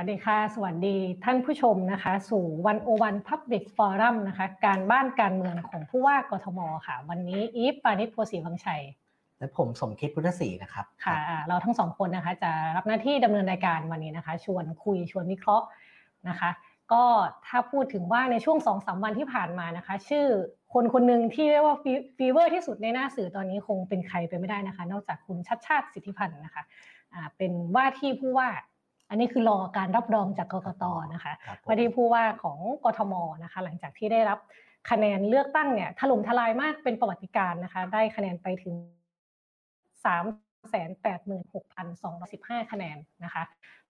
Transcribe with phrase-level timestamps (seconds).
[0.00, 8.82] สวัสดีค่ะ สวัสดีท่านผู้ชมนะคะ สู่ One O One Public Forum นะคะ การบ้านการเมืองของผู้ว่ากทมค่ะ วันนี้อีฟปาณิส โพธิ์ศรีวังชัย
[9.38, 11.16] และผมสมคิดพุทธศรีนะครับ ค่ะ
[11.48, 15.66] เราทั้งสองคนนะคะ จะรับหน้าที่ดำเนินรายการวันนี้นะคะ ชวนคุยชวนวิเคราะห์
[16.28, 16.50] นะคะ
[16.92, 17.04] ก็
[17.46, 20.26] ถ้าพูดถึงว่าในช่วงสองสามวันที่ผ่านมานะคะ ชื่อ
[20.72, 21.76] คนคนหนึ่งที่เรียกว่า
[22.16, 26.62] ฟีเวอร์ที่สุดในหน้าสื่อตอนนี้คงเป็นใครไปไม่ได้นะคะ นอกจากคุณชัชชาติสิทธิพันธุ์นะคะ
[27.36, 28.48] เป็นว่าที่ผู้ว่า
[29.10, 31.32] อันนี้คือรอการรับรองจากกกตนะคะ
[31.66, 33.14] ว่าที่ผู้ว่าของกทม
[33.44, 34.38] นะคะ หลังจากที่ได้รับ
[34.90, 38.74] คะแนนเลือกตั้งเนี่ยถล่มทลายมากเป็นประวัติการนะคะ ได้คะแนนไปถึง
[40.04, 40.26] 3
[40.72, 41.10] 8
[41.52, 43.42] 6 2 1 5คะแนนนะคะ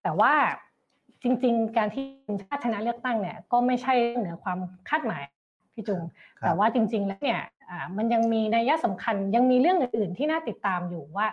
[0.02, 0.32] แต่ว่า
[1.22, 2.04] จริง ๆ การที่
[2.42, 4.58] ชาติชนะเลือกตั้งเนี่ยก็ไม่ใช่เหนือความ
[4.88, 5.22] คาดหมาย
[5.74, 6.02] พี่จุง
[6.40, 7.42] แต่ว่าจริง ๆ แล้วเนี่ย
[7.96, 11.26] มันยังมีนัยสำคัญยังมีเรื่องอื่น ๆ ที่น่าติดตามอยู่ว่า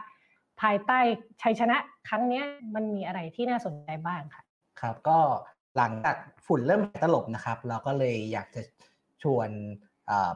[0.61, 0.99] ภายใต้
[1.41, 1.77] ชัยชนะ
[2.09, 2.41] ครั้งนี้
[2.75, 4.43] มันมีอะไรที่น่าสนใจบ้างค่ะ
[4.81, 5.19] ครับก็
[5.77, 8.61] หลังจากฝุ่นเริ่มตลบนะครับ เราก็เลยอยากจะ
[9.23, 9.49] ชวน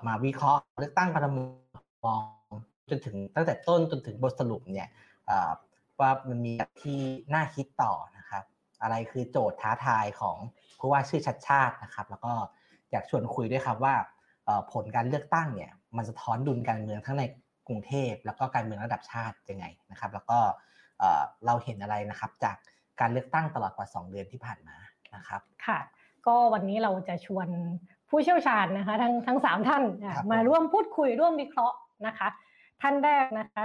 [0.07, 1.37] มาวิเคราะห์เลือกตั้งกรทม
[2.89, 4.89] จนถึงตั้งแต่ต้นจนถึงบทสรุปเนี่ย
[5.99, 6.99] ว่ามันมีที่
[7.33, 8.43] น่าคิดต่อนะครับ
[8.81, 10.37] อะไรคือโจทย์ท้าทายของ
[10.79, 12.33] ผู้ว่าชื่อชัดชาตินะครับ แล้วก็
[12.91, 13.95] อยากชวนคุยด้วยครับว่า
[14.73, 17.23] ผลการเลือกตั้งเนี่ยมันสะท้อนดุลการเมืองทั้งใน
[17.67, 20.39] กรุงเทพแล้วก็การเมืองระดับชาติยังไงนะครับ แล้วก็
[21.45, 22.57] เราเห็นอะไรนะครับจาก
[22.99, 24.77] การเลือกตั้งตลอดกว่า 2 เดือนที่ผ่านมา
[25.15, 25.79] นะครับค่ะ
[26.27, 27.47] ก็วันนี้เราจะชวน
[28.09, 29.83] ผู้เชี่ยวชาญนะคะ ทั้งทั้งสามท่าน
[30.31, 32.27] มาร่วมพูดคุยร่วมวิเคราะห์นะคะ
[32.81, 33.63] ท่านแรกนะคะ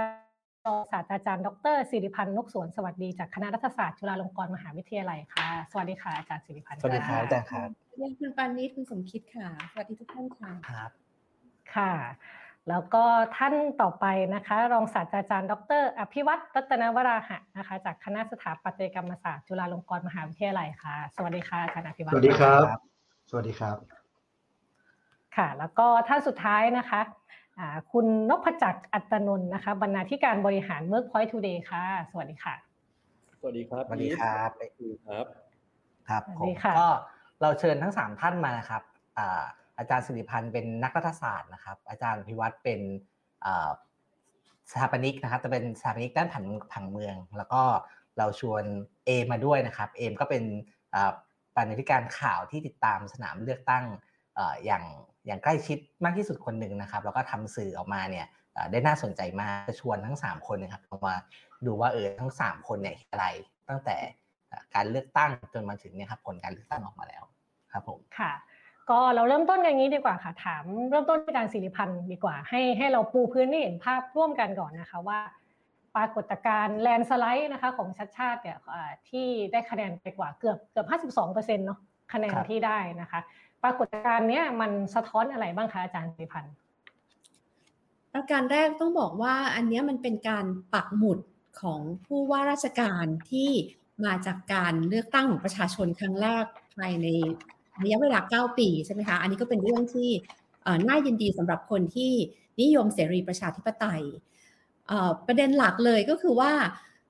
[0.65, 7.69] รองศาสตราจารย์ ดรสิริพันธ์นกสวนสวัสดีจากคณะรัฐศาสตร์จุฬาลงกรณ์มหาวิทยาลัยค่ะ สวัสดีค่ะอาจารย์สิริพันธ์สวัสดีครับอาจารย์ครับ
[8.19, 10.91] คุณปานิชคุณสมคิดค่ะ สวัสดีทุกท่านค่ะครับ
[11.75, 11.93] ค่ะ
[12.69, 13.03] แล้วก็
[13.37, 14.05] ท่านต่อไป
[14.35, 22.77] นะคะรองศาสตราจารย์ ดร อภิวัตรรัตนวราหะนะคะ จากคณะสถาปัตยกรรมศาสตร์จุฬาลงกรณ์มหาวิทยาลัยค่ะ สวัสดีค่ะอาจารย์อภิวัตรสวัสดีครับ
[23.29, 23.77] สวัสดีครับ
[25.35, 27.01] ค่ะ แล้วก็ท่านสุดท้ายนะคะ
[27.91, 32.55] คุณนพจักรอัตนนท์นะคะ บรรณาธิการบริหารเมื่อพอยทูเดย์ค่ะ สวัสดีค่ะ
[33.39, 34.49] สวัสดีครับสวัสดีครับ
[35.09, 35.25] ครับ
[36.09, 36.87] ครับผมก็
[37.41, 38.81] เราเชิญทั้งสามท่านมานะครับ
[39.77, 42.81] อาจารย์สิริพันธ์เป็นนักรัฐศาสตร์นะครับ อาจารย์พิวัตรเป็น
[44.71, 47.61] สถาปนิกนะครับ จะเป็นสถาปนิกด้านผังผังเมือง แล้วก็
[48.17, 48.63] เราชวน
[49.05, 50.43] เอมาด้วยนะครับ เอมก็เป็น
[51.55, 53.85] บรรณาธิการข่าวที่ติดตามสนามเลือกตั้ง
[54.65, 54.83] อย่าง
[55.25, 58.25] อย่างใกล้ชิดมากที่สุดคนหนึ่งนะครับ แล้วก็ทำสื่อออกมาเนี่ย
[58.71, 61.15] ได้น่าสนใจมากจะชวนทั้ง 3 คนนะครับมา
[61.65, 63.25] ดูว่าเออทั้ง 3 คนเนี่ยอะไร
[63.69, 63.97] ตั้งแต่
[64.75, 67.23] การเลือกตั้งจนมาถึงเนี่ยครับผลการเลือกตั้งออกมาแล้ว
[67.71, 68.31] ครับผมค่ะ
[68.89, 75.19] ก็เราเริ่มต้นกันงี้ดีกว่าค่ะ ถามเริ่มต้นที่การสิริพันธ์ดีกว่า ให้ให้เราปูพื้นให้เห็นภาพร่วมกันก่อนนะคะว่า
[75.95, 78.57] ปรากฏการณ์แลนสไลด์นะคะของชัดชาติเนี่ย
[79.09, 81.79] ที่ได้คะแนนไปกว่าเกือบเกือบ 52เปอร์เซ็นต์เนาะ
[82.13, 83.19] คะแนนที่ได้นะคะ
[83.63, 86.53] ปรากฏการณ์เนี้ยมันสะท้อนอะไรบ้างคะอาจารย์สิริพันธ์
[88.13, 91.19] ประการแรกต้องบอกว่าอันนี้มันเป็นการปักหมุด
[91.61, 93.49] ของผู้ว่าราชการที่
[94.05, 96.45] มาจากการเลือกตั้งของประชาชนครั้งแรก
[96.75, 97.07] ภายใน
[97.83, 100.09] ระยะเวลา 9 ปีใช่ไหมคะ อันนี้ก็เป็นเรื่องที่
[100.87, 102.11] น่ายินดีสำหรับคนที่
[102.61, 104.03] นิยมเสรีประชาธิปไตย
[105.27, 106.51] ประเด็นหลักเลยก็คือว่า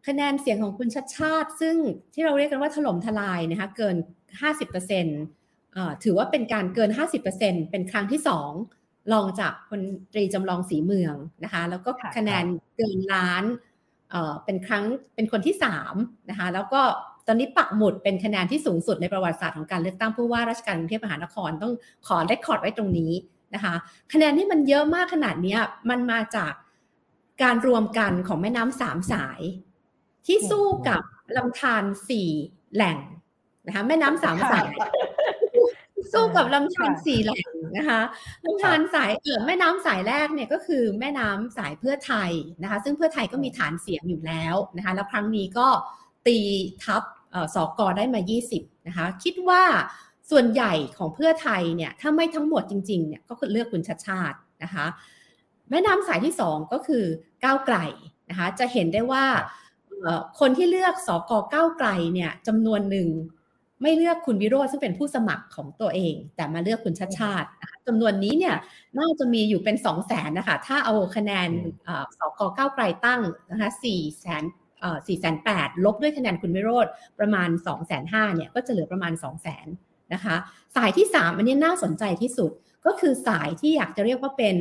[0.08, 1.76] คะแนนเสียงของคุณชัดชาติ ซึ่ง
[2.14, 3.96] ที่เราเรียกกันว่าถล่มทลายนะคะเกิน
[4.42, 6.90] 50%ถือว่าเป็นการเกิน
[7.30, 8.22] 50%เป็นครั้งที่
[8.66, 9.82] 2ลองจากคน
[10.14, 12.46] ตรีจำลองสีเมืองนะคะแล้วก็คะแนน
[12.78, 13.44] เกินล้าน
[14.46, 14.84] เป็นครั้ง
[15.16, 15.56] เป็นคนที่
[15.92, 16.82] 3นะคะแล้วก็
[17.28, 21.74] ตอนนี้ปักหมุดเป็นคะแนนที่สูงสุดในประวัติศาสตร์ของการเลือกตั้งผู้ว่าราชการกรุงเทพมหานครต้อง
[22.08, 23.14] ขอได้คอร์ดไว้ตรงนี้
[23.56, 23.76] นะคะ
[24.14, 25.58] คะแนนที่มันเยอะมากขนาดนี้
[25.90, 26.54] มันมาจาก
[27.44, 29.42] การรวมกันของแม่น้ำสามสาย
[30.26, 31.02] ที่สู้กับ
[31.38, 32.30] ลำธารสี่
[32.76, 32.98] แหล่ง
[33.68, 34.70] นะคะแม่น้ำสามสาย
[36.14, 37.48] สู้กับลำธารสี่แหล่ง
[37.78, 38.02] นะคะ
[38.46, 42.32] ลำธารสายเออแม่น้ำสายแรกเนี่ยก็คือแม่น้ำสายเพื่อไทย
[42.62, 45.68] นะคะ ซึ่งเพื่อไทยก็มีฐานเสียงอยู่แล้วนะคะแล้วครั้งนี้ก็
[46.28, 46.40] ตี
[46.84, 47.04] ทับ
[47.56, 48.22] สอกอได้มา
[48.56, 49.64] 20 นะคะ คิดว่า
[50.32, 54.86] ส่วนใหญ่ของเพื่อไทยเนี่ย ถ้าไม่ทั้งหมดจริงๆเนี่ยก็คือเลือกคุณชัดชาตินะคะ
[55.70, 57.04] แม่น้ำสายที่ 2 ก็คือ
[57.44, 57.78] ก้าวไกล
[58.30, 59.26] นะคะ จะเห็นได้ว่า
[60.40, 63.10] คนที่เลือกสอกอก้าวไกลเนี่ยจำนวนหนึ่ง
[63.82, 67.48] ไม่เลือกคุณวิโรจน์ซึ่งเป็นผู้สมัครของตัวเอง แต่มาเลือกคุณชัดชาติ
[67.88, 68.56] จำนวนนี้เนี่ย
[69.00, 71.50] น่าจะมีอยู่เป็น 2 0 0แสนนะคะ ถ้าเอาคะแนน
[72.18, 73.22] สอกอก้าวไกลตั้ง
[73.52, 74.44] นะคะ4แสน
[75.08, 76.88] สี่แสนแปดลบด้วยคะแนนคุณวิโรธ
[77.20, 79.68] ประมาณ2องแสนห้าเนี่ยก็จะเหลือประมาณ2องแสน
[80.14, 80.36] นะคะ
[80.76, 82.52] สายที่ 3 อันนี้น่าสนใจที่สุด
[82.86, 84.58] ก็คือสายที่อยากจะเรียกว่าเป็น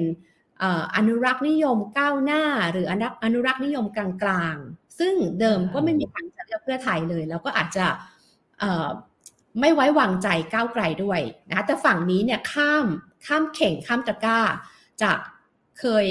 [0.97, 2.43] อนุรักษ์นิยมก้าวหน้า
[2.73, 2.87] หรือ
[3.25, 3.99] อนุรักษ์นิยมก
[4.29, 7.87] ลางๆ ซึ่งเดิมก็ไม่มีทางจะเลือกเพื่อไทยเลย แล้วก็อาจจะ
[9.61, 11.21] ไม่ไว้วางใจก้าวไกลด้วย
[11.51, 12.87] นะแต่ฝั่งนี้เนี่ยข้าม
[13.27, 14.41] ข้ามเข่งข้ามตะก้า
[15.03, 15.19] จาก
[15.79, 16.07] เคย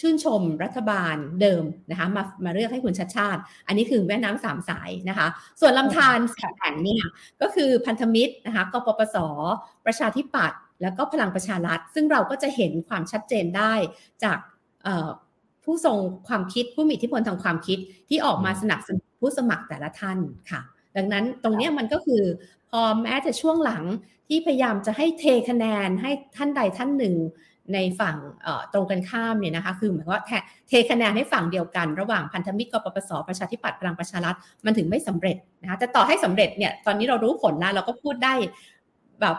[0.00, 5.26] ชื่นชมรัฐบาลเดิมนะคะมามาเลือกให้คุณชัดชาติ อันนี้คือแม่น้ำสามสายนะคะ
[5.60, 7.04] ส่วนลำธารสีแห่งเนี่ย
[7.42, 9.16] ก็คือพันธมิตรนะคะกปปส
[9.86, 13.74] ประชาธิปัตย์แล้วก็พลังประชารัฐ ซึ่งเราก็จะเห็นความชัดเจนได้
[14.24, 14.38] จาก
[15.64, 15.98] ผู้ทรง
[16.28, 17.78] ความคิดผู้มีอิทธิพลทางความคิด
[18.08, 20.18] ที่ออกมาสนับสนุนผู้สมัครแต่ละท่าน
[20.50, 20.60] ค่ะ
[20.96, 22.22] ดังนั้นตรงนี้มันก็คือ
[22.70, 23.84] พอแม้จะช่วงหลัง
[24.28, 27.14] ที่พยายามจะให้เทคะแนนให้ท่านใดท่านหนึ่ง
[27.74, 28.16] ในฝั่ง
[28.72, 30.22] ตรงกันข้ามเนี่ยนะคะคือหมายว่า
[30.68, 38.34] เทคะแนนให้ฝั่งเดียวกันระหว่างพันธมิตรกปปสประชาธิปัตย์พลังประชารัฐมันถึงไม่สำเร็จนะคะแต่ต่อให้สำเร็จเนี่ยตอนนี้เรารู้ผลแล้วเราก็พูดได้
[39.20, 39.36] แบบ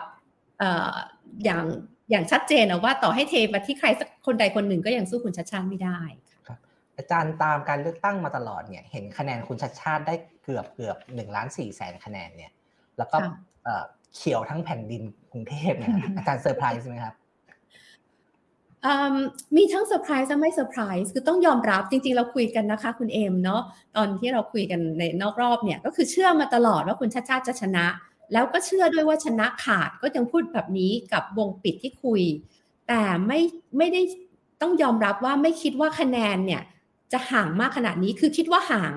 [1.44, 1.64] อย่าง
[2.10, 6.00] อย่างชัดเจนนะว่าต่อให้เทมาที่ใครสักคนใดคนหนึ่งก็ยังสู้คุณชัชชาติไม่ได้
[6.46, 6.58] ครับ
[6.96, 12.52] อาจารย์ตามการเลือกตั้งมาตลอดเนี่ยเห็นคะแนนคุณชัชชาติได้เกือบเกือบหนึ่งล้านสี่แสนคะแนนเนี่ย
[12.98, 13.16] แล้วก็
[14.16, 17.14] เขียวทั้งแผ่นดินกรุงเทพเนี่ยอาจารย์เซอร์ไพรส์ไหมครับ
[19.56, 23.62] มีทั้งเซอร์ไพรส์และไม่เซอร์ไพรส์คือต้องยอมรับจริงๆ เราคุยกันนะคะ คุณเอมเนาะ
[23.96, 27.86] ตอนที่เราคุยกันในนอกรอบเนี่ย ก็คือเชื่อมาตลอดว่าคุณชาติชาติจะชนะ
[28.32, 32.22] แล้วก็เชื่อด้วยว่าชนะขาดก็ยังพูดแบบนี้กับวงปิดที่คุย
[32.88, 33.40] แต่ไม่
[33.78, 34.02] ไม่ได้
[34.60, 36.62] ต้องยอมรับว่าไม่คิดว่าคะแนนเนี่ย
[37.12, 38.92] จะห่างมากขนาดนี้คือคิดว่าห่าง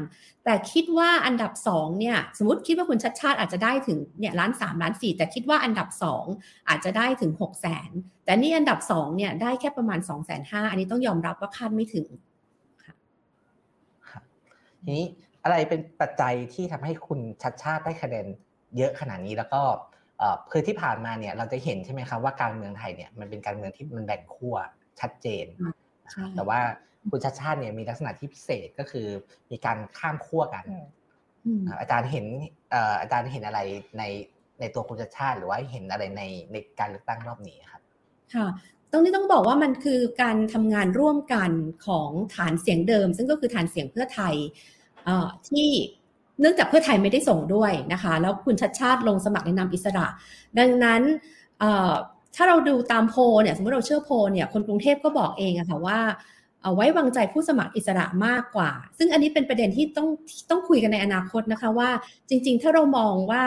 [0.45, 6.25] แต่คิดว่าอันดับสองเนี่ยสมมติคิดว่าคุณชัดชาติอาจจะได้ถึงเนี่ยล้านสามล้านสี่แต่คิดว่าอันดับสอง
[6.69, 7.89] อาจจะได้ถึงหกแสน
[8.25, 12.07] แต่นี่อันดับสองเนี่ยได้แค่ประมาณสองแสนห้าอันนี้ต้องยอมรับว่าคาดไม่ถึง
[12.83, 14.21] ค่ะ
[14.83, 15.05] ทีนี้
[15.43, 18.25] อะไรเป็นปัจจัยที่ทำให้คุณชัดชาติได้คะแนน
[18.77, 19.61] เยอะขนาดนี้แล้วก็
[20.51, 24.55] คือที่ผ่านมาเนี่ยเราจะเห็นใช่ไหมครับว่าการเมืองไทยเนี่ยมันเป็นการเมืองที่มันแบ่งขั้ว
[24.99, 25.45] ชัดเจน
[26.35, 26.59] แต่ว่า
[27.11, 29.07] คุณชาติชาติเนี่ยมีลักษณะที่พิเศษก็คือ
[29.51, 30.65] มีการข้ามขั้วกัน
[31.79, 32.25] อาจารย์เห็น
[33.01, 33.59] อาจารย์เห็นอะไร
[33.97, 34.03] ใน
[34.59, 37.81] ในตัวคุณชาติชาติหรือว่าเห็นอะไรในในการเลือกตั้งรอบนี้ครับ
[38.35, 38.47] ค่ะ
[38.91, 41.51] ตรงนี้ต้องบอกว่ามันคือการทำงานร่วมกัน
[41.87, 44.35] ของฐานเสียงเดิม ซึ่งก็คือฐานเสียงเพื่อไทย
[45.49, 45.67] ที่
[46.39, 50.07] เนื่องจากเพื่อไทยไม่ได้ส่งด้วยนะคะ แล้วคุณชัดชาติลงสมัครในนามอิสระ
[50.59, 51.01] ดังนั้น
[52.35, 55.99] ถ้าเราดูตามโพเนี่ยสมมติเราเชื่อโพเนี่ยคนกรุงเทพก็บอกเองอะค่ะว่า
[56.75, 60.07] ไว้วางใจผู้สมัครอิสระมากกว่า ซึ่งอันนี้เป็นประเด็นที่ต้อง
[60.49, 61.89] ต้องคุยกันในอนาคตนะคะว่า
[62.29, 63.43] จริง ๆ ถ้าเรามองว่า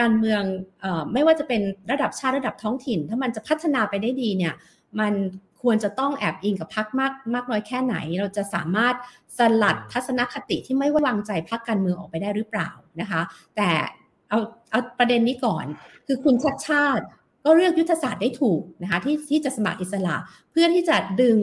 [0.00, 0.42] การเมือง
[0.84, 4.54] อไม่ว่าจะเป็นระดับชาติระดับท้องถิ่น ถ้ามันจะพัฒนาไปได้ดีเนี่ย
[5.00, 5.14] มัน
[5.62, 8.94] ควรจะต้องแอบอิงกับพักมากมากน้อยแค่ไหน เราจะสามารถ
[9.38, 12.70] สลัดทัศนคติที่ไม่ไว้วางใจพักการเมืองออกไปได้หรือเปล่า
[13.00, 13.20] นะคะ
[13.56, 13.70] แต่
[14.28, 14.38] เอา
[14.70, 15.64] เอาประเด็นนี้ก่อน
[16.06, 17.04] คือคุณชัดชาติ
[17.44, 20.16] ก็เลือกยุทธศาสตร์ได้ถูกนะคะที่ที่จะสมัครอิสระ
[20.50, 21.38] เพื่อที่จะดึง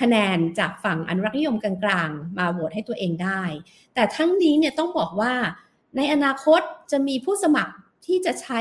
[0.00, 3.42] คะแนนจากฝั่งอนุรักษนิยมกลางๆ มาโหวตให้ตัวเองได้
[3.94, 5.32] แต่ทั้งนี้เนี่ยต้องบอกว่า
[5.96, 7.74] ในอนาคตจะมีผู้สมัคร
[8.06, 8.60] ที่จะใช้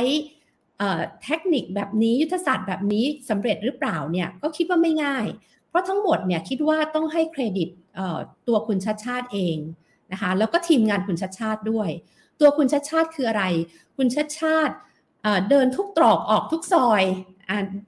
[1.24, 5.26] เทคนิคแบบนี้ยุทธศาสตร์แบบนี้สำเร็จหรือเปล่าเนี่ยก็คิดว่าไม่ง่าย
[5.70, 7.70] เพราะทั้งหมดเนี่ยคิดว่าต้องให้เครดิต
[8.48, 9.58] ตัวคุณชัดชาติเอง
[10.12, 11.90] นะคะแล้วก็ทีมงานคุณชัดชาติด้วย
[12.40, 13.44] ตัวคุณชัดชาติคืออะไร
[13.98, 14.76] คุณชัดชาติ
[15.50, 17.04] เดินทุกตรอกออกทุกซอย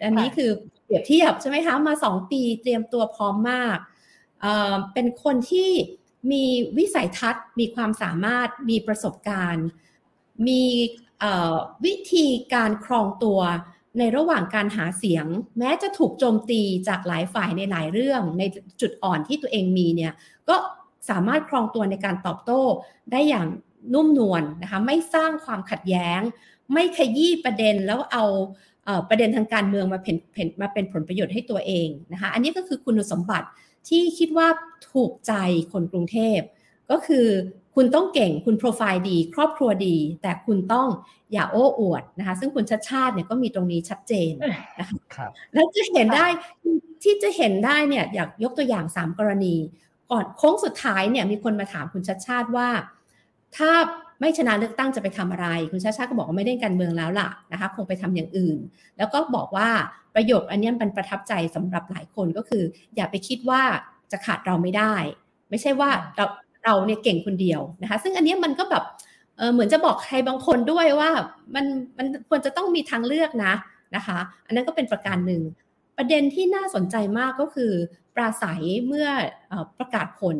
[0.03, 3.77] อันนี้คือเรียบเทียบใช่ไหมคะมาสองปีเตรียมตัวพร้อมมาก
[4.93, 5.69] เป็นคนที่
[6.31, 6.43] มี
[6.77, 9.67] วิสัยทัศน์ มีความสามารถมีประสบการณ์
[10.47, 10.63] มี
[11.85, 13.39] วิธีการครองตัว
[13.97, 15.25] ในระหว่างการหาเสียง
[15.59, 18.43] แม้จะถูกโจมตีจากหลายฝ่ายในหลายเรื่อง ใน
[18.81, 20.13] จุดอ่อนที่ตัวเองมีเนี่ย
[20.49, 20.55] ก็
[21.09, 22.61] สามารถครองตัวในการตอบโต้
[23.11, 23.47] ได้อย่าง
[23.93, 26.19] นุ่มนวลนนะคะไม่สร้างความขัดแย้ง
[26.73, 28.25] ไม่ขยี้ประเด็นแล้วเอา
[29.09, 30.15] ประเด็นทางการเมืองมาเป็น
[30.61, 33.47] มาเป็นผลประโยชน์ให้ตัวเองนะคะ อันนี้ก็คือคุณสมบัติ
[33.89, 34.47] ที่คิดว่า
[34.91, 35.33] ถูกใจ
[35.71, 36.39] คนกรุงเทพ
[36.91, 37.27] ก็คือ
[37.75, 40.87] คุณต้องเก่งคุณโปรไฟล์ดี ครอบครัวดี แต่คุณต้อง
[41.33, 44.31] อย่าโอ้อวดนะคะ ซึ่งคุณชัดชาติเนี่ยก็มีตรงนี้ชัดเจน
[44.79, 46.27] นะคะแล้วจะเห็นได้
[47.03, 49.55] ที่จะเห็นได้เนี่ยอยากยกตัวอย่าง 3 กรณี
[50.11, 52.69] ก่อนโค้งสุดท้ายเนี่ยมีคนมาถามคุณชัดชาติว่า
[53.57, 53.71] ถ้า
[54.21, 58.57] ไม่ชนะเลือกตั้งจะไปทำอะไร คุณชาชาก็บอกว่าไม่ได้การเมืองแล้วล่ะนะคะคงไปทำอย่างอื่น
[58.97, 59.69] แล้วก็บอกว่า
[60.15, 62.63] ประโยคอันนี้มันประทับใจสำหรับหลายคนก็คือ
[62.95, 63.61] อย่าไปคิดว่า
[64.11, 64.93] จะขาดเราไม่ได้
[65.49, 66.25] ไม่ใช่ว่าเรา
[66.63, 68.83] เราเนี่ยเก่งคนเดียวนะคะ ซึ่งอันนี้มันก็แบบ
[69.37, 71.09] เเหมือนจะบอกใครบางคนด้วยว่า
[71.55, 71.65] มัน
[71.97, 73.53] มันควรจะต้องมีทางเลือกนะ
[73.95, 75.41] นะคะ อันนั้นก็เป็นประการหนึ่ง
[75.97, 77.71] ประเด็นที่น่าสนใจมากก็คือ
[78.15, 79.07] ปราศัยเมื่อ
[79.79, 80.37] ประกาศผล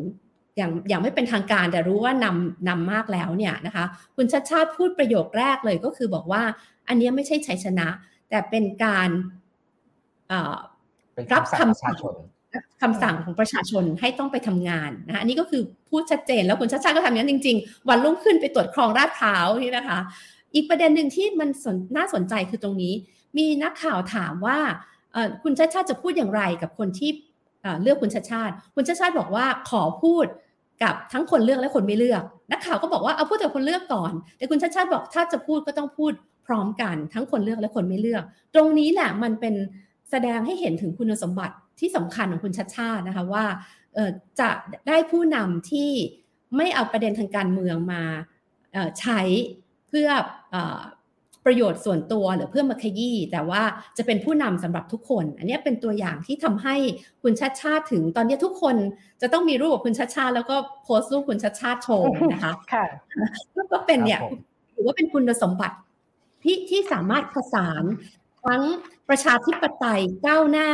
[0.56, 3.84] อย่างอย่างไม่เป็นทางการแต่รู้ว่านำนำมากแล้วเนี่ยนะคะ
[4.16, 6.42] คุณชัดชาติพูดประโยคแรกเลยก็คือบอกว่า
[6.88, 7.88] อันนี้ไม่ใช่ชัยชนะ
[8.30, 9.08] แต่เป็นการ
[11.32, 11.96] รับคำสั่ง
[12.82, 19.98] คำสั่งของประชาชนให้ต้องไปทำงานนะคะอันนี้ก็คือพูดชัดเจนแล้วคุณชาติชาติก็ทำอย่างนั้นจริง ๆ วันรุ่งขึ้นไปตรวจครองราดพร้าวนี่นะคะ
[20.54, 21.48] อีกประเด็นหนึ่งที่มัน
[21.96, 22.94] น่าสนใจคือตรงนี้
[23.38, 24.58] มีนักข่าวถามว่า
[25.42, 27.10] คุณชาติชาติจะพูดอย่างไรกับคนที่
[27.82, 30.26] เลือกคุณชาติชาติ คุณชาติชาติบอกว่าขอพูด
[30.82, 36.12] กับทั้งคนเลือกและคนไม่เลือกนักข่าวก็บอกว่าเอาพูดแต่คนเลือกก่อน แต่คุณชาติชาติบอกถ้าจะพูดก็ต้องพูด
[36.46, 38.22] พร้อมกันทั้งคนเลือกและคนไม่เลือก
[38.54, 39.54] ตรงนี้แหละมันเป็น
[40.10, 43.44] แสดงให้เห็นถึงคุณสมบัติที่สำคัญของคุณชาติชาตินะคะว่า
[44.40, 44.50] จะ
[44.88, 45.90] ได้ผู้นำที่
[46.56, 48.02] ไม่เอาประเด็นทางการเมืองมา
[49.00, 49.20] ใช้
[49.88, 50.08] เพื่อ
[51.44, 53.62] ประโยชน์ส่วนตัวหรือเพื่อมาขยี้แต่ว่า
[53.96, 56.74] จะเป็นผู้นำสำหรับทุกคน อันนี้เป็นตัวอย่างที่ทำให้
[57.22, 58.76] คุณชาติชาติถึงตอนนี้ทุกคน
[59.22, 62.84] จะต้องมีรูปกับคุณชาติชาติแล้วก็โพสต์รูปคุณชาติชาติโชว์นะคะค่ะ
[63.72, 64.20] ก็เป็นเนี่ย
[64.74, 65.76] ถือว่าเป็นคุณสมบัติ
[66.42, 67.84] ที่ที่สามารถผสาน
[68.44, 68.62] ทั้ง
[69.08, 70.70] ประชาธิปไตยก้าวหน้า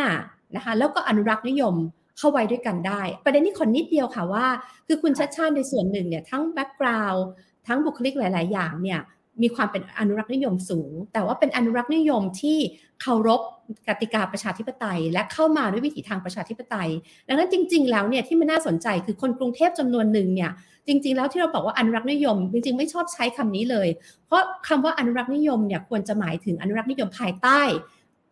[0.56, 1.74] นะคะแล้วก็อนุรักษ์นิยม
[2.18, 4.46] เข้าไว้ด้วยกันได้ ประเด็นนี้ขอนิดเดียวค่ะว่า
[4.86, 7.24] คือคุณชาติชาติในส่วนหนึ่งเนี่ยทั้งแบ็กกราวด์
[7.66, 9.00] ทั้งบุคลิกหลาย ๆ อย่างเนี่ย
[9.42, 12.58] มีความเป็นอนุรักษ์นิยมสูง แต่ว่าเป็นอนุรักษ์นิยมที่
[13.02, 13.40] เคารพ
[13.88, 16.90] กติกาประชาธิปไตย และเข้ามาด้วยวิถีทางประชาธิปไตย
[17.28, 20.50] ดังนั้นจริง ๆ แล้วเนี่ยที่มันน่าสนใจคือคนกรุงเทพจำนวนหนึ่งเนี่ย
[20.86, 23.88] จริง ๆ แล้วที่เราบอกว่าอนุรักษ์นิยม จริง ๆ ไม่ชอบใช้คำนี้เลย
[24.26, 27.60] เพราะคำว่าอนุรักษ์นิยมเนี่ยควรจะหมายถึงอนุรักษ์นิยมภายใต้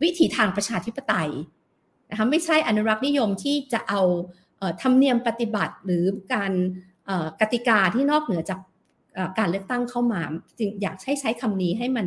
[0.03, 1.31] วิถีทางประชาธิปไตย
[2.11, 4.03] นะคะไม่ใช่อนุรักษ์นิยมที่จะเอา
[4.83, 6.53] ธรรมเนียมปฏิบัติหรือการ
[7.41, 8.59] กติกาที่นอกเหนือจาก
[9.39, 10.21] การเลือกตั้งเข้ามา
[10.59, 12.07] จึงอยากให้ใช้คำนี้ให้มัน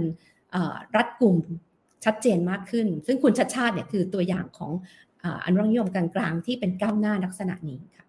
[0.96, 1.38] รัดกลุ่ม
[2.06, 4.72] ชัดเจนมากขึ้น ซึ่งคุณชัดชาติเนี่ยคือตัวอย่างของ
[5.46, 8.06] อนุรักษ์นิยมกลางๆ ที่เป็นก้าวหน้าลักษณะนี้ค่ะ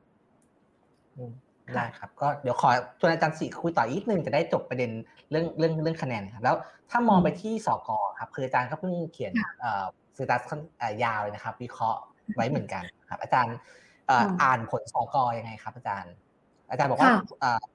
[1.75, 4.91] ได้ครับก็เดี๋ยวขอชวนอาจารย์สีคุยต่ออีกนึงจะได้จบประเด็น
[5.31, 6.57] เรื่องเรื่องเรื่องคะแนนครับแล้ว
[6.91, 7.89] ถ้ามองไปที่สก
[8.19, 9.33] ครับคืออาจารย์ก็เพิ่งเขียน
[10.17, 10.37] สื่อตา
[11.05, 12.01] ยาวเลยนะครับ วิเคราะห์
[12.37, 13.57] ไว้เหมือนกันครับ อาจารย์
[14.43, 16.13] อ่านผลสกยังไงครับ อาจารย์
[16.71, 17.13] อาจารย์บอกว่า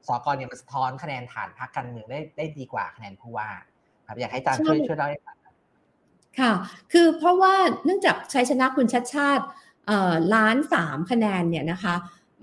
[0.07, 3.49] สกเนี่ยมันสะท้อนคะแนนฐานพรรคการเมืองได้ได้ดีกว่าคะแนนผู้ว่า
[4.07, 5.37] ครับอยากให้อาจารย์ช่วยช่วยเล่าให้ฟัง
[6.39, 6.51] ค่ะ
[6.91, 7.53] คือเพราะว่า
[7.85, 9.45] เนื่องจากชัยชนะคุณชัดชาติ
[10.33, 11.95] ล้านสามคะแนนเนี่ยนะคะ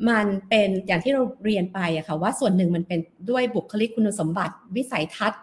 [0.09, 5.43] มันเป็นอย่างที่เราเรียนไปอะค่ะว่าส่วนหนึ่งมันเป็นด้วยบุคลิกคุณสมบัติวิสัยทัศน์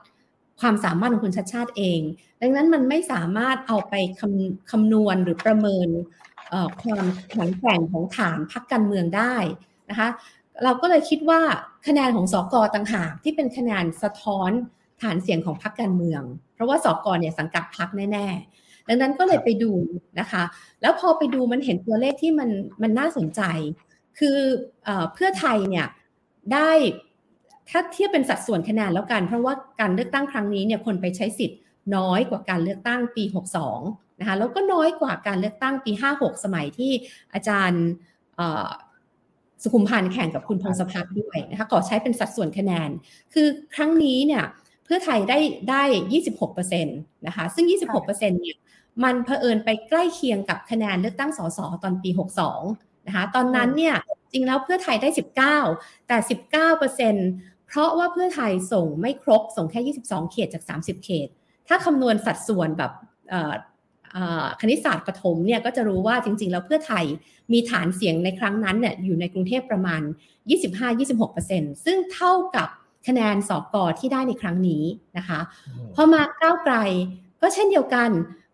[0.61, 2.01] ความสามารถของคุณชัดชาติเอง
[2.41, 5.87] ดังนั้นมันไม่สามารถเอาไปคำคำนวณหรือประเมิน
[6.81, 9.35] ความแข็งแกร่งของฐานพรรคการเมืองได้
[9.89, 10.09] นะคะ
[10.63, 11.41] เราก็เลยคิดว่า
[11.87, 14.51] คะแนนของสอกอต่างหากที่เป็นคะแนนสะท้อน
[15.01, 16.23] ฐานเสียงของพรรคการเมือง
[16.53, 19.71] เพราะว่าสอกอเนี่ยสังกัดพรรคแน่ๆ ดังนั้นก็เลยไปดู
[20.19, 20.43] นะคะ
[20.81, 22.49] แล้วพอไปดูมันเห็นตัวเลขที่มัน
[22.81, 23.41] มันน่าสนใจ
[24.19, 24.37] คือ
[25.13, 25.87] เพื่อไทยเนี่ย
[26.53, 26.71] ได้
[27.69, 31.59] ถ้าเทียบเป็นสัดส่วนคะแนนแล้วกัน เพราะว่าการเลือกตั้งครั้งนี้เนี่ยคนไปใช้สิทธิ์
[31.95, 33.23] น้อยกว่าการเลือกตั้งปี
[33.71, 36.91] 62นะคะแล้วก็น้อยกว่าการเลือกตั้งปี 56 สมัยที่
[37.33, 37.83] อาจารย์
[39.63, 42.89] สุขุมพันธ์แข่งกับคุณพงศพัฒน์ด้วยนะคะขอใช้เป็นสัดส่วนคะแนน
[43.33, 44.43] คือครั้งนี้เนี่ย
[44.85, 45.39] เพื่อไทยได้
[45.69, 45.83] ได้
[46.35, 47.65] 26%นะคะซึ่ง
[47.99, 48.57] 26%เนี่ย
[49.03, 52.09] มันเผอิญไปใกล้เคียงกับคะแนนเลือกตั้งสสตอนปี
[52.57, 53.95] 62นะคะตอนนั้นเนี่ย
[54.31, 55.09] จริงแล้วเพื่อไทยได้
[55.59, 56.17] 19 แต่
[56.73, 61.27] 19%เพราะว่าเพื่อไทยส่งไม่ครบส่งแค่ 22 เขตจาก 30 เขต
[61.67, 62.91] ถ้าคำนวณสัดส่วนแบบ
[64.61, 67.05] คณิตศาสตร์ปฐมเนี่ยก็จะรู้ว่าจริงๆ แล้วเพื่อไทย
[67.53, 70.01] มีฐานเสียงในครั้งนั้นเนี่ยอยู่ในกรุงเทพประมาณ
[71.13, 72.67] 25-26%ซึ่งเท่ากับ
[73.07, 74.83] คะแนนสอบกอที่ได้ในครั้งนี้
[75.17, 75.39] นะคะ
[75.95, 76.75] พอมาก้าวไกล
[77.41, 78.11] ก็เช่นเดียวกัน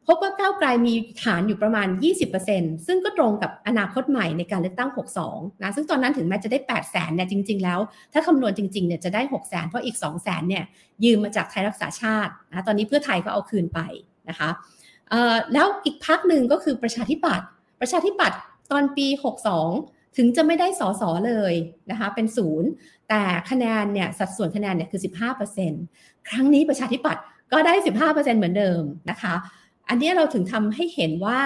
[0.08, 0.94] พบว่าก้าวไกลมี
[1.24, 1.88] ฐานอยู่ประมาณ
[2.38, 4.90] 20%ซึ่งก็ตรงกับอนาคตใหม่ในการเลือกตั้ง
[5.26, 7.80] 62 นะซึ่งตอนนั้นถึงแม้จะได้ 8 0 0แสนเนี่ยจริง ๆ แล้ว
[8.14, 10.64] ถ้าคำนวณจริงๆเนี่ยจะได้ 6 0 0แสนเพราะอีก 2 0 0แสนเนี่ย
[11.04, 13.80] ยืมมาจากไทยรักษาชาตินะตอนนี้เพื่อไทยก็เอาคืนไป
[14.30, 14.50] นะคะ
[15.54, 17.48] แล้วอีกพักหนึ่งก็คือประชาธิปัตย์
[17.82, 18.40] ประชาธิปัตย์
[18.72, 19.08] ตอนปี
[19.62, 21.54] 62 ถึงจะไม่ได้สอสอเลย
[21.92, 22.70] นะคะเป็นศูนย์
[23.10, 25.02] แต่คะแนนเนี่ยสัดส่วนคะแนนเนี่ยคือ
[25.64, 27.74] 15%ครั้งนี้ประชาธิปัตย์ก็ได้
[28.06, 29.34] 15%เหมือนเดิมนะคะ
[29.90, 31.42] อันนี้เราถึงทำให้เห็นว่า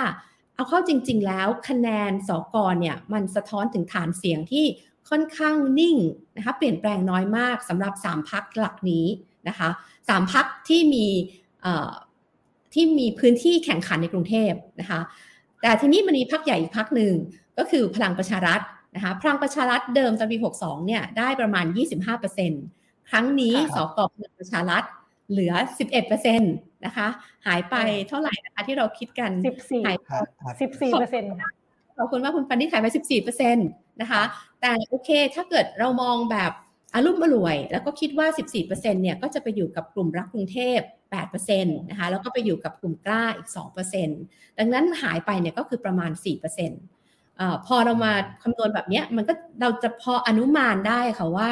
[0.56, 4.66] เอาเข้าจริง ๆ แล้วคะแนนสอกรเนี่ยมันสะท้อนถึงฐานเสียงที่
[5.10, 5.98] ค่อนข้างนิ่ง
[6.36, 9.06] นะคะเปลี่ยนแปลงน้อยมากสำหรับ 3พักหลักนี้
[9.48, 9.70] นะคะ
[10.10, 11.08] สามพักที่มี
[12.74, 15.02] ที่มีพื้นที่แข่งขันในกรุงเทพนะคะ
[15.62, 17.14] แต่ทีนี้มันมีพักใหญ่อีกพักหนึ่ง
[17.58, 18.62] ก็คือพลังประชารัฐ
[18.96, 21.66] นะคะพลังประชารัฐเดิมตอนปี 62 เนี่ยได้ประมาณ
[22.38, 24.84] 25%ครั้งนี้สกพลังประชารัฐ
[25.32, 25.54] เหลือ
[26.00, 27.08] 11%นะคะ
[27.48, 27.76] หายไป
[28.08, 29.98] เท่าไหร่นะคะที่เราคิดกัน 14หาย
[30.60, 32.88] 14%ขอบคุณว่าคุณปันนี่หายไป
[33.30, 34.22] 14%นะคะ
[34.62, 36.52] แต่โอเคถ้าเกิดเรามองแบบ
[36.94, 38.28] อารุ่มอร่วย แล้วก็คิดว่า
[38.62, 40.80] 14%เนี่ยก็จะไปอยู่กับกลุ่มรักกรุงเทพ
[41.18, 43.50] 8%นะคะแล้วก็ไปอยู่กับกลุ่มกล้าอีก
[44.04, 46.42] 2%ดังนั้นหายไปเนี่ยก็คือประมาณ4%
[47.36, 48.14] เพอเรามา
[48.44, 51.50] คำนวณแบบนี้มันก็เราจะพออนุมานได้ค่ะว่า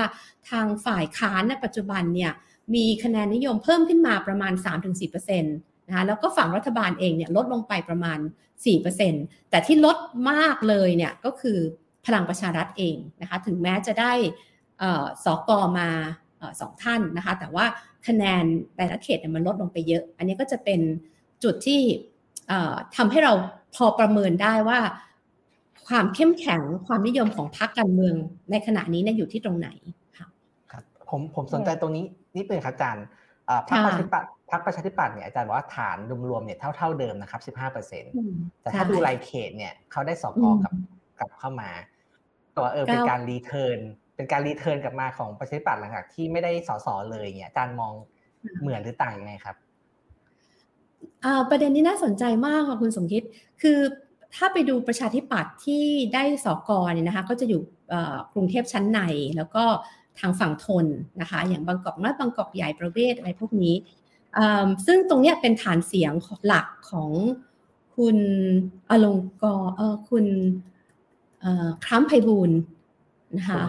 [0.50, 2.32] ทางฝ่ายค้านในปัจจุบันเนี่ย
[2.76, 4.54] มีคะแนนนิยมเพิ่มขึ้นมาประมาณ
[5.02, 8.20] 3-4%นะคะแล้วก็ฝั่งรัฐบาลเองเนี่ยลดลงไปประมาณ
[8.84, 9.98] 4%แต่ที่ลด
[10.32, 11.58] มากเลยเนี่ยก็คือ
[12.06, 14.14] พลังประชารัฐเองนะคะถึงแม้จะได้
[15.24, 15.90] สอกอมา
[16.62, 17.66] สองท่านนะคะแต่ว่า
[18.08, 18.44] คะแนน
[18.76, 20.80] แต่ละเขตมันลดลงไปเยอะ อันนี้ก็จะเป็น
[21.44, 21.82] จุดที่
[22.96, 23.34] ทำให้เรา
[23.76, 24.80] พอประเมินได้ว่า
[25.88, 28.16] ความเข้มแข็งความนิยมของพรรคการเมือง
[28.52, 29.70] ในขณะนี้เนี่ยอยู่ที่ตรงไหน
[30.18, 30.30] ครับ
[30.72, 32.04] ครับผมผมสนใจตรงนี้
[32.38, 33.06] นิดนึงครับอาจารย์
[33.70, 35.98] พรรคประชาธิปัตย์พรรคประชาธิปัตย์เนี่ยอาจารย์บอกว่าฐาน
[36.30, 38.12] รวมๆเนี่ยเท่าเท่าเดิมนะครับสิบห้าเปอร์เซ็นต์
[38.62, 40.74] แต่ถ้าดูรายเขตเนี่ยเขาได้สก.กลับ
[41.20, 41.70] กลับเข้ามา
[42.58, 43.80] ตัวเออเป็นการ return
[44.18, 47.94] เป็นการ return กลับมาของประชาธิปัตย์หลังจากที่ไม่ได้สส.เลยเนี่ยอาจารย์มอง
[48.62, 49.56] เหมือนหรือต่างยังไงครับ
[51.50, 53.24] ประเด็นนี้น่าสนใจมากค่ะคุณสมคิด
[53.62, 53.80] คือ
[54.36, 55.84] ถ้าไปดูประชาธิปัตย์ที่
[56.14, 57.62] ได้สอกอเนี่ยนะคะ ก็จะอยู่
[58.34, 59.00] กรุงเทพชั้นใน
[59.38, 59.64] แล้วก็
[60.20, 60.86] ทางฝั่งทน
[61.22, 63.76] นะคะ อย่างบางกอกน้อยบางกอกใหญ่ประเวศอะไรพวกนี้
[64.86, 66.14] ซึ่งตรงนี้เป็นฐานเสียง
[66.46, 67.12] หลักของ
[67.96, 68.18] คุณ
[68.90, 70.26] อลงกรเออคุณ
[71.86, 72.52] ครัมไพบูล
[73.38, 73.62] นะคะ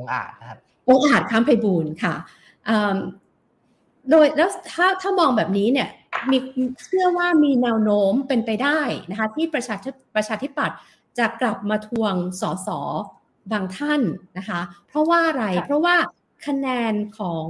[0.00, 2.14] องอาจนะครับองอาจครัมไพบูลค่ะ
[4.10, 5.88] โดยแล้วถ้าถ้ามองแบบนี้เนี่ย
[6.30, 6.38] มี
[6.84, 8.80] เชื่อว่ามีแนวโน้มเป็นไปได้
[9.10, 9.76] นะคะที่ประชา
[10.14, 10.76] ประชาธิปัตย์
[11.18, 12.68] จะกลับมาทวงสส
[13.52, 14.00] บางท่าน
[14.38, 15.96] นะคะ เพราะว่าอะไรเพราะว่า
[16.46, 17.46] คะแนนของ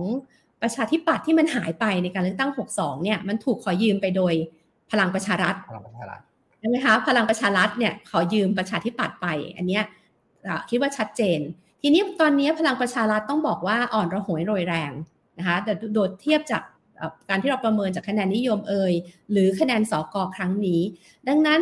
[0.62, 4.34] ประชาธิปัตย์ที่มันหายไปในการเลือกตั้ง 62 เนี่ยมันถูกขอยืมไปโดย
[4.90, 6.20] พลังประชารัฐพลังประชารัฐ
[6.58, 9.26] ใช่ไหมคะพลังประชารัฐเนี่ยขอยืมประชาธิปัตย์ไป
[9.56, 9.84] อันเนี้ย
[10.68, 11.38] คิดว่าชัดเจน
[11.80, 14.92] ทีนี้ตอนนี้พลังประชารัฐต้องบอกว่าอ่อนระหวยโรยแรง
[15.38, 16.62] นะคะแต่โดดเทียบจาก
[17.28, 18.94] การที่เราประเมินจากคะแนนนิยมเอ่ย
[19.32, 20.80] หรือคะแนนสอกอครั้งนี้
[21.28, 21.60] ดังนั้น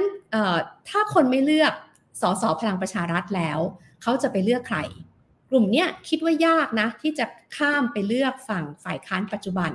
[0.89, 1.73] ถ้าคนไม่เลือก
[2.21, 3.59] สสพลังประชารัฐแล้ว
[4.03, 4.79] เขาจะไปเลือกใคร
[5.51, 7.25] กลุ่มเนี้ยคิดว่ายากนะ ที่จะ
[7.57, 9.73] ข้ามไปเลือกฝั่งฝ่ายค้านปัจจุบัน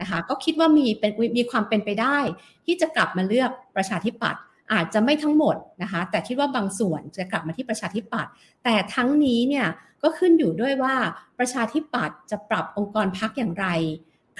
[0.00, 2.18] นะคะก็คิดว่ามีเป็นมีความเป็นไปได้
[2.66, 8.32] ที่จะกลับมาเลือกประชาธิปัตย์ อาจจะไม่ทั้งหมดนะคะแต่คิดว่าบางส่วนจะกลับมาที่ประชาธิปัตย์
[8.64, 9.66] แต่ทั้งนี้เนี่ย
[10.02, 10.94] ก็ขึ้นอยู่ด้วยว่า
[11.38, 13.66] ประชาธิปัตย์จะปรับองค์กรพักอย่างไร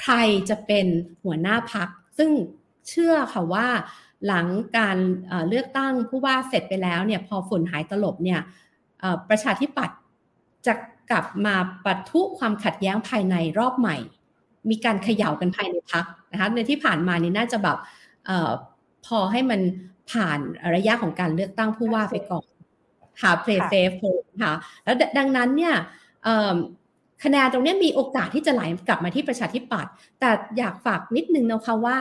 [0.01, 0.14] ใคร
[0.49, 0.87] จะเป็น
[1.25, 1.88] หัวหน้าพัก
[2.19, 2.31] ซึ่ง
[2.88, 3.69] เชื่อค่ะว่า
[4.27, 4.47] หลัง
[4.79, 4.99] การ
[5.49, 8.41] เลือกตั้งผู้ว่าเสร็จไปแล้วเนี่ยพอฝุ่นหายตลบเนี่ย
[9.29, 9.99] ประชาธิปัตย์
[10.67, 10.75] จะ
[11.11, 13.97] กลับมาปะทุความขัดแย้งภายในรอบใหม่
[14.71, 17.79] มีการเขย่ากันภายในพักนะคะในที่ผ่านมานี่น่าจะแบบ
[18.29, 18.51] ออ
[19.07, 19.61] พอให้มัน
[20.11, 20.38] ผ่าน
[20.75, 22.47] ระยะของการเลือกตั้งผู้ว่าไปก่อน
[23.23, 23.97] หา play safe
[24.42, 24.53] ค่ะ
[24.85, 25.75] แล้วดังนั้นเนี่ย
[27.25, 31.99] คะแนนตรงนี้มีโอกาสที่จะไหลกลับมาที่ประชาธิปัตย์แต่อยากฝากนิดนึงนะคะว่า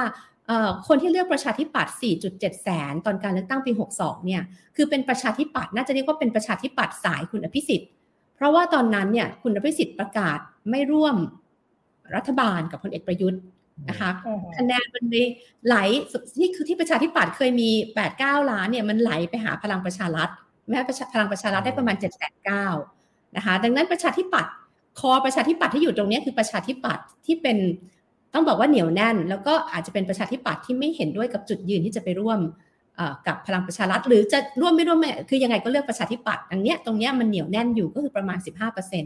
[0.87, 1.93] คนที่เลือกประชาธิปัตย์
[2.27, 4.41] 4.7 แสน ตอนการเลือกตั้งปี 62 เนี่ย
[4.75, 7.89] คือเป็นประชาธิปัตย์น่าจะเรียกว่าเป็นประชาธิปัตย์สายคุณอภิสิทธิ์
[8.35, 10.39] เพราะว่าตอนนั้นเนี่ยคุณอภิสิทธิ์ประกาศ
[10.69, 11.15] ไม่ร่วม
[12.15, 13.41] รัฐบาลกับพลเอกประยุทธ์
[13.89, 14.09] นะคะ
[14.57, 15.25] คะแนนมันเลย
[15.65, 15.75] ไหล
[16.39, 17.69] นี่คือที่ประชาธิปัตย์เคยมี
[18.09, 20.29] 8-9 ล้านเนี่ยมันไหลไปหาพลังประชารัฐ
[20.69, 20.79] แม้
[21.13, 22.11] พลังประชารัฐได้ประมาณ7 9 0
[22.93, 24.51] 0นะคะดังนั้นประชาธิปัตย์
[24.99, 27.57] คอประชาธิปัตย์ที่อยู่ตรงนี้คือประชาธิปัตย์ที่เป็น
[28.33, 32.39] ต้องบอกว่าเหนียวแน่น แล้วก็อาจจะเป็นประชาธิปัตย์ที่ไม่เห็นด้วยกับจุดยืนที่จะไปร่วม
[33.27, 38.37] กับพลังประชารัฐ หรือจะร่วมไม่ร่วมคือยังไงก็เลือกประชาธิปัตย์อันนี้ตรงนี้มันเหนียวแน่นอยู่ก็คือประมาณ
[38.73, 39.03] 15%น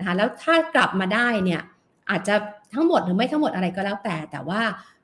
[0.00, 1.60] ะคะแล้วถ้ากลับมาได้เนี่ย
[2.10, 2.34] อาจจะ
[2.74, 4.60] ทั้งหมดหรือไม่ทั้งหมดอะไรก็แล้วแต่ แต่ว่า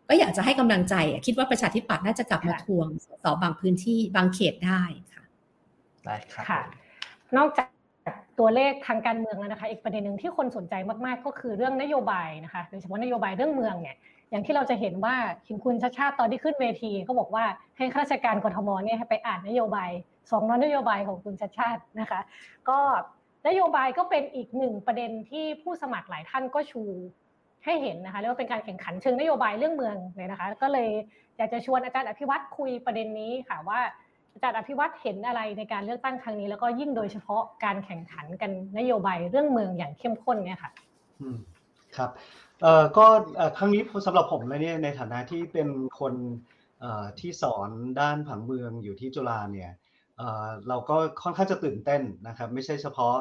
[0.09, 0.95] ก็อยากจะให้กำลังใจ
[1.27, 2.87] คิดว่าประชาธิปัตย์น่าจะกลับมาทวง
[3.25, 4.83] สอบางพื้นที่บางเขตได้
[5.15, 5.25] ค่ะ
[6.05, 6.65] ได้ครับ
[7.37, 7.69] นอกจาก
[8.38, 10.75] ตัวเลขทางการเมืองแล้วนะคะ อีกประเด็นหนึ่งที่คนสนใจ
[11.07, 13.97] มากๆ ก็คือเรื่องนโยบายนะคะโดยเฉพาะนโยบายเรื่องเมืองเนี่ย
[14.31, 15.15] อย่างที่เราจะเห็นว่า
[15.47, 17.45] คิมคุณชาชาติตอนที่ขึ้นเวทีก็บอกว่า
[17.77, 19.91] ให้ข้าราชการกทมเนี่ยให้ไปอ่านนโยบาย
[20.31, 22.21] สองนโยบายของคุณชาชาตินะคะ
[22.69, 22.79] ก็
[23.48, 26.83] นโยบายก็เป็นอีกหนึ่งประเด็นที่ผู้สมัครหลายท่านก็ชู
[27.64, 30.88] ให้เห็นนะคะเรียกว่าเป็นการแข่งขันเชิงนโยบายเรื่องเมืองเลยนะคะ ก็เลย
[31.37, 33.81] อยากจะชวนอาจารย์อภิวัตรคุยประเด็นนี้ค่ะว่า
[34.33, 40.72] อาจารย์อภิวัตเห็นอะไรในการเลือกตั้งครั้งนี้ แล้วก็ยิ่งโดยเฉพาะการแข่งขันกันนโยบายเรื่องเมืองอย่างเข้มข้นเนี่ยค่ะ
[41.96, 42.11] ครับ
[42.62, 43.07] เอ่อก็
[43.57, 45.68] ครั้งนี้สำหรับผมเลยเนี่ยในฐานะที่เป็น
[46.00, 46.14] คน
[47.20, 49.70] ที่สอนด้านผังเมืองอยู่ที่จุฬาเนี่ย
[50.68, 53.16] เราก็ค่อนข้างจะตื่นเต้นนะครับ ไม่ใช่เฉพาะ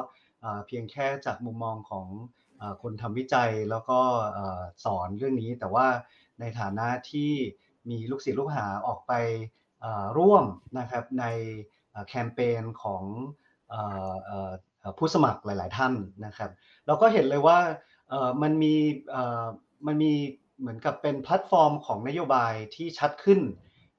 [0.66, 2.06] เพียงแค่จากมุมมองของ
[2.82, 4.00] คนทำวิจัยแล้วก็
[4.84, 5.86] สอนเรื่องนี้ แต่ว่า
[6.40, 7.30] ในฐานะที่
[7.90, 9.12] มีลูกศิษย์ลูกหาออกไป
[10.18, 10.44] ร่วม
[10.78, 11.24] นะครับใน
[12.08, 13.04] แคมเปญของ
[14.98, 15.94] ผู้สมัครหลาย ๆ ท่าน
[16.26, 16.50] นะครับ
[16.86, 17.58] เราก็เห็นเลยว่า
[18.42, 18.74] มันมี
[19.86, 20.12] มันมี
[20.60, 23.40] เหมือนกับเป็นแพลตฟอร์มของนโยบายที่ชัดขึ้น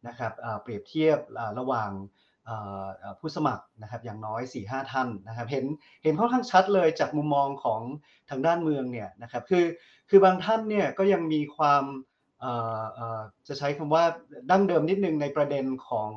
[0.08, 1.18] นะครับเปรียบเทียบ
[1.60, 1.92] ระหว่าง
[3.20, 5.66] ผู้สมัครนะครับอย่างน้อย 4-5หท่านนะครับเห็น
[6.04, 7.82] เห็นค่อนข้างชัดเลยจากมุมมองของ
[8.30, 9.66] ทางด้านเมืองเนี่ยนะครับคือ
[10.10, 11.84] คือบางท่านเนี่ยก็ยังมีความ
[13.48, 14.04] จะใช้คำว่า
[14.52, 16.12] ดั้งเดิมนิดนึงในประเด็นของ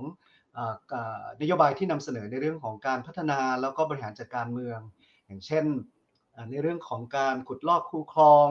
[1.40, 4.78] นโยบายที่นำเสนอในเรื่องของการพัฒนาแล้วก็บริหารจัดการเมือง
[5.26, 5.64] อย่างเช่น
[6.50, 8.48] ในเรื่องของการขุดลอกคูคลอง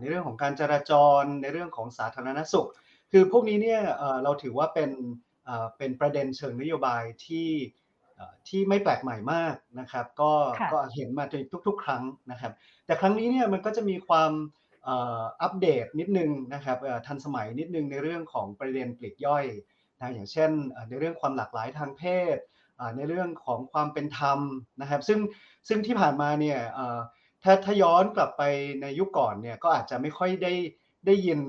[0.00, 2.68] ในเรื่องของการจราจร ในเรื่องของสาธารณสุข
[3.12, 3.80] คือพวกนี้เนี่ย
[4.22, 4.90] เราถือว่าเป็น
[5.78, 7.50] เป็นประเด็นเชิงนโยบายที่
[8.48, 10.32] ที่ไม่แปลกใหม่มากนะครับ ก็
[10.72, 11.34] ก็เห็นมาใน
[11.66, 12.52] ทุก ๆ ครั้งนะครับ
[12.86, 14.32] แต่ครั้งนี้เนี่ยมันก็จะมีความ
[15.42, 19.44] อัปเดตนิดนึงนะครับทันสมัยนิดนึงในเรื่องของประเด็นปลีกย่อย
[19.98, 20.50] นะอย่างเช่น
[20.88, 22.04] ในเรื่องความหลากหลายทางเพ
[22.36, 22.38] ศ
[22.96, 24.40] ในเรื่องของความเป็นธรรม
[24.80, 25.20] นะครับ ซึ่ง
[25.68, 26.58] ซึ่งที่ผ่านมาเนี่ย
[27.42, 28.42] ถ้าถ้าย้อนกลับไป
[28.82, 30.52] ในยุคก่อนเนี่ยก็อาจจะไม่ค่อยได้
[31.06, 31.40] ได้ยิน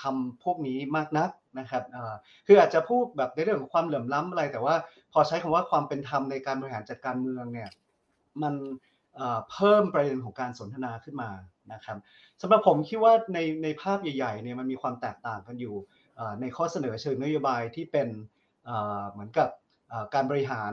[0.00, 1.82] คำพวกนี้มากนัก นะครับ
[2.46, 4.74] คืออาจจะพูดแบบในเรื่องของความเหลื่อมล้ำอะไร แต่ว่า
[5.12, 7.70] พอใช้คำว่าความเป็นธรรมในการบริหารจัดการเมืองเนี่ย
[8.42, 8.54] มัน
[9.52, 11.30] เพิ่มประเด็นของการสนทนาขึ้นมา
[11.72, 11.98] นะครับ
[12.40, 15.74] สำหรับผมคิดว่าในในภาพใหญ่ๆเนี่ยมันมีความแตกต่างกันอยู่
[16.40, 18.08] ในข้อเสนอเชิงนโยบายที่เป็น
[19.12, 19.48] เหมือนกับ
[20.14, 20.72] การบริหาร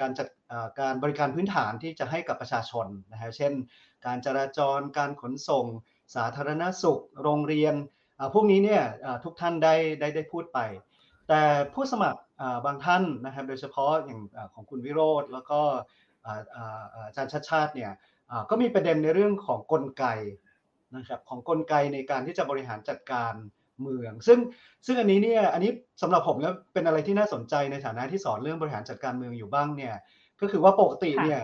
[0.00, 0.28] การจัด
[0.80, 3.52] การบริการพื้นฐานที่จะให้กับประชาชนนะฮะเช่น
[4.06, 5.66] การจราจร การขนส่ง
[6.14, 7.74] สาธารณสุข โรงเรียน
[8.34, 8.82] พวกนี้เนี่ย
[9.24, 10.58] ทุกท่านได้ได้ได้พูดไป
[11.28, 11.42] แต่
[11.74, 12.20] ผู้สมัคร
[12.66, 14.20] บางท่านนะครับ โดยเฉพาะอย่าง
[14.54, 15.60] ของคุณวิโรธแล้วก็
[17.06, 17.92] อาจารย์ชาติชาติเนี่ย
[18.50, 20.04] ก็มีประเด็นในเรื่องของกลไก
[20.96, 23.32] นะครับของกลไกในการที่จะบริหารจัดการ
[23.82, 24.38] เมือง ซึ่ง
[24.86, 25.70] ซึ่งอันนี้เนี่ยอันนี้
[26.02, 29.94] สำหรับผมแล้วเป็นอะไรที่น่าสนใจในฐานะที่สอนเรื่องบริหารจัดการเมืองอยู่บ้างเนี่ย
[30.40, 31.40] ก็คือว่าปกติเนี่ย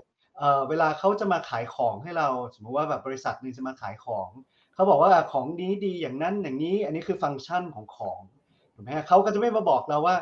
[0.69, 4.29] เวลาเขาจะมาขายของให้เราสมมติว่าแบบบริษัทนึงจะมาขายของ
[4.77, 8.21] เขาบอกว่าของนี้ดีอย่างนั้นอย่างนี้ อันนี้คือฟังก์ชันของของ
[8.75, 10.17] ถูกไหมเขาก็จะไม่มาบอกเราว่า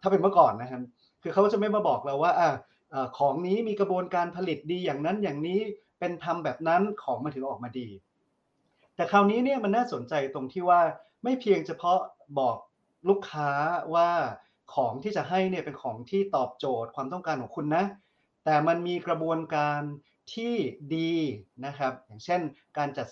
[0.00, 0.82] ถ้าเป็นเมื่อก่อนนะครับ
[1.22, 2.32] คือเขาจะไม่มาบอกเราว่า
[3.18, 5.60] ของนี้มีกระบวนการผลิตดีอย่างนั้นอย่างนี้
[5.98, 7.88] เป็นทำแบบนั้นของมันถึงออกมาดี
[8.96, 10.80] แต่คราวนี้เนี่ยมันน่าสนใจตรงที่ว่า
[11.22, 11.98] ไม่เพียงเฉพาะ
[12.38, 12.56] บอก
[13.08, 13.50] ลูกค้า
[13.94, 14.10] ว่า
[14.74, 17.84] ของที่จะให้เนี่ยเป็นของที่ตอบโจทย์ความต้องการของคุณนะ
[18.44, 19.80] แต่มันมีกระบวนการ
[20.34, 20.54] ที่
[20.96, 21.14] ดี
[21.66, 22.40] นะครับ อย่างเช่น
[22.78, 23.06] การจัด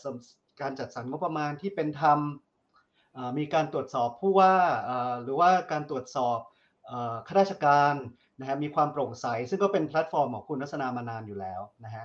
[0.61, 2.19] การจัดสรรงบประมาณที่เป็นธรรม
[3.39, 4.55] มีการตรวจสอบผู้ว่า
[5.23, 6.39] หรือว่าการตรวจสอบ
[7.27, 7.95] ข้าราชการ
[8.41, 12.05] นะครับมีความโปร่งใส ซึ่งก็เป็นแพลตฟอร์มของคุณลักษณะมานานอยู่แล้วนะฮะ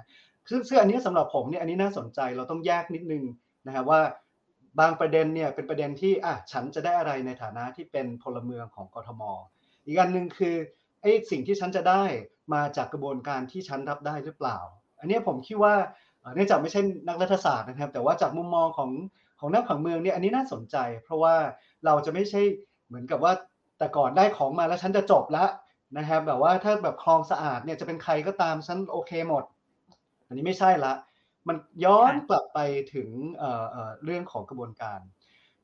[0.50, 3.24] ซึ่งอันนี้สำหรับผมเนี่ยอันนี้น่าสนใจเราต้องแยกนิดนึง
[3.68, 4.02] นะครับว่า
[4.80, 9.22] บางประเด็นเนี่ยเป็นประเด็นที่อะฉันจะได้อะไรในฐานะที่เป็นพลเมืองของกทม
[9.86, 10.56] อีกอันหนึ่งคือ
[11.02, 12.04] ไอ้สิ่งที่ฉันจะได้
[12.54, 14.60] มาจากกระบวนการที่ฉันรับได้หรือเปล่า
[15.00, 15.76] อันนี้ผมคิดว่า
[16.34, 18.92] เนื่องจากไม่ใช่นักรัฐศาสตร์นะครับ แต่ว่าจากมุมมองของ
[19.40, 21.36] ของนักผังเมืองเนี่ยอันนี้น่าสนใจ เพราะว่า
[21.86, 22.42] เราจะไม่ใช่
[22.88, 23.34] เหมือนกับว่า
[23.78, 25.50] แต่ก่อนได้ของมาแล้วฉันจะจบแล้ว
[25.98, 29.44] นะครับแบบว่าถ้าแบบคลองสะอาดเนี่ยจะเป็นใครก็ตามฉันโอเคหมด
[30.28, 30.94] อันนี้ไม่ใช่ละ
[31.48, 32.60] มันย้อนกลับไป
[32.94, 33.10] ถึง
[34.04, 35.00] เรื่องของกระบวนการ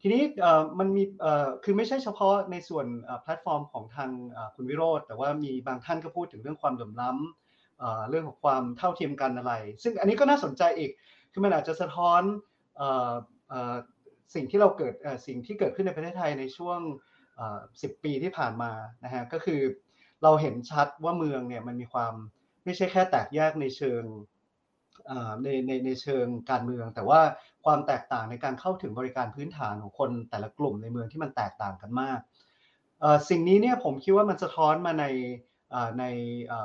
[0.02, 0.24] ทีนี้
[0.80, 1.04] มันมี
[1.64, 2.86] คือไม่ใช่เฉพาะในส่วน
[3.22, 4.10] แพลตฟอร์มของทาง
[4.56, 7.45] คุณวิโรจน์แต่ว่ามีบางท่านก็พูดถึงเรื่องความเหลื่อมล้ำ
[8.10, 10.92] เรื่องของความเท่าเทียมกันอะไร ซึ่งอันนี้ก็น่าสนใจอีก
[11.32, 12.22] คือมันอาจจะสะท้อน
[14.36, 14.94] สิ่งที่เราเกิด
[15.28, 16.80] สิ่งที่เกิดขึ้นในประเทศไทยในช่วง
[17.42, 18.72] 10 ปีที่ผ่านมา
[19.04, 19.62] นะฮะ ก็คือ
[20.24, 22.14] เราเห็นชัดว่าเมืองเนี่ยมันมีความ
[22.66, 24.04] ไม่ใช่แค่แตกแยกในเชิง
[25.44, 27.22] ในในในเชิงการเมือง แต่ว่า
[27.66, 32.20] ความแตกต่างในการเข้าถึงบริการพื้นฐานของคนแต่ละกลุ่มในเมืองที่มันแตกต่างกันมาก
[33.30, 35.06] สิ่งนี้เนี่ยผมคิดว่ามันสะท้อนมาใน
[36.00, 36.04] ใน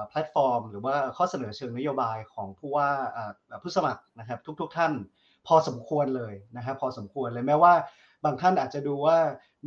[0.09, 2.89] แพลตฟอร์ม หรือว่าข้อเสนอเชิงนโยบายของผู้ว่า
[3.63, 4.93] ผู้สมัครนะครับทุกๆทท่าน
[5.47, 7.75] พอสมควรเลยนะครับพอสมควรเลยแม้ว่า
[8.25, 9.19] บางท่านอาจจะดูว่า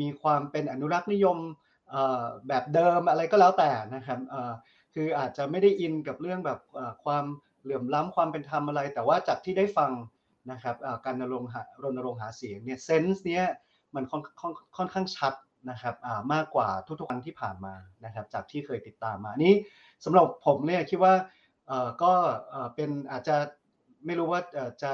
[0.01, 1.37] มีความเป็นอนุรักษ์นิยม
[2.47, 4.19] แบบเดิมอะไรก็แล้วแต่นะครับ
[4.93, 6.59] คืออาจจะไม่ได้อินกับเรื่องแบบ
[7.03, 7.25] ความ
[7.63, 9.91] เหลื่อมล้ำความเป็นธรรมอะไร แต่ว่าจากที่ได้ฟัง
[10.51, 10.75] นะครับ
[11.05, 11.49] การรณรงค์
[11.83, 13.45] รณรงหาเสียงเนี่ยเซนส์เนี้ย
[13.95, 14.23] มันค่อน
[14.77, 15.33] ค่อนข้างชัด
[15.69, 15.95] นะครับ
[16.33, 19.53] มากกว่าทุกๆครั้งที่ผ่านมานะครับจากที่เคยติดตามมานี้
[20.05, 21.13] สำหรับผมเนี่ยคิดว่า
[22.03, 22.13] ก็
[22.75, 23.35] เป็นอาจจะ
[24.05, 24.41] ไม่รู้ว่า
[24.81, 24.91] จะ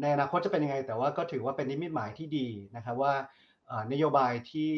[0.00, 3.14] ในอนาคตจะเป็นยังไง แต่ว่าก็ถือว่าเป็นนิมิตหมายที่ดีนะครับว่า
[3.92, 4.72] นโยบายที่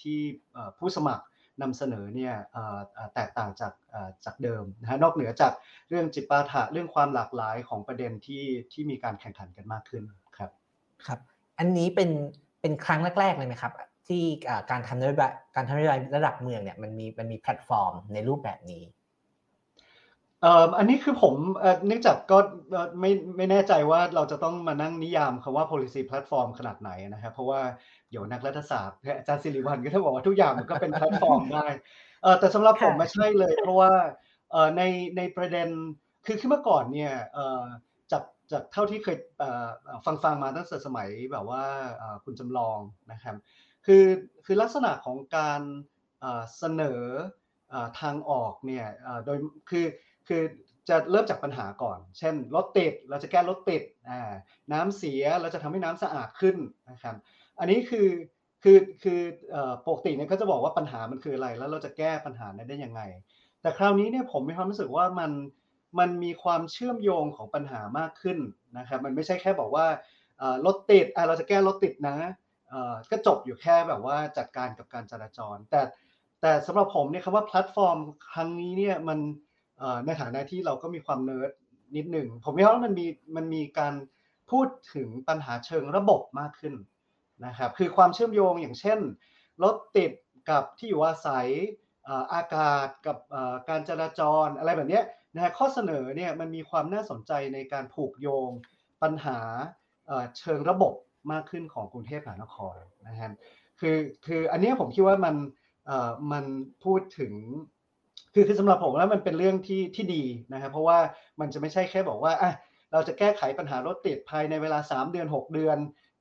[0.00, 0.18] ที่
[0.78, 1.24] ผู้สมัคร
[1.62, 2.34] นำเสนอเนี่ย
[3.14, 3.72] แตกต่างจาก
[4.24, 5.52] จากเดิมนะฮะนอกเหนือจาก
[5.88, 10.04] เรื่องจิปาถะเรื่องความหลากหลายของประเด็นที่ที่มีการแข่งขันกันมากขึ้น
[10.36, 10.50] ครับ
[11.06, 11.20] ครับ
[11.58, 12.10] อันนี้เป็น
[12.60, 13.72] เป็นครั้งแรกๆเลยไหมครับ
[14.08, 14.24] ที่
[14.70, 18.84] การทำนโยบายการทำนโยบายระดับเมืองเนี่ยมันมีมันมีแพลตฟอร์มในรูปแบบนี้
[20.78, 21.34] อันนี้คือผม
[21.86, 22.38] เนื่องจากก็
[23.00, 27.60] ไม่ไม่แน่ใจว่าเราจะต้องมานั่งนิยามคำว่า policy platform ขนาดไหนนะครับเพราะว่า
[28.10, 31.66] เดี๋ยวนักรัฐศาสตร์อาจารย์สิริพรรณก็ถ้าบอกว่าทุกอย่างมันก็เป็นแพลตฟอร์มได้
[32.24, 33.92] ออแต่สำหรับผมไม่ใช่เลย เพราะว่า
[34.50, 34.82] เออใน
[35.16, 35.68] ในประเด็น
[36.26, 37.62] คือขึ้นเมื่อก่อนเนี่ยเออ
[38.12, 39.16] จากจากเท่าที่เคย
[40.06, 41.62] ฟังฟังมาตั้งแต่สมัยแบบว่า
[42.24, 42.78] คุณจำลอง
[43.12, 43.36] นะครับ
[43.86, 44.04] คือ
[44.44, 45.62] คือลักษณะของการ
[46.58, 47.02] เสนอ
[48.00, 48.86] ทางออกเนี่ย
[49.24, 49.38] โดย
[49.70, 49.86] คือ
[50.28, 50.42] คือ
[50.88, 53.82] จะเริ่มจากปัญหาก่อน เช่นรถติดเราจะแก้รถติด
[54.72, 56.56] น้ำเสียเราจะทำให้น้ำสะอาดขึ้น
[56.90, 57.16] นะครับ
[57.58, 58.08] อันนี้คือ
[58.62, 59.20] คือคือ
[59.86, 63.02] ปกติเนี่ยก็จะบอกว่าปัญหามันคืออะไร แล้วเราจะแก้ปัญหานั้นได้ยังไง
[63.60, 65.30] แต่คราวนี้เนี่ยผมมีความรู้สึกว่ามัน
[65.98, 68.38] มันมีความเชื่อมโยงของปัญหามากขึ้น
[68.78, 69.86] นะครับ มันไม่ใช่แค่บอกว่า
[70.66, 72.16] รถติดเราจะแก้รถติดนะ
[73.10, 75.82] ก็จบอยู่แค่แบบว่าจัดการกับการจราจร แต่
[76.40, 77.98] แต่สำหรับผมเนี่ยคำว่าแพลตฟอร์ม
[78.32, 79.18] ครั้งนี้เนี่ยมัน
[80.06, 81.50] ในฐานะที่เราก็มีความเนิร์ด
[81.96, 83.94] นิดหนึ่ง ผมว่ามันมีมันมีการ
[84.50, 86.74] พูดถึงปัญหาเชิงระบบมากขึ้น
[87.46, 88.98] นะครับคือความเชื่อมโยงอย่างเช่น
[89.62, 90.12] รถติด
[90.50, 91.48] กับที่อยู่อาศัย
[92.34, 93.16] อากาศกับ
[93.68, 95.00] การจราจรอะไรแบบนี้
[95.34, 98.50] นะฮะข้อเสนอเนี่ยมันมีความน่าสนใจในการผูกโยง
[99.02, 99.38] ปัญหา
[100.38, 100.94] เชิงระบบ
[101.32, 102.76] มากขึ้นของกรุงเทพมหานคร
[103.08, 103.32] นะฮะ
[103.80, 105.34] คือคืออันนี้ผมคิดว่ามัน
[105.86, 106.44] เอ่อมัน
[106.84, 107.32] พูดถึง
[108.34, 110.98] คือคือสำหรับผมแล้วมันเป็นเรื่องที่ที่ดีนะครับเพราะว่า
[111.40, 112.52] มันจะไม่ใช่แค่บอกว่าอะ
[112.92, 115.78] เราจะแก้ไขปัญหารถติดภายในเวลา 3 เดือน 6 เดือน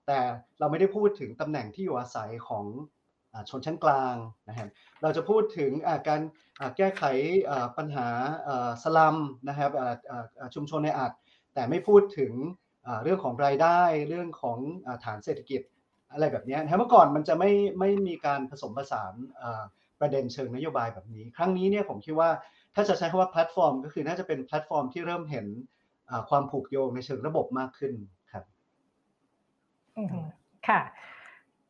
[0.08, 0.20] แต่
[0.60, 2.66] เราไม่ได้พูดถึงตำแหน่งที่อยู่อาศัยของ
[3.50, 4.16] ชนชั้นกลาง
[4.50, 4.70] นะครับ
[5.02, 5.72] เราจะพูดถึง
[6.08, 6.22] การ
[6.78, 7.04] แก้ไข
[7.78, 8.08] ปัญหา
[8.84, 9.18] สลัม
[9.50, 9.72] นะครับ
[10.56, 11.12] ชุมชนแออัด
[11.54, 12.32] แต่ไม่พูดถึง
[13.04, 14.58] เรื่องของรายได้เรื่องของ
[15.06, 15.62] ฐานเศรษฐกิจ
[16.14, 19.14] อะไรแบบนี้นะเมื่อก่อนมันจะไม่ไม่มีการผสมผสาน
[20.00, 22.30] ประเด็นเชิงนโยบายแบบนี้ ครั้งนี้เนี่ยผมคิดว่า
[22.76, 25.46] ถ้าจะใช้คำว่าแพลตฟอร์ม ก็คือน่าจะเป็นแพลตฟอร์มที่เริ่มเห็น
[26.30, 27.94] ความผูกโยงในเชิงระบบมากขึ้น
[28.32, 28.44] ครับ
[30.68, 30.80] ค่ะ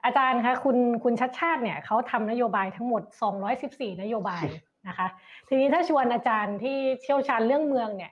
[0.05, 3.03] อาจารย์คะคุณคุณชัดชาติเนี่ยเขาทำนโยบายทั้งหมด
[3.51, 4.43] 214 นโยบาย
[4.87, 5.07] นะคะ
[5.47, 8.11] ทีนี้ถ้าชวนอาจารย์ที่เชี่ยวชาญเรื่องเมืองเนี่ย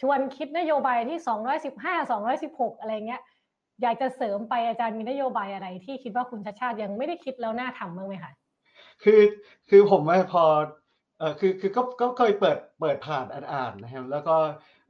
[0.00, 1.18] ชวนคิดนโยบายที่
[1.60, 3.22] 215 216 อะไรเงี้ย
[3.82, 8.32] อยากจะเสริมไปอาจารย์มีนโยบายอะไร ที่คิดว่าคุณชัดชาติยังไม่ได้คิดแล้วน่าทำบ้างไหมคะ
[9.02, 9.20] คือ
[9.70, 10.02] คือผม
[10.32, 10.44] พอ
[11.18, 14.36] เออคือคือก็ก็เคยเปิดเปิดผ่านอ่านนะครับแล้วก็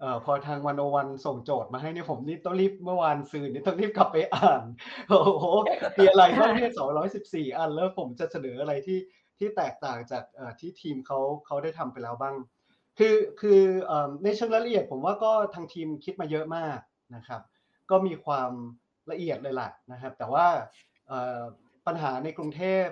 [0.00, 4.62] เอ่อพอทางวันโอวันส่งโจทย์มาให้เนี่ยผมนี่ต้องรีบเมื่อวานซืนนี่ต้องรีบกลับไปอ่าน
[5.08, 5.44] โอ้โห
[5.96, 8.98] มีอะไรบ้างเนี่ยสองร้อยสิบสี่อันแล้วผมจะเสนออะไรที่
[9.38, 12.34] ที่แตกต่างจากเอ่อที่ทีมเขาเขาได้ทำไปแล้วบ้าง
[12.98, 13.60] คือคือ
[14.24, 16.78] ในเชิงรายละเอียดผมว่าก็ทางทีมคิดมาเยอะมาก
[17.14, 17.40] นะครับ
[17.90, 18.50] ก็มีความ
[19.10, 20.46] ละเอียดเลยแหละนะครับ แต่ว่า
[21.86, 22.86] ปัญหาในกรุงเทพ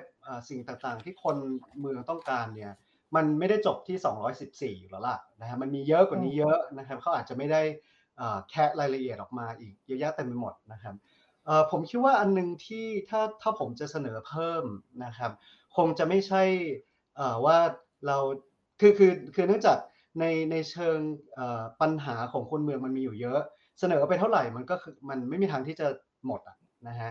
[0.49, 1.37] สิ่งต่างๆ ที่คน
[1.81, 2.73] เมืองต้องการเนี่ย
[3.17, 3.97] มันไม่ได้จบที่
[4.75, 7.63] 214 อยู่แล้วล่ะนะฮะมันมีเยอะกว่านี้เยอะนะครับเขาอาจจะไม่ได้
[8.51, 10.95] แคะรายละเอียดออกมาอีกเยอะแยะเต็มไปหมดนะครับ
[11.71, 14.65] ผมคิดว่าอันนึงที่ถ้าถ้าผมจะเสนอเพิ่ม
[15.05, 15.33] นะครับ
[15.77, 16.43] คงจะไม่ใช่
[17.45, 17.59] ว่า
[18.07, 18.19] เรา
[18.81, 19.79] คือคือคือเนื่องจาก
[20.19, 20.99] ในในเชิง
[21.81, 23.41] ปัญหาของคนเมืองมันมีอยู่เยอะ
[23.81, 25.87] เสนอไปเท่าไหร่มันก็คือมันไม่มีทางที่จะ
[26.27, 26.41] หมด
[26.89, 27.11] นะฮะ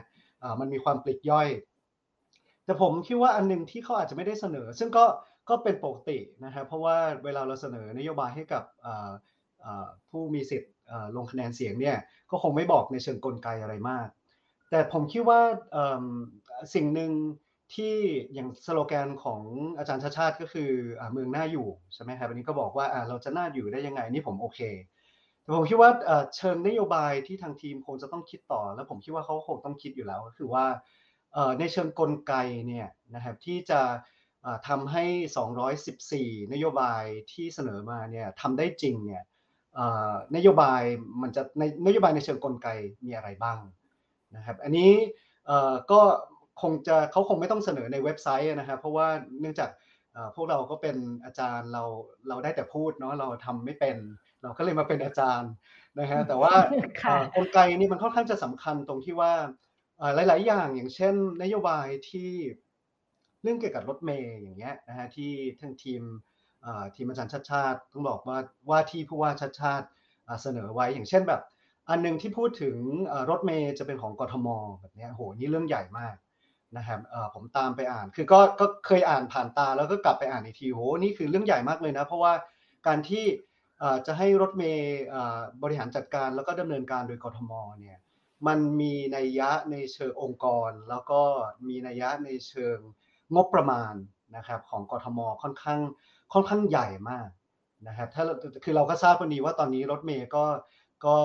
[0.59, 1.47] มันมีความปลิกย่อย
[2.65, 5.05] แต่ผมคิดว่าอันนึงที่เขาอาจจะไม่ได้เสนอ ซึ่งก็
[5.49, 8.63] ก็เป็นปกตินะครับเพราะว่าเวลาเราเสนอนโยบายให้กับ
[10.09, 10.73] ผู้มีสิทธิ์
[11.15, 11.97] ลงคะแนนเสียงเนี่ย
[12.31, 14.07] ก็คงไม่บอกในเชิงกลไกอะไรมาก
[14.69, 15.39] แต่ผมคิดว่า
[16.73, 17.11] สิ่งหนึ่ง
[17.75, 17.95] ที่
[18.33, 19.41] อย่างสโลแกนของ
[19.77, 20.71] อาจารย์ชาชาติก็คือ
[21.11, 24.59] เมืองน่าอยู่ใช่ไหมครับอันนี้ก็บอกว่าเราจะน่าอยู่ได้ยังไงนี่ผมโอเค
[25.41, 25.89] แต่ผมคิดว่า
[26.35, 30.65] เชิงนโยบายที่ทางทีมคงจะต้องคิดต่อ แล้วผมคิดว่าเขาคงต้องคิดอยู่แล้วก็คือว่า
[31.59, 32.33] ในเชิงกลไก
[32.67, 33.81] เนี่ยนะครับที่จะ
[34.67, 35.03] ทำให้
[36.37, 39.23] 214 นโยบายที่เสนอมาเนี่ยทำได้จริงเนี่ย
[40.35, 40.81] นโยบาย
[41.21, 42.67] มันจะในนโยบายในเชิงกลไก
[43.05, 43.59] มีอะไรบ้าง
[44.35, 44.91] นะครับ อันนี้
[45.91, 46.01] ก็
[46.61, 49.07] คงจะเขาคงไม่ต้องเสนอในเว็บไซต์นะครับเพราะว่า
[49.39, 49.69] เนื่องจาก
[50.35, 51.83] พวกเราก็เป็นอาจารย์เรา
[52.29, 53.97] เราได้แต่พูดเนาะเราทำไม่เป็น
[54.41, 55.51] เราก็เลยมาเป็นอาจารย์
[55.99, 56.53] นะฮะแต่ว่า
[57.35, 59.33] กลไกนี่มันค่อนข้างจะสำคัญตรงที่ว่า
[60.15, 62.31] หลาย ๆ อย่างอย่างเช่น นโยบายที่
[63.43, 66.01] เรื่องเกี่ยวกับรถเมย์อย่างเงี้ยนะฮะที่ทั้งทีม
[66.95, 68.37] ทีมอาจารย์ชาติชาติต้องบอกว่า
[68.69, 69.87] ว่าที่ผู้ว่าชาติชาติ
[70.41, 71.41] เสนอไว้อย่างเช่นแบบ
[71.89, 72.75] อันนึงที่พูดถึง
[73.29, 74.47] รถเมย์จะเป็นของกทม
[74.79, 76.15] แบบนี้โหนี่เรื่องใหญ่มาก
[76.77, 76.99] นะครับ
[77.33, 82.33] ผมตามไปอ่าน คือก็ก็เคยอ่านผ่านตาแล้วก็กลับไปอ่านอีกทีโหนี่คือเรื่องใหญ่มากเลยนะ เพราะว่า
[82.87, 83.25] การที่
[84.07, 85.01] จะให้รถเมย์
[85.63, 87.99] บริหารจัดการแล้วก็ดำเนินการโดยกทมเนี่ย
[88.47, 91.21] มันมีนัยยะในเชิงองค์กร แล้วก็
[91.67, 92.77] มีนัยยะในเชิง
[93.35, 93.93] งบประมาณ
[94.35, 95.79] นะครับของกทมค่อนข้าง
[96.33, 97.29] ค่อนข้างใหญ่มาก
[97.87, 98.23] นะครับถ้า
[98.63, 100.45] คือเราก็ทราบกันดีว่าตอนนี้รถเมย์ก็
[101.05, 101.15] ก็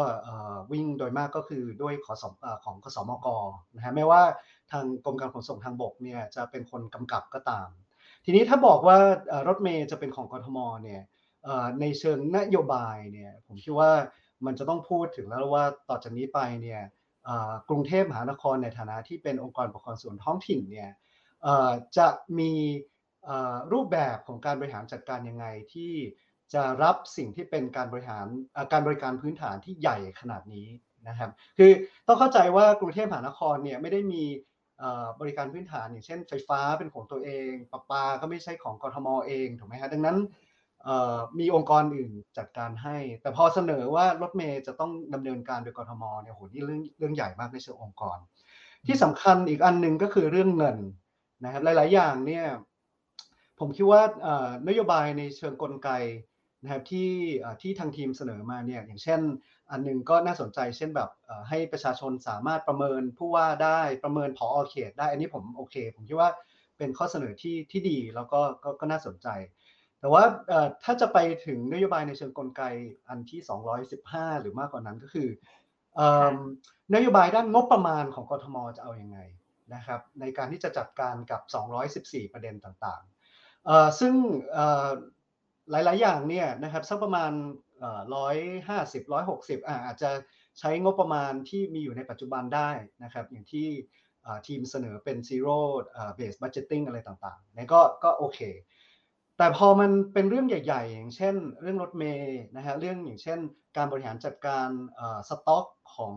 [0.73, 2.25] วิ่งโดยมากก็คือด้วยขอส
[2.65, 3.27] ของขสมก
[3.75, 4.23] นะฮะไม่ว่า
[4.73, 7.69] ทางกรมการขนส่งทางบกเนี่ยจะเป็นคนกำกับก็ตาม
[8.25, 8.99] ทีนี้ถ้าบอกว่า
[9.49, 11.03] รถเมย์จะเป็นของกทมเนี่ย
[11.81, 13.93] ในเชิงนโยบายเนี่ยผมคิดว่า
[14.47, 16.83] มันจะต้องพูดถึงแล้วว่าต่อจากนี้ไปเนี่ย
[17.69, 20.91] กรุงเทพมหานครในฐานะที่เป็นองค์กรปกครองส่วนท้องถิ่นเนี่ย
[21.99, 22.53] จะมี
[23.73, 25.93] รูปแบบของการบริหารจัดการยังไงที่
[26.55, 28.27] จะรับสิ่งที่เป็นการบริหาร
[28.73, 30.69] การบริการพื้นฐานที่ใหญ่ขนาดนี้
[31.09, 31.71] นะครับ คือ
[32.07, 34.23] ต้องเข้าใจว่ากรุงเทพมหานครเนี่ยไม่ได้มี
[35.21, 40.19] บริการพื้นฐานอย่างเช่นไฟฟ้าเป็นของตัวเองประปาก็ไม่ใช่ของกทมเองถูกไหมฮะดังนั้น
[41.39, 48.19] มีองค์กรอื่นจัดการให้ แต่พอเสนอว่ารถเมย์จะต้องดำเนินการโดยกทมเนี่ยโหนี่เรื่องเรื่องใหญ่มากในเชิงองค์กร
[48.87, 50.77] ที่สำคัญอีกอันหนึ่งก็คือเรื่องเงิน
[51.45, 52.45] นะครับหลาย ๆ อย่างเนี่ย
[53.59, 54.03] ผมคิดว่า
[54.69, 55.91] นโยบายในเชิงกลไก
[56.63, 57.11] นะครับที่
[57.63, 59.21] ที่ทางทีมเสนอมาเนี่ยอย่างเช่น
[59.71, 61.11] อันนึงก็น่าสนใจเช่นแบบ
[61.49, 66.31] ให้ประชาชนสามารถประเมินผู้ว่าได้ประเมินผอเขตได้ อันนี้ผมโอเค ผมคิดว่า
[66.79, 68.41] เป็นข้อเสนอที่ที่ดีแล้วก็
[68.81, 69.29] ก็น่าสนใจ
[70.01, 70.25] แต่ว่า
[70.85, 72.63] ถ้าจะไปถึงนโยบายในเชิงกลไก
[73.09, 73.41] อันที่
[73.91, 75.29] 215 หรือมากกว่านั้นก็คือ
[76.95, 79.19] นโยบายด้านงบประมาณของกทมจะเอาอยัางไง
[79.75, 81.41] นะครับ ในการที่จะจัดการกับ
[82.27, 84.15] 214 ประเด็นต่างๆซึ่ง
[85.71, 87.31] หลาย ๆ อย่างเนี่ยนะครับสักประมาณ
[88.15, 88.37] ร้อย
[88.69, 90.11] ห้าสิบร้อยหกสิบอาจจะ
[90.59, 92.71] ใช้งบประมาณที่มีอยู่ในปัจจุบันได้
[93.05, 93.69] นะครับ อย่างที่
[94.47, 95.59] ทีมเสนอเป็น zero
[96.19, 98.41] base budgeting อะไรต่างๆนี่ก็ก็โอเค
[99.39, 103.39] แต่พอมันเป็นเรื่องใหญ่ ๆ อย่างเช่น เรื่องรถเมย์นะฮะเรื่องอย่างเช่น
[103.77, 104.69] การบริหารจัดการ
[105.29, 105.67] สต็อก
[105.97, 106.15] ของ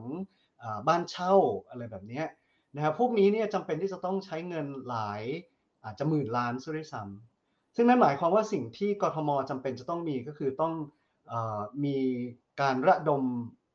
[0.88, 1.34] บ้านเช่า
[1.70, 2.24] อะไรแบบนี้
[2.76, 5.22] นะครับพวกนี้เนี่ยจำเป็นที่จะต้องใช้เงินหลาย
[5.84, 10.74] อาจจะหมื่นล้านซะด้วยซ้ำซึ่งนั่นหมายความว่าสิ่งที่กทมจำเป็นจะต้องมีก็คือต้อง
[11.84, 11.98] มี
[12.62, 13.24] การระดม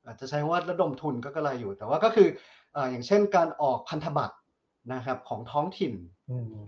[0.07, 2.29] อาจจะใช้ว่าระดมทุนก็กระไรอยู่ แต่ว่าก็คือ
[2.91, 4.37] อย่างเช่นการออกพันธบัตร
[4.95, 5.95] นะครับของท้องถิ่น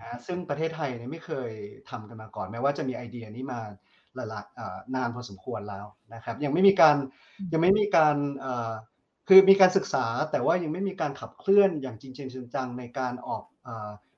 [0.01, 1.51] นะซึ่งประเทศไทยเนี่ยไม่เคย
[1.91, 3.61] ทำกันมาก่อนแม้ว่าจะมีไอเดียนี้มา
[4.15, 4.45] หลาย
[4.95, 6.97] นานพอสมควรแล้วนะครับยังไม่มีการ
[7.53, 8.17] ยังไม่มีการ
[9.29, 12.13] คือมีการศึกษาแต่ว่ายังไม่มีการขับเคลื่อนอย่างจริง
[12.55, 13.45] จังในการออก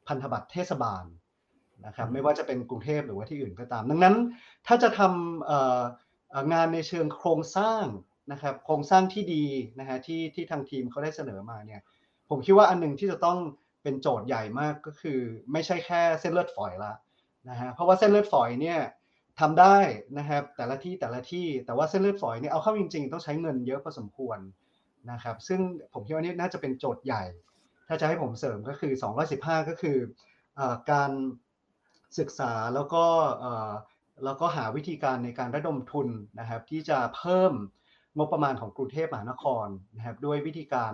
[0.09, 1.05] พันธบัตรเทศบาล
[1.87, 4.14] นะครับไม่ว่าจะเป็นกรุงเทพหรือว่าที่อื่นก็ตาม ดังนั้น
[4.66, 6.06] ถ้าจะทำ
[6.53, 7.85] งานในเชิงโครงสร้าง
[8.33, 9.47] นะครับโครงสร้างที่ดี
[9.79, 11.81] นะฮะที่ที่ทางทีมเขาได้เสนอมาเนี่ย
[12.29, 13.39] ผมคิดว่าอันหนึ่งที่จะต้อง
[13.83, 15.21] เป็นโจทย์ใหญ่มากก็คือ
[15.53, 16.93] ไม่ใช่แค่เส้นเลือดฝอยละ
[17.49, 18.79] นะฮะเพราะว่าเส้นเลือดฝอยเนี่ย
[19.41, 19.79] ทำได้
[20.19, 24.39] นะครับแต่ละที่แต่ละที่แต่ว่าเส้นเลือดฝอยเนี่ยเอาเข้าจริง ๆ ต้องใช้เงินเยอะพอสมควร
[25.11, 25.61] นะครับซึ่ง
[25.93, 27.25] ผมคิดว่านี่น่าจะเป็นโจทย์ใหญ่
[27.89, 28.93] ถ้าจะให้ผมเสริมก็คือ
[29.31, 29.97] 215 ก็คือ
[30.59, 30.61] อ
[30.91, 31.11] การ
[32.19, 33.05] ศึกษาแล้วก็
[34.24, 36.09] แล้วก็หาวิธีการในการระดมทุน
[36.40, 37.52] นะครับ ที่จะเพิ่ม
[38.16, 40.92] งบประมาณของกรุงเทพมหานครนะครับด้วยวิธีการ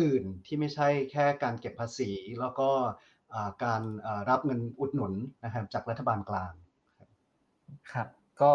[0.00, 2.68] อื่นที่ไม่ใช่แค่การเก็บภาษี แล้วก็
[3.64, 3.82] การ
[4.28, 5.12] รับเงินอุดหนุน
[5.44, 6.52] นะครับจากรัฐบาลกลาง
[7.92, 8.08] ครับ
[8.42, 8.52] ก็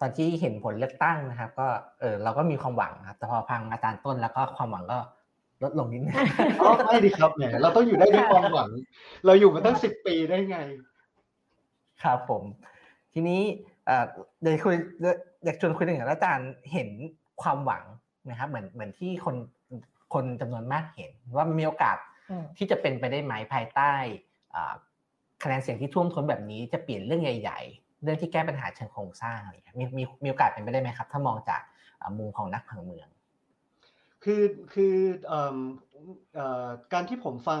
[0.00, 1.68] ตอนที่เห็นผลเลือกตั้งนะครับ ก็
[2.00, 4.98] เออเราก็มีความหวังครับแต่พอพังอาจารย์ต้นแล้วก็ความหวังก็
[5.62, 6.14] ลดลงนิดนึง
[6.88, 8.70] ไม่ดีครับเนี่ยเราต้องอยู่ได้ด้วยความหวัง
[9.26, 10.58] เราอยู่มาตั้งสิบปีได้ไง
[12.02, 12.42] ครับผม
[13.14, 13.40] ทีนี้
[14.42, 14.76] เดี๋ยวคุย
[15.44, 16.88] อยากชวนคุยถึงอาจารย์เห็น
[17.42, 17.84] ความหวัง
[18.30, 19.36] นะครับเหมือนเหมือนที่คน
[20.14, 21.96] คนจำนวนมากเห็น ว่ามีโอกาส
[22.56, 23.92] ที่จะเป็นไปได้ไหมภายใต้
[25.42, 31.60] คะแนนเสียงที่ท่วมท้นแบบนี้จะเปลี่ยนเรื่องใหญ่ ๆ เรื่องที่แก้ปัญหาเชิงโครงสร้างอะไรมีมีมีโอกาสเป็นไปได้ไหมครับ ถ้ามองจาก
[32.18, 33.08] มุมของนักผังเมือง
[34.24, 34.96] คือคือ
[36.92, 37.60] การที่ผมฟัง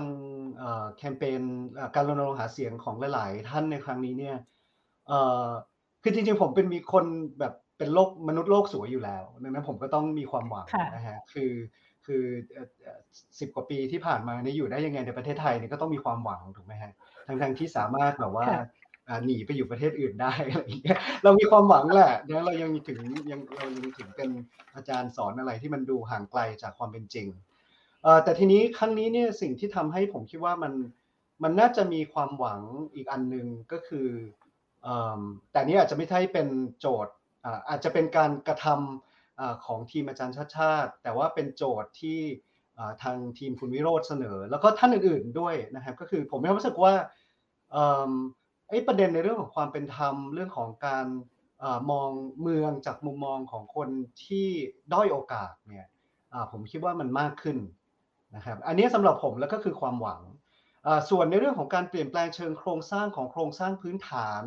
[0.96, 1.42] แคมเปญ
[1.94, 4.36] การรณรงค์หาเสียงของหลาย ๆ ท่านในครั้งนี้เนี่ย
[6.02, 7.04] คือจริงๆผมเป็นมีคน
[7.38, 11.52] แบบเป็นโลกมนุษย์โลกสวยอยู่แล้วดังนั้นผมก็ต้องมีความหวังนะฮะคือ
[12.06, 12.24] คือ
[13.40, 16.92] สิบกว่าปีที่ผ่านมานี่อยู่ได้ยังไงในประเทศไทยนี่ก็ต้องมีความหวังถูกไหมฮะ
[17.26, 18.46] ทั้งทั้งที่สามารถแบบว่า
[19.26, 23.00] หนีไปอยู่ประเทศอื่นได้อะไรอย่างเงี้ยเรามีความหวังแหละนะเรายังถึง
[23.30, 24.30] ยังเรายังถึงเป็น
[24.74, 27.28] อาจารย์สอนอะไรที่มันดูห่างไกลจากความเป็นจริง
[28.24, 30.72] แต่ทีนี้ครั้งนี้เนี่ยสิ่งที่ทำให้ผมคิดว่ามัน
[31.42, 32.60] มันน่าจะมีความหวัง
[32.94, 34.08] อีกอันหนึ่งก็คือ
[35.52, 36.48] แต่นี้อาจจะไม่ใช่เป็น
[36.80, 37.14] โจทย์
[37.68, 42.20] อาจจะเป็นการกระทำของทีมอาจารย์ชาติชาติ แต่ว่าเป็นโจทย์ที่
[43.02, 46.94] ทางทีมคุณวิโรธเสนอ แล้วก็ท่านอื่น ๆด้วยนะครับ ก็คือผมมีความรู้สึกว่า
[48.68, 51.06] ไอ้ประเด็นในเรื่องของความเป็นธรรมเรื่องของการ
[51.90, 52.10] มอง
[52.40, 53.88] เมืองจากมุมมองของคน
[54.24, 54.48] ที่
[54.92, 55.86] ด้อยโอกาสเนี่ย
[56.52, 57.58] ผมคิดว่ามันมากขึ้น
[58.36, 60.22] นะครับ อันนี้สำหรับผมแล้วก็คือความหวัง
[61.10, 64.42] ส่วนในเรื่องของการเปลี่ยนแปลงเชิงโครงสร้างของโครงสร้างพื้นฐาน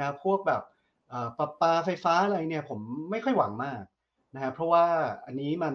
[0.00, 0.62] นะพวกแบบ
[1.38, 2.80] ปรับปาไฟฟ้าอะไรเนี่ยผม
[3.10, 3.82] ไม่ค่อยหวังมาก
[4.34, 4.86] นะครับเพราะว่า
[5.26, 5.74] อันนี้มัน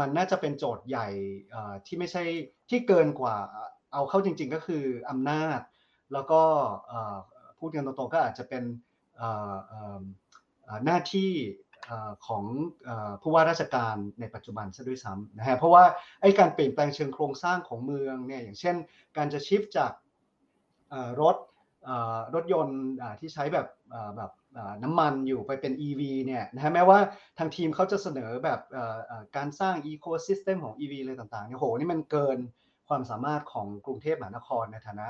[0.00, 1.08] มันน่าจะเป็นโจทย์ใหญ่
[1.86, 2.22] ที่ไม่ใช่
[2.70, 3.36] ที่เกินกว่า
[3.92, 5.60] เอาเข้าจริง ๆ ก็คืออำนาจ
[6.12, 6.42] แล้วก็
[7.58, 8.64] พูดกันตรงๆก็อาจจะเป็น
[10.84, 11.32] หน้าที่
[12.26, 12.44] ของ
[13.22, 15.84] ผู้ว่าราชการในปัจจุบันซะด้วยซ้ำนะฮะเพราะว่า
[16.20, 18.76] ไอ้การเปลี่ยนแปลงเชิงโครงสร้างของเมืองเนี่ยอย่างเช่น
[19.16, 19.92] การจะชิฟจาก
[21.20, 21.36] รถ
[22.34, 22.80] รถยนต์
[23.20, 23.66] ที่ใช้แบบ
[24.16, 24.30] แบบ
[24.82, 26.98] น้ำมันอยู่ไปเป็น EV เนี่ยนะฮะแม้ว่า
[27.38, 28.60] ทางทีมเขาจะเสนอแบบ
[29.36, 32.38] การสร้างอีโคซิสเต็มของ EV เลยต่างๆเนี่ยโหนี่มันเกิน
[32.88, 35.08] ความสามารถของกรุงเทพมหานครในฐานะ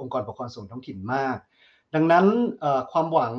[0.00, 1.36] องค์กรปกครองส่วนท้องถิ่นมาก
[1.94, 2.26] ดังนั้น
[2.92, 3.34] ความหวัง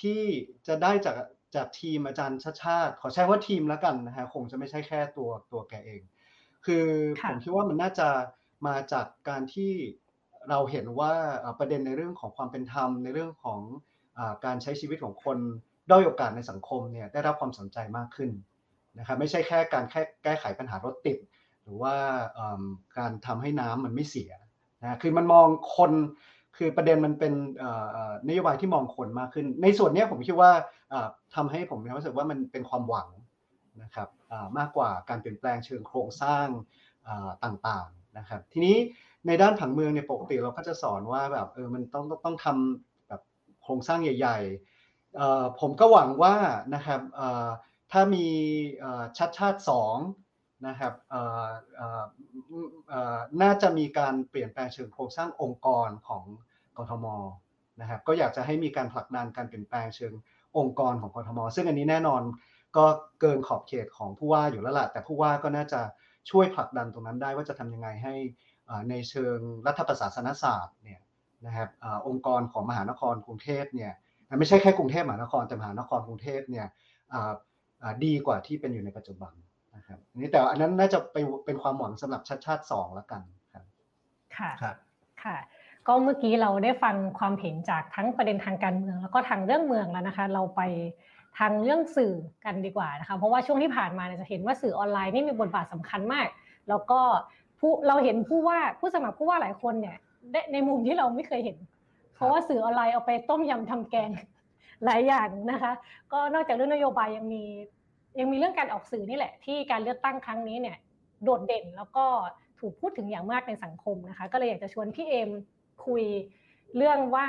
[0.00, 0.22] ที่
[0.66, 1.16] จะได้จาก
[1.56, 6.02] จากทีมอาจารย์ชาชาติ ขอใช้ว่าทีมแล้วกันนะฮะคงจะไม่ใช่แค่ตัวตัวแกเอง
[6.66, 6.86] คือ
[7.28, 8.08] ผมคิดว่ามันน่าจะ
[8.66, 9.72] มาจากการที่
[10.48, 11.12] เราเห็นว่า
[11.58, 13.60] ประเด็นในเรื่องของความเป็นธรรมในเรื่องของ
[14.44, 15.38] การใช้ชีวิตของคน
[15.90, 18.30] ด้อยโอกาสในสังคมเนี่ยได้รับความสนใจมากขึ้น
[18.98, 21.18] นะครับไม่ใช่แค่การแค่แก้ไขปัญหารถติด
[21.64, 21.94] หรือว่า
[22.98, 24.32] การทำให้น้ำมันไม่เสีย
[24.82, 25.92] นะคือมันมองคน
[26.56, 27.32] คือประเด็นมันเป็น
[28.28, 30.52] นโยบายที่มองคนมากขึ้น ในส่วนนี้ผมคิดว่า
[31.34, 33.08] ทำให้ผมรู้สึกว่ามันเป็นความหวัง
[33.82, 34.08] นะครับ
[34.58, 36.46] มากกว่าการเปลี่ยนแปลงเชิงโครงสร้าง
[37.44, 38.76] ต่างๆนะครับ ทีนี้
[39.26, 43.20] ในด้านผังเมืองเนี่ยปกติเราก็จะสอนว่าแบบเออมันต้องต้องทำแบบ
[43.62, 46.34] โครงสร้างใหญ่ๆผมก็หวังว่า
[46.74, 47.00] นะครับ
[47.92, 48.26] ถ้ามี
[49.18, 49.96] ชัดชาติสอง
[50.68, 50.92] นะครับ
[53.42, 56.24] น่าจะมีการเปลี่ยนแปลงเชิงโครงสร้างองค์กรของ
[56.78, 57.06] กทม
[57.80, 60.12] นะครับก็อยากจะให้มีการผลักดันการเปลี่ยนแปลงเชิง
[60.58, 62.22] องค์กรของกทม ซึ่งอันนี้แน่นอน
[62.76, 62.86] ก็
[63.20, 65.80] เกินขอบเขตของผู้ว่าอยู่แล้วล่ะแต่ผู้ว่าก็น่าจะ
[66.30, 68.14] ช่วยผลักดันตรงนั้นได้ว่าจะทำยังไงให้
[68.90, 71.00] ในเชิงรัฐประศาสนศาสตร์เนี่ย
[71.46, 71.68] นะครับ
[72.08, 73.92] องค์กรของมหานครกรุงเทพเนี่ย
[74.38, 76.66] ไม่ใช่แค่กรุงเทพมหานครแต่มหานครกรุงเทพเนี่ย
[78.04, 79.32] ดีกว่าที่เป็นอยู่ในปัจจุบัน
[79.76, 83.64] นะครับนี่แต่อันนั้นน่าจะไปเป็นความหวังสำหรับชาติชาติสองแล้วกันครับ
[84.36, 84.50] ค่ะ
[85.24, 85.36] ค่ะ
[85.86, 90.60] ก็เมื่อกี้เราได้ฟังความเห็นจากทั้งประเด็นทางการเมือง แล้วก็ทางเรื่องเมืองแล้วนะคะ เราไป
[91.38, 92.14] ทางเรื่องสื่อ
[92.44, 96.26] กันดีกว่านะคะ เพราะว่าช่วงที่ผ่านมาจะเห็นว่าสื่อออนไลน์นี่มีบทบาทสำคัญมาก
[96.68, 97.00] แล้วก็
[97.60, 99.96] ผู้เราเห็นผู้ว่าผู้สมัครผู้ว่าหลายคนเนี่ย
[100.52, 101.56] ในมุมที่เราไม่เคยเห็น
[102.14, 104.10] เพราะว่าสื่อออนไลน์เอาไปต้มยำทำแกง
[104.84, 105.72] หลายอย่างนะคะ
[106.12, 107.44] ก็นอกจากเรื่องนโยบายยังมี
[108.18, 110.76] ยังมีเรื่องการออกสื่อนี่แหละ ที่การเลือกตั้งครั้งนี้เนี่ย
[111.24, 112.06] โดดเด่นแล้วก็
[112.60, 115.30] ถูกพูดถึงอย่างมากในสังคมนะคะ ก็เลยอยากจะชวนพี่เอม
[115.86, 116.04] คุย
[116.76, 117.26] เรื่องว่า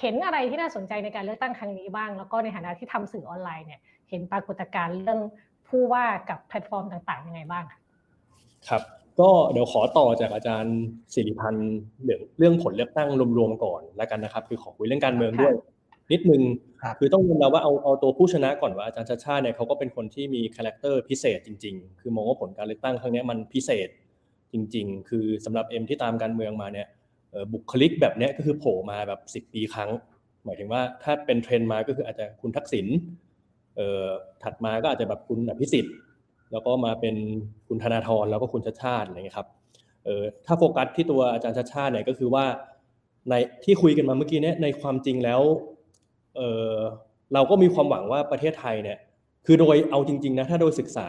[0.00, 3.80] เห็นอะไรที่น่าสนใจในการเลือกตั้งครั้งนี้บ้าง แล้วก็ในฐานะที่ทำสื่อออนไลน์เนี่ย
[4.10, 5.18] เห็นปรากฏการณ์เรื่อง
[5.68, 7.64] ผู้ว่ากับแพลตฟอร์มต่างๆยังไงบ้าง
[8.68, 8.82] ครับ
[9.20, 10.76] ก็เดี๋ยวขอต่อจากอาจารย์
[11.14, 11.72] สิริพรรณ
[12.04, 13.08] เรื่องเรื่องผลเลือกตั้ง
[13.38, 15.54] รวมๆก่อนแล้วกันนะครับ คือขอคุยเรื่องการเมืองด้วย
[16.12, 16.42] นิดนึง
[16.98, 23.88] คือต้องยอมรับว่าเอาเอาตัวผู้ชนะก่อนว่าอาจารย์ชัชชาติเนี่ยเขาก็เป็นคนที่มี character พิเศษจริง ๆ คือมองว่าผลการเลือกตั้งครั้งนี้มันพิเศษ
[24.52, 26.86] จริง ๆ คือสำหรับเอ็มที่ตามการเมืองมาเนี่ย
[27.52, 29.90] บุคลิกแบบนี้ก็คือโผล่มาแบบสิบปีครั้ง
[30.44, 32.86] หมายถึงว่าถ้าเป็นเทรนด์มาก็คืออาจจะคุณทักษิณ
[34.42, 35.94] ถัดมาก็อาจจะแบบคุณอภิสิทธิ์
[36.52, 37.16] แล้วก็มาเป็น
[37.68, 39.48] คุณธนาธรแล้วก็คุณชาชาติอะไรเงี้ยครับ
[40.04, 42.44] เออถ้าโฟกัสที่ตัวอาจารย์ชาชาติเนี่ยก็คือว่า
[43.28, 43.34] ใน
[43.64, 45.40] ที่คุยกันมาเมื่อกี้เนี่ยในความจริงแล้ว
[46.36, 46.40] เอ
[46.72, 46.76] อ
[47.34, 48.98] เราก็มีความหวังว่าประเทศไทยเนี่ย
[49.46, 51.08] คือโดยเอาจริงๆนะถ้าโดยศึกษา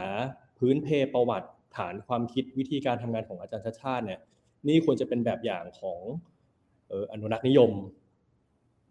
[0.60, 4.20] พื้นเพประวัติฐานความคิดวิธีการทำงานของอาจารย์ชาชาติเนี่ย
[4.68, 6.00] นี่ควรจะเป็นแบบอย่างของ
[7.12, 7.72] อนุรักษ์นิยม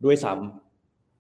[0.05, 0.62] ด้วยซ้ำ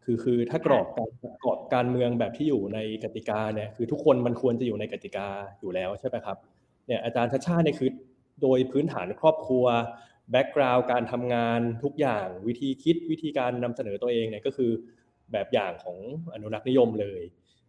[0.04, 1.10] คือคือถ้ากรอบการ
[1.44, 5.28] กรอบการเมืองแบบที่อยู่ในกติกาเนี่ยคือทุกคนมันควรจะอยู่ในกติกา
[5.60, 6.36] อยู่แล้วใช่ไหมครับ
[6.86, 7.90] เนี่ยอาจารย์ชาชาเนี่ยคือ
[8.42, 9.64] โดยพื้นฐานครอบครัว
[10.30, 14.70] แบ็กกราวด์การทำงานทุกอย่างวิธีคิดวิธีการนำเสนอตัวเองเนี่ยก็คือ
[15.32, 15.98] แบบอย่างของ
[16.34, 17.22] อนุรักษ์นิยมเลย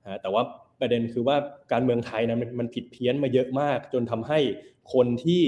[0.08, 0.44] ฮะแต่ว่า
[0.80, 1.38] ประเด็นคือว่า
[1.72, 4.40] การเมืองไทยนะมันมันผิดเพี้ยนมาเยอะมาก จนทำให้
[4.94, 5.44] คนที่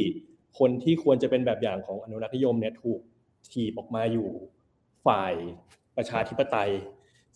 [0.59, 2.99] คนที่ควรจะเป็นแบบอย่างของอนุรักษ์นิยมเนี่ยถูก
[3.53, 4.29] ถีบออกมาอยู่
[5.07, 5.33] ฝ่าย
[5.97, 6.71] ประชาธิปไตย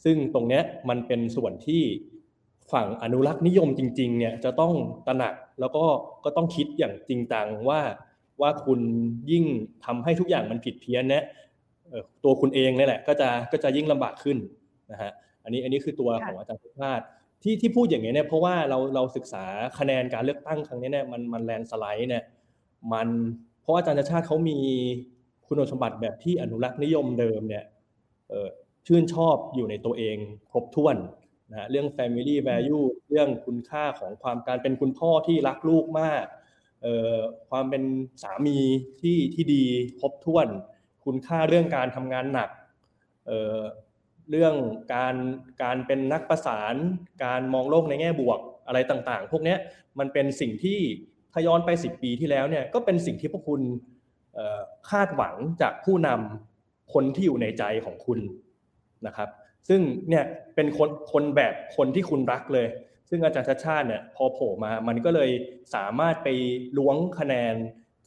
[0.03, 1.82] ซึ่งตรงนี้มันเป็นส่วนที่
[2.74, 4.74] ฝั่งอนุรักษ์นิยมจริง ๆ เนี่ยจะต้อง
[5.07, 5.86] ตระหนักแล้วก็
[6.24, 7.82] ก็ต้องคิดอย่างจริงจังว่า
[8.41, 8.80] ว่าคุณ
[9.32, 9.45] ยิ่ง
[9.86, 11.24] ทำให้ทุกอย่างมันผิดเพี้ยนเนี่ย
[12.24, 14.38] ตัวคุณเองนี่แหละก็จะก็จะยิ่งลำบากขึ้น
[14.91, 15.12] นะฮะ
[15.43, 16.99] อันนี้อันนี้คือตัวของอาจารย์สุภาพ
[17.43, 19.45] ที่ที่พูดอย่างนี้เนี่ยเพราะว่าเราเราศึกษา
[19.80, 22.24] คะแนนการเลือกตั้งครั้งนี้เนี่ยมันมันแลนสไลด์เนี่ย
[22.93, 23.07] มัน
[23.62, 24.57] เพราะอาจารย์ชาติเขามี
[25.47, 27.64] คุณสมบัติแบบที่อนุรักษ์นิยมเดิมเนี่ย
[28.88, 30.17] ชื่นชอบอยู่ในตัวเอง
[30.51, 30.97] ครบถ้วน
[31.51, 36.25] นะเรื่อง family value เรื่องคุณค่าของความการเป็นคุณพ่อที่รักลูกมาก
[37.49, 37.84] ความเป็น
[38.23, 38.57] สามี
[39.01, 39.63] ที่ที่ดี
[39.99, 40.47] ครบถ้วน
[41.05, 42.49] คุณค่าเรื่องการทำงานหนัก
[43.27, 44.55] เเรื่อง
[44.93, 45.15] การ
[45.63, 46.75] การเป็นนักประสาน
[47.23, 49.55] การมองโลกในแง่บวกอะไรต่างๆ พวกนี้
[49.99, 50.80] มันเป็นสิ่งที่
[51.32, 53.61] ถ้าย้อนไป 10 ปีที่แล้วเนี่ยก็เป็นสิ่งที่พวกคุณ
[54.89, 56.48] คาดหวังจากผู้นำ
[56.93, 58.19] คนที่อยู่ในใจของคุณ
[59.07, 59.29] นะครับ
[59.67, 60.25] ซึ่งเนี่ย
[60.55, 62.67] เป็นคนคนแบบคนที่คุณรักเลย
[63.09, 65.29] ซึ่งอาจารย์ชาชาติเนี่ยพอโผล่มามันก็เลย
[65.75, 66.27] สามารถไป
[66.77, 67.55] ล้วงคะแนน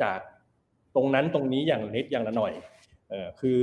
[0.03, 0.19] จาก
[0.95, 2.53] ตรงนั้นตรงนี้อย่างนิดอย่างละหน่อย
[3.11, 3.59] เออคือ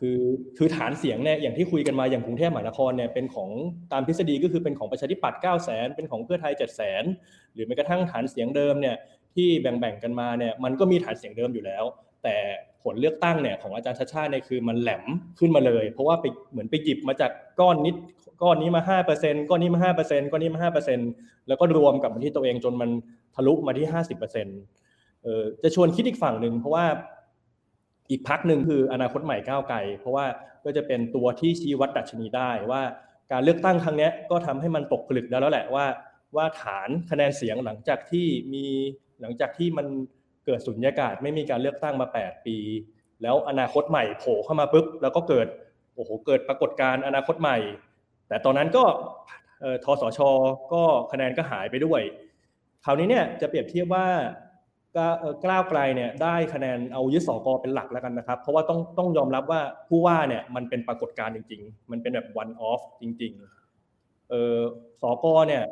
[0.00, 0.20] คือ
[0.56, 3.50] คือฐานเสียงเนี่ยอย่างที่คุยกันมาอย่างกรุงเทพมหานครเนี่ยเป็นของ
[3.92, 7.04] ตามทฤษฎีก็คือเป็นของประชาธิปัตย์เก้าแสนเป็นของเพื่อไทยเจ็ดแสน
[7.54, 8.96] หรือแม้กระทั่งฐานเสียงเดิมเนี่ย
[9.34, 11.84] ที่แบ่งๆกันมาเนี่ยมันก็มีฐานเสียงเดิมอยู่แล้ว
[12.24, 12.36] แต่
[12.84, 15.04] ผลเลือกตั้งเนี่ยของอาจารย์ชาชาเนี่ยคือมันแหลม
[15.38, 17.30] ขึ้นมาเลย เพราะว่าไปเหมือนไปหยิบมาจาก
[17.60, 17.94] ก้อนนิด
[18.42, 20.98] ก้อนนี้มาห้าเปอร์เซ็นก้อนนี้มาห้าเปอร์เซ็นก้อนนี้มาห้าเปอร์เซ็น
[21.48, 22.90] แล้วก็รวมกับมาที่ตัวเองจนมัน
[23.34, 24.58] ทะลุมาที่ห้าสิบเปอร์เซ็นต์
[25.22, 26.84] เออจะชวนคิดอีกฝั่งหนึ่งเพราะว่า
[28.10, 30.26] อีกพักหนึ่งคืออนาคตใหม่ก้าวไกลเพราะว่า
[30.64, 32.82] ก็จะเป็นตัวที่ชี้วัดดัชนีได้ว่า
[33.32, 35.86] การเลือกตั้งครั้งนี้ก็ทำให้มันตกผลึกได้แล้วแหละว่า
[36.36, 38.64] ว่าฐานคะแนนเสียงหลังจากที่มี
[39.20, 39.86] หลังจากที่มัน
[40.46, 42.56] เกิดสุญญากาศไม่มีการเลือกตั้งมา 8 ปี
[43.22, 45.46] แล้วอนาคตใหม่โผล่เข้ามาปุ๊บแล้วก็เกิด
[45.94, 47.58] โอ้โหเกิดปรากฏการณ์อนาคตใหม่
[48.28, 48.84] แต่ตอนนั้นก็
[49.84, 50.20] ทสช
[50.72, 50.82] ก็
[51.12, 52.00] คะแนนก็หายไปด้วย
[52.84, 54.06] คราวนี้เนี่ยจะเปรียบเทียบว่า
[55.46, 64.58] ก้าวไกลเนี่ยได้คะแนนเอายึดสกเป็นหลักแล้วกันนะครับ เพราะว่าต้องต้องยอมรับว่าผู้ว่าเนี่ยมันเป็นปรากฏการณ์จริง ๆ มันเป็นแบบ one off จริงๆเออ
[65.02, 65.62] สกเนี่ย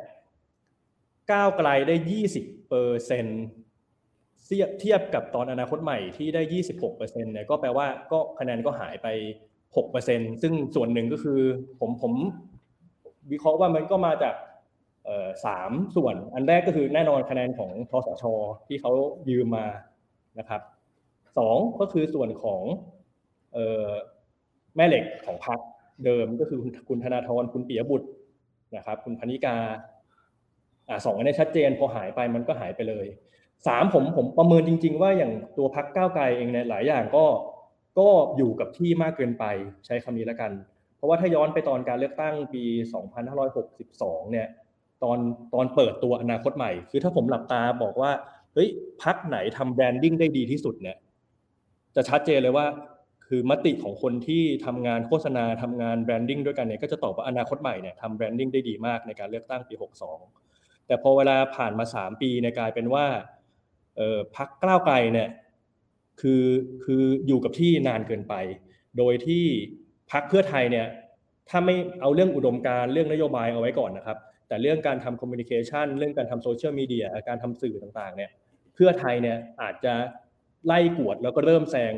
[1.31, 3.31] ก้าวไกลได้ยี่สิบเปอร์เซ็นต
[4.79, 9.07] เทียบกับตอนอนาคตใหม่ที่ได้ยี่สิบหกเนี่ยก็แปลว่าก็คะแนนก็หายไป
[9.75, 11.39] หกเปอร์เซ็นซึ่งส่วนหนึ่งก็คือ
[11.79, 12.13] ผมผม
[13.31, 14.35] วิเคราะห์ว่ามันก็มาจาก
[15.45, 18.23] สามส่วนอันแรกก็คือแน่นอนคะแนนของทสช
[18.67, 18.91] ที่เขา
[19.29, 19.65] ยืมมา
[20.39, 20.61] นะครับ
[21.37, 22.61] สองก็คือส่วนของ
[24.75, 25.59] แม่เหล็กของพรรค
[26.05, 28.09] เดิมก็คือคุณธนาธรคุณปียบุตร
[28.75, 29.55] นะครับ คุณพนิกา
[30.89, 33.07] อ่าสองอันนี้ชัดเจนพอหายไปมันก็หายไปเลย
[33.67, 37.25] สามผมผมประเมินจริง ๆ ว่าอย่างตัวพักก้าวไกลเองเนี่ยหลายอย่างก็
[37.99, 38.07] ก็
[38.37, 39.45] อยู่กับที่มากเกินไป
[39.85, 40.51] ใช้คำนี้แล้วกัน
[40.97, 42.63] เพราะว่าถ้าย้อนไปตอนการเลือกตั้งปี
[43.47, 44.47] 2562 เนี่ย
[45.03, 45.19] ตอน
[45.53, 48.11] ตอนเปิดตัวอนาคตใหม่ คือถ้าผมหลับตาบอกว่า
[48.53, 48.69] เฮ้ย
[49.03, 50.97] พรรคไหนทำ branding ได้ดีที่สุดเนี่ย
[51.95, 52.65] จะชัดเจนเลยว่า
[53.27, 59.73] คือมติของคนที่ทำงานโฆษณาทำงาน branding ด้วยกันเนี่ยก็จะตอบว่าอนาคตใหม่เนี่ยทำ branding ได้ดีมากในการเลือกตั้งปี
[60.31, 63.05] 62 แต่พอเวลาผ่านมา 3 ปีเนี่ยกลายเป็นว่า
[64.35, 65.29] พรรคก้าวไกลเนี่ย
[66.21, 66.45] คือ
[66.83, 68.33] คืออยู่กับที่นานเกินไป
[68.97, 69.45] โดยที่
[70.11, 70.87] พรรคเพื่อไทยเนี่ย
[71.49, 74.17] ถ้าไม่เอาเรื่องอุดมการณ์เรื่องนโยบายเอาไว้ก่อนนะครับ
[74.47, 78.31] แต่เรื่องการทำ communication เรื่องการทำโซเชียลมีเดียการทำสื่อต่างๆเนี่ย
[78.73, 79.93] เพื่อไทยเนี่ยอาจจะ
[80.65, 81.93] ไล่กวดแล้วก็เริ่มแซง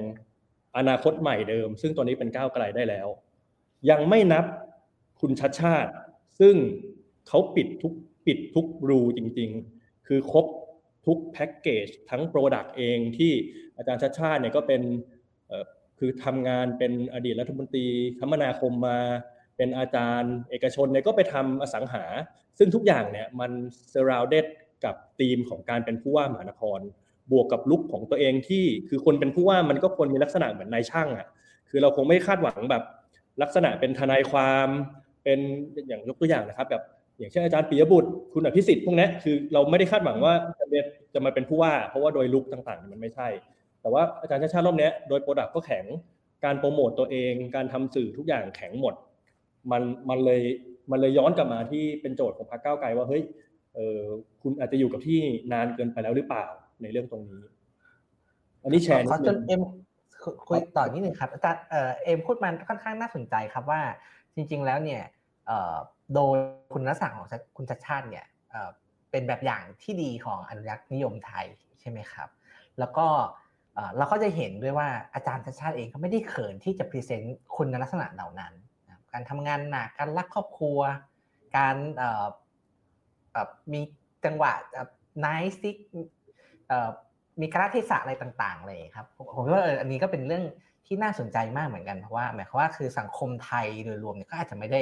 [0.77, 3.07] อนาคตใหม่เดิม ซึ่งตอนนี้เป็นก้าวไกลได้แล้ว
[3.89, 4.45] ยังไม่นับ
[5.21, 5.91] คุณชัชชาติ
[6.39, 6.55] ซึ่ง
[7.27, 7.93] เขาปิดทุก
[8.25, 10.45] ปิดทุกรูจริง ๆ คือครบ
[11.05, 13.31] ทุกแพ็กเกจทั้ง product เองที่
[13.77, 14.81] อาจารย์ชัดชาติเนี่ยก็เป็น
[15.99, 17.87] คือทำงานเป็นอดีตรัฐมนตรี
[18.19, 18.99] คมนาคมมา
[19.57, 22.03] เป็นอาจารย์เอกชนเนี่ยก็ไปทำอสังหา
[22.57, 23.51] ซึ่งทุกอย่างเนี่ยมัน
[23.93, 24.45] surrounded
[24.85, 26.79] กับธีมของการเป็นผู้ว่ามหานคร
[27.31, 31.27] บวกกับลุกของตัวเองที่คือคนเป็นผู้ว่ามันก็ควรมีลักษณะเหมือนนายช่างอะ
[31.69, 32.83] คือเราคงไม่คาดหวังแบบ
[33.41, 34.67] ลักษณะเป็นทนายความ
[35.23, 35.39] เป็น
[35.87, 36.83] อย่างยกตัวอย่างนะครับแบบ
[37.17, 40.65] อย่างเช่นอาจารย์ปิยบุตร คุณอภิสิทธิ์พวกนี้คือเราไม่ได้คาดหวังว่าจะ
[41.13, 43.27] จะมาเป็นผู้ว่า เพราะว่าโดย look ต่างๆมันไม่ใช่
[43.81, 45.85] แต่ว่าอาจารย์ชัชชาติรอบนี้โดย product ก็แข็ง
[46.45, 48.93] การโปรโมตตัวเอง การทำสื่อทุกอย่างแข็งหมด
[49.71, 50.41] มันมันเลย
[50.91, 53.23] มันเลยย้อนกลับมาที่เป็นโจทย์ของพรรคก้าวไกลว่าเฮ้ย
[53.75, 53.99] เออ
[54.41, 55.19] คุณอาจจะอยู่กับที่
[55.51, 56.45] นานเกินไปแล้วหรือเปล่า
[56.81, 57.41] ในเรื่องตรงนี้
[58.63, 59.61] อันนี้แชร์ขอจนเอ็ม
[60.47, 61.61] คุยต่อนิดนึงครับอาจารย์
[62.03, 63.81] เอ็มพูดมันค่อนข้างน่าสนใจครับว่า
[64.35, 65.01] จริง ๆ แล้วเนี่ย
[66.15, 66.37] โดย
[66.73, 67.27] คุณลักษณะของ
[67.57, 68.25] คุณชัชชาติเนี่ย
[69.11, 71.45] เป็นแบบอย่างที่ดีของอนุรักษ์นิยมไทย
[71.79, 72.29] ใช่ไหมครับ
[72.79, 73.07] แล้วก็
[73.97, 78.53] เราก็จะเห็นด้วยว่าอาจารย์ชัชชาติเองก็ไม่ได้เขินที่จะ present คุณลักษณะเหล่านั้น
[79.13, 80.79] การทำงานหนักการรักครอบครัว
[81.57, 81.75] การ
[83.73, 83.81] มี
[84.25, 84.53] จังหวะ
[85.19, 85.25] ไน
[85.59, 85.77] ซิก
[87.41, 90.43] มีกาลเทศะอะไรต่างๆเลยครับผมว่าอันนี้ก็เป็นเรื่อง
[90.85, 94.81] ที่น่าสนใจมากเหมือนกันเพราะว่าหมายความว่าคือสังคมไทยโดยรวมเนี่ยก็อาจจะไม่ได้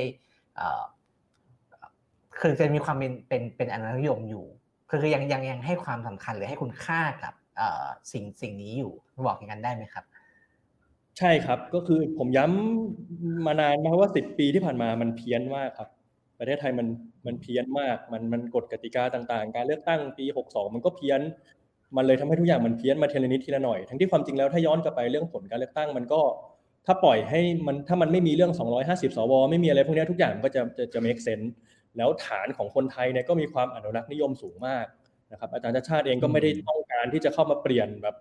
[2.39, 4.45] คือจะมีความเป็นเป็นเป็นอนุยมอยู่
[4.89, 7.33] คือยังยังยังให้ความสำคัญหรือให้คุณค่ากับ
[8.11, 8.91] สิ่งสิ่งนี้อยู่
[9.27, 10.05] บอกอย่างนั้นได้ไหมครับ
[11.17, 15.89] ใช่ครับก็คือผมย้ำมานานนะว่าสิบปีที่ผ่านมามันเพี้ยนมากครับ
[16.39, 16.87] ประเทศไทยมัน
[17.27, 21.21] มันเพี้ยนมาก มันมันกฎกติกาต่างๆ การเลือกตั้งปีหกสองมันก็เพี้ยน
[21.95, 26.21] มันเลยทำให้ทุกอย่างมันเพี้ยนมาเทเลนิดทีละหน่อย ทั้งที่ความจริงแล้วถ้าย้อนกลับไปเรื่องผลการเลือกตั้งมันก็
[26.85, 28.51] ถ้าปล่อยให้มันถ้ามันไม่มีเรื่อง
[28.83, 31.47] 250 สว ไม่มีอะไรพวกนี้ทุกอย่างก็จะจะจะ make sense
[31.97, 34.85] แล้วฐานของคนไทยเนี่ยก็มีความอนุรักษ์นิยมสูงมาก
[35.31, 38.15] นะครับ อาจารย์ชาติเองก็ไม่ได้ต้องการที่จะเข้ามาเปลี่ยนแบบ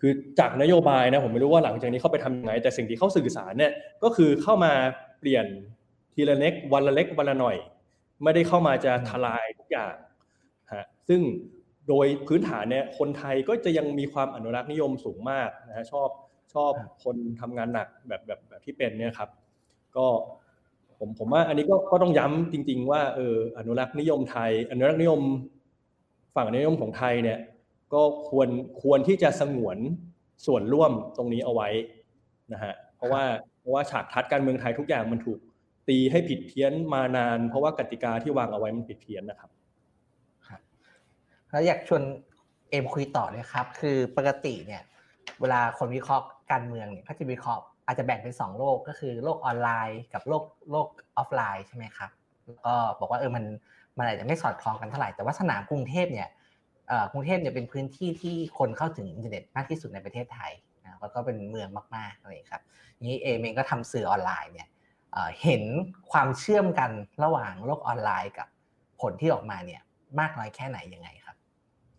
[0.00, 3.72] คือจากนโยบายนะผมไม่รู้ว่าหลังจากนี้เขาไปทำยังไง แต่สิ่งที่เขาสื่อสารเนี่ย
[4.04, 4.72] ก็คือเข้ามา
[5.20, 5.46] เปลี่ยน
[6.14, 7.56] ทีละเล็กวันละเล็กวันละหน่อย
[8.24, 9.94] ไม่ได้เข้ามาจะทลายทุกอย่าง
[10.74, 11.20] ฮะซึ่ง
[11.88, 16.08] โดยพื้นฐานเนี่ยคนไทยก็จะยังมีความอนุรักษ์นิยมสูงมากนะฮะชอบ
[16.54, 16.72] ชอบ
[17.04, 19.30] คนทำงานหนักแบบแบบแบบที่เป็นเนี่ยครับ
[19.96, 20.06] ก็
[20.98, 25.20] ผมผมว่าอันนี้ก็ก็ต้องย้ำจริง ๆ ว่าเอออนุรักษ์นิยมไทย อนุรักษ์นิยม
[26.34, 27.38] ฝั่งนิยมของไทยเนี่ย
[27.94, 28.48] ก็ควร
[28.82, 29.78] ควรที่จะสงวน
[30.46, 31.68] ส่วนร่วมตรงนี้เอาไว้
[32.52, 33.22] นะฮะเพราะว่า
[33.60, 35.38] เพราะว่าฉากทัดการเมืองไทยทุกอย่างมันถูก
[35.88, 39.50] ตีให้ผิดเพี้ยนมานาน เพราะว่ากติกาที่วางเอาไว้มันผิดเพี้ยนนะครับ
[40.48, 40.60] ครับ
[41.50, 42.02] แล้วอยากชวน
[42.70, 44.82] เอ็มคุยต่อเลยครับ คือปกติเนี่ย
[45.40, 52.10] เวลาคนวิเคราะห์ การเมืองเนี่ยเขาจะวิเคราะห์อาจจะแบ่งเป็นสองโลกก็คือโลกออนไลน์กับโลกโลกออฟไลน์ใช่ไหมครับ
[52.44, 53.44] แล้วก็บอกว่าเออมัน
[53.98, 56.28] มันอาจจะไม่สอดคล้องกันเท่าไหร่แต่ว่าสนามกรุงเทพเนี่ย
[57.12, 60.52] กรุงเทพเนี่ยเป็นพื้นที่ที่คนเข้าถึงอินเทอร์เน็ตมากที่สุดในประเทศไทย
[60.84, 62.62] นะแล้วก็เป็นเมืองมากๆเลยครับ
[63.04, 64.68] นี้เอ็มเองก็ทำสื่อออนไลน์เนี่ย
[65.42, 65.62] เห็น
[66.12, 66.90] ความเชื่อมกัน
[67.24, 68.48] ระหว่างโลกออนไลน์กับ
[69.00, 69.82] ผลที่ออกมาเนี่ย
[70.20, 71.36] มากน้อยแค่ไหนยังไงครับ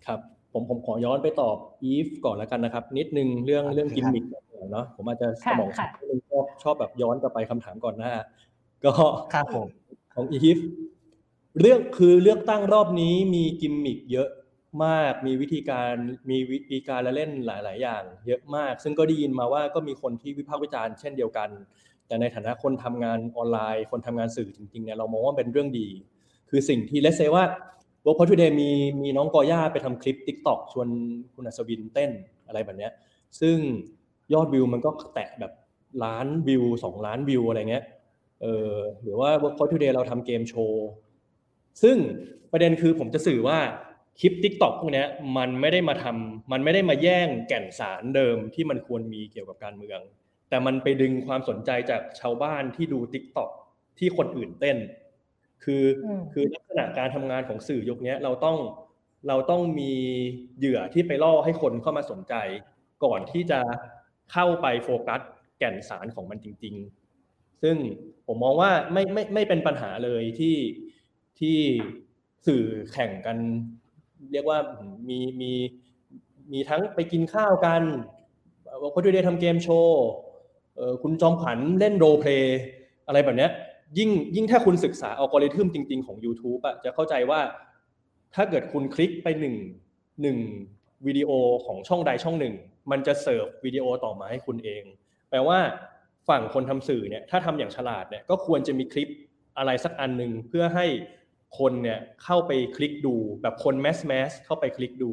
[0.05, 0.19] ครับ
[0.57, 4.23] ผมผมขอย้อนไปตอบอีฟก่อนแล้วกันนะครับ นิดนึงเรื่องเรื่องกิมมิค
[4.71, 5.79] เนาะผมอาจจะสมองช
[6.37, 8.13] อบชอบแบบย้อนกลับไปคำถามก่อนหน้า
[8.85, 8.93] ก็
[9.33, 9.67] ครับผม
[10.15, 10.59] ของอีฟ
[11.61, 14.29] เรื่องคือเลือกตั้งรอบนี้มีกิมมิคเยอะ
[14.85, 15.93] มากมีวิธีการ
[16.29, 21.49] มีวิธีการละเล่นหลาย ๆ อย่าง เยอะมาก ซึ่งก็ได้ยินมาว่าก็มีคนที่วิพากษ์วิจารณ์เช่นเดียวกัน
[22.07, 25.87] แต่ในฐานะคนทำงานออนไลน์ คนทำงานสื่อจริง ๆ เนี่ยเรามองว่าเป็นเรื่องดี
[26.49, 27.43] คือสิ่งที่ let's say ว่า
[28.05, 28.69] w o r k p o ทูเดย์มี
[29.03, 30.87] มีน้องกอย่าไปทำคลิป TikTok ชวน
[31.35, 32.11] คุณอัศวินเต้น
[32.47, 32.89] อะไรแบบนี้
[33.39, 33.57] ซึ่ง
[34.33, 35.53] ยอดวิวมันก็แตะแบบ
[36.03, 37.85] ล้านวิวสองล้านวิวอะไรเงี้ย
[38.41, 40.85] เออหรือว่า w o r k p o ทูเดย์เราทำเกมโชว์
[41.83, 41.97] ซึ่ง
[42.51, 43.57] ประเด็นคือผมจะสื่อว่า
[44.19, 45.05] คลิป TikTok พวกนี้
[45.37, 49.99] มันไม่ได้มาทำมันไม่ได้มาแย่งแก่นสารเดิมที่มันควรมีเกี่ยวกับการเมือง
[50.49, 53.51] แต่มันไปดึงความสนใจจากชาวบ้านที่ดูทิกตอก
[53.99, 54.77] ที่คนอื่นเต้น
[55.63, 55.83] คือ
[56.33, 58.57] คือลักษ ณะการทำงานของสื่อยุคนี้เราต้อง
[59.27, 59.91] เราต้องมี
[60.57, 62.33] เหยื่อที่ไปล่อให้คนเข้ามาสนใจ
[63.03, 63.59] ก่อนที่จะ
[64.31, 65.21] เข้าไปโฟกัส
[65.59, 66.75] แก่นสารของมันจริง
[67.19, 67.75] ๆ ซึ่ง
[68.27, 70.57] ผมมองว่าไม่ไม่ไม่เป็นปัญหาเลยที่
[71.39, 71.57] ที่
[72.47, 73.37] สื่อแข่งกัน
[74.31, 74.59] เรียกว่า
[75.09, 75.51] มีมี
[76.51, 77.81] มีทั้งไปกินข้าวกัน
[78.81, 80.05] ว่าคนด้วยทำเกมโชว์
[81.01, 82.31] คุณจอมขวัญเล่นโรเพล
[83.07, 83.51] อะไรแบบนี้ย
[83.97, 87.41] ยิ่งยิ่งถ้าคุณศึกษาอัลกอริทึมจริง ๆ ของ YouTube อะจะเข้าใจว่า
[88.35, 89.55] ถ้าเกิดคุณคลิกไปหนึ่ง
[90.21, 90.37] หนึ่ง
[91.07, 91.31] วิดีโอ
[91.65, 92.53] ของช่องใดช่องหนึ่ง
[92.91, 94.83] มันจะเสิร์ฟวิดีโอต่อมาให้คุณเอง
[95.29, 95.59] แปลว่า
[96.29, 99.09] ฝั่งคนทำสื่อเนี่ยถ้าทำอย่างฉลาดเนี่ยก็ควรจะมีคลิป
[99.57, 100.85] อะไรสักอันหนึ่งเพื่อให้
[101.59, 105.11] คนเนี่ยเข้าไปคลิกดู แบบคน mass mass เข้าไปคลิกดู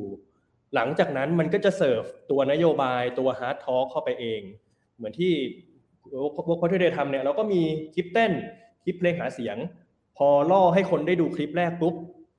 [0.75, 4.41] หลังจากนั้นมันก็จะเสิร์ฟตัวนโยบายตัว hard talk เข้าไปเอง
[4.97, 5.33] เหมือนที่
[6.47, 7.62] Workpoint Today ทำเนี่ยเราก็มี
[7.95, 8.33] คลิปเต้น
[8.85, 9.57] คลิปเพลงหาเสียง
[10.16, 11.95] พอล่อให้คนได้ดูคลิปแรกปุ๊บ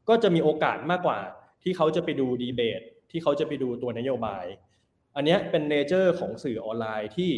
[0.10, 1.20] ก็จะมีโอกาสมากกว่า
[1.64, 2.82] ที่เขาจะไปดูดีเบต
[3.12, 4.46] ที่เขาจะไปดูตัวนโยบาย
[5.16, 7.32] อันนี้เป็น nature ของสื่อออนไลน์ที่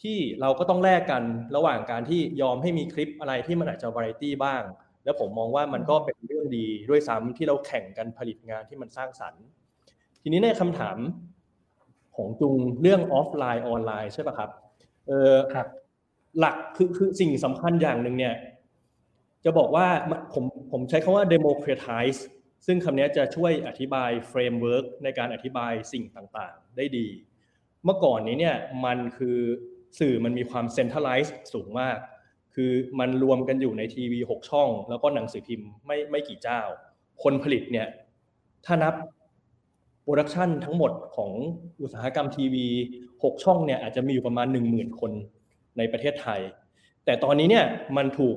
[0.00, 1.22] ที่เราก็ต้องแลกกัน
[1.56, 4.62] ระหว่างการที่ยอมให้มีคลิปอะไรที่มันอาจจะวาไรตี้บ้าง
[5.04, 9.44] แล้วผมมองว่ามันก็เป็นเรื่องดีด้วยซ้ำที่เราแข่งกันผลิตงานที่มันสร้างสรรค์
[10.22, 10.96] ทีนี้ในคำถาม
[12.16, 14.50] ของจุงเรื่องออฟไลน์ออนไลน์ใช่ป่ะครับ
[15.08, 15.66] เออครับ
[16.38, 18.34] หลักคือคือสิ่งสำคัญอย่างหนึ่งเนี่ย
[19.44, 19.86] จะบอกว่า
[20.32, 22.20] ผมผมใช้คำว่า democratize
[22.66, 27.06] ซึ่งคำนี้จะช่วยอธิบาย framework ในการอธิบายสิ่งต่างๆ ได้ดี
[27.84, 29.38] เมื่อก่อนนี้เนี่ยมันคือ
[29.98, 31.98] สื่อมันมีความ centralize สูงมาก
[32.54, 32.70] คือ
[33.00, 36.60] มันรวมกันอยู่ในทีวีหกช่อง แล้วก็หนังสือพิมพ์ไม่ไม่กี่เจ้า
[37.22, 37.88] คนผลิตเนี่ย
[38.66, 38.94] ถ้านับ
[40.02, 41.30] production ทั้งหมดของ
[41.82, 42.66] อุตสาหกรรมทีวี
[43.24, 45.12] หกช่องเนี่ยอาจจะมีอยู่ประมาณหนึ่งหมื่นคน
[45.78, 46.40] ในประเทศไทย
[47.04, 47.66] แต่ตอนนี้เนี่ย
[47.96, 48.36] มันถูก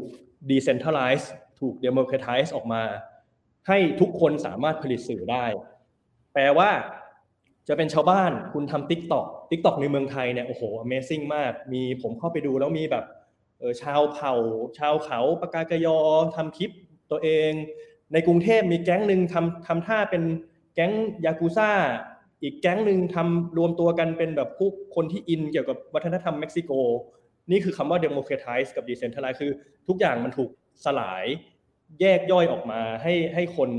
[0.49, 1.25] decentralize
[1.59, 2.83] ถูก democratize ออกมา
[3.67, 5.45] ให้ทุกคนสามารถผลิตสื่อได้
[6.33, 6.69] แปลว่า
[7.67, 13.05] จะเป็นชาวบ้านคุณทำ TikTok TikTok ในเมืองไทยเนี่ยโอ้โห Amazing มาก มีผมเข้าไปดูแล้วมีแบบ
[13.81, 14.33] ชาวเผ่า
[14.77, 15.97] ชาวเขาปากากยอ
[16.35, 16.71] ทำคลิป
[17.11, 17.51] ตัวเอง
[18.13, 20.23] ในกรุงเทพมีแก๊งหนึ่งทำทำท่าเป็น
[20.75, 20.91] แก๊ง
[21.25, 21.71] ยากูซ่า
[22.41, 26.71] อีกแก๊งหนึ่งทำรวมตัวกันเป็นแบบพวกคนที่อินเกี่ยวกับวัฒนธรรมเม็กซิโก
[27.51, 29.51] นี่คือคำว่า democratize กับ decentralize คือ
[29.87, 30.49] ทุกอย่างมันถูก
[30.85, 31.25] สลาย
[32.01, 33.69] แยกย่อยออกมาให้ให้คน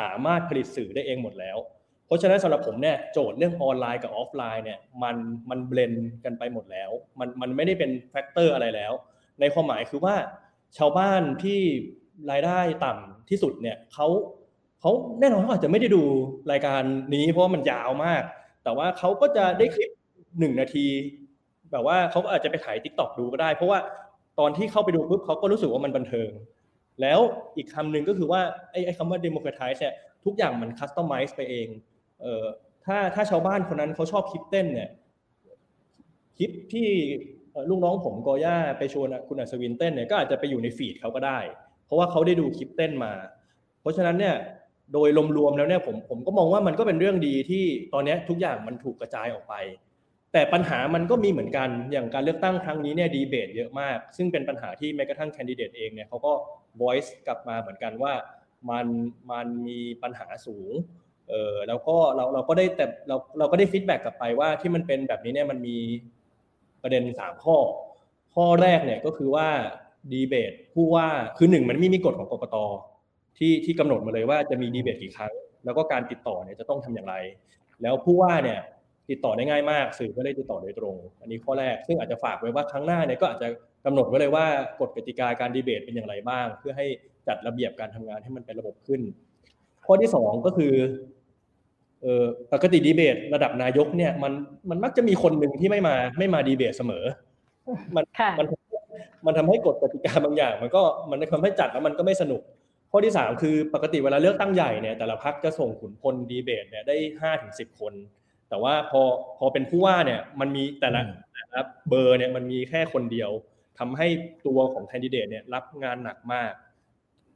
[0.00, 1.58] สามารถผลิตสื่อได้เองหมดแล้ว
[2.06, 5.16] เพราะฉะนั้นสำหรับผมเนี่ยโจทย์เรื่องออนไลน์กับออฟไลน์เนี่ยมัน
[5.50, 5.92] มัน blend
[6.24, 8.92] กันไปหมดแล้ว มันมันไม่ได้เป็น factor อะไรแล้ว
[9.40, 10.14] ในความหมายคือว่า
[10.78, 11.60] ชาวบ้านที่
[12.30, 14.08] รายได้ต่ำที่สุดเนี่ยเขา
[14.80, 14.90] เขา
[15.20, 16.02] แน่นอนเขาอาจจะไม่ได้ดู
[16.52, 16.82] รายการ
[17.14, 18.22] นี้เพราะมันยาวมาก
[18.64, 19.90] แต่ว่าเขาก็จะได้คลิป
[20.38, 20.86] หนึ่งนาที
[21.72, 23.78] แบบว่าเขาก็อาจจะไปถ่าย TikTok ดูก็ได้ เพราะว่า
[24.38, 26.30] ตอนที่เข้าไปดูปุ๊บเขาก็รู้สึกว่ามันบันเทิง
[27.02, 27.20] แล้ว
[27.56, 28.40] อีกคำหนึ่งก็คือว่า
[28.70, 29.94] ไอ้ไอ้คำว่า democratize เนี่ย
[30.24, 31.68] ทุกอย่างมัน customize ไปเอง
[32.20, 32.44] เอ่อ
[32.86, 34.90] ถ้าถ้าชาวบ้านคนนั้นเขาชอบคลิปเต้นเนี่ย
[36.38, 36.88] คลิปที่
[37.70, 41.38] ลูกน้องผมกอย่าไปชวนคุณอัศวินเต้นเนี่ยก็อาจจะไปอยู่ในฟีดเขาก็ได้
[41.86, 43.12] เพราะว่าเขาได้ดูคลิปเต้นมา
[43.80, 44.36] เพราะฉะนั้นเนี่ย
[44.92, 49.54] โดยรวมๆแล้วเนี่ยผมผมก็มองว่ามันก็เป็นเรื่องดีที่ตอนนี้ทุกอย่างมันถูกกระจายออกไป
[50.32, 56.32] แต่ปัญหามันก็มีเหมือนกัน อย่างการเลือกตั้งครั้งนี้เนี่ยดีเบตเยอะมาก ซึ่งเป็นปัญหาที่แม้กระทั่งแคนดิเดตเองเนี่ยเขาก็
[56.80, 58.14] voice กลับมาเหมือนกันว่า
[58.70, 58.86] มัน
[59.30, 60.72] มันมีปัญหาสูง
[61.30, 65.76] เออแล้วก็เราเราก็ได้แต่เราเราก็ได้ feedback กลับไปว่าที่มันเป็นแบบนี้เนี่ยมันมี
[66.82, 67.56] ประเด็นสามข้อ
[68.34, 69.48] ข้อแรกเนี่ยก็คือว่า
[70.12, 72.56] ดีเบตผู้ว่าคือหนึ่งมันไม่มีกฎของกกต
[73.38, 75.32] ที่ที่กำหนดมาเลยว่าจะมีดีเบตกี่ครั้ง
[75.64, 77.14] แล้วก็การติดต่อเนี่ยจะต้องทำอย่างไร
[77.82, 78.60] แล้วผู้ว่าเนี่ย
[79.10, 83.48] ติดต่อได้ง่ายมาก สื่อก็ได้ติดต่อโดยตรง อันนี้ข้อแรกซึ่งอาจจะฝากไว้ว่าครั้งหน้าเนี่ยก็อาจจะ
[83.84, 84.46] กำหนดไว้เลยว่า
[84.80, 86.86] กฎกติกาการดีเบตเป็นอย่างไรบ้าง เพื่อให้
[87.28, 89.00] จัดระเบียบการทำงานให้มันเป็นระบบขึ้น
[89.86, 90.72] ข้อที่สองก็คือ
[92.02, 94.32] เออปกติดีเบต ระดับนายกเนี่ยมัน
[94.70, 97.04] มันมักจะมีคนหนึ่งที่ไม่มาไม่มาดีเบตเสมอ
[97.96, 98.04] มัน
[98.38, 98.46] มัน
[99.26, 102.42] มันทำให้กฎกติกาบางอย่าง มันก็มันทำให้จัดแล้วมันก็ไม่สนุก
[102.92, 107.92] ข้อที่สามคือปกติเวลาเลือกตั้งใหญ่เนี่ยแต่ละพักจะส่งขุนพลดีเบตเนี่ยได้ห้าถึงสิบคน
[108.50, 109.02] แต่ว่าพอ
[109.38, 111.00] พอเป็นผู้ว่าเนี่ยมันมีแต่ละ
[111.34, 113.30] แต่ละเบอร์เนี่ยมันมีแค่คนเดียว
[113.78, 114.06] ทำให้
[114.46, 116.52] ตัวของแคนดิเดตเนี่ยรับงานหนักมาก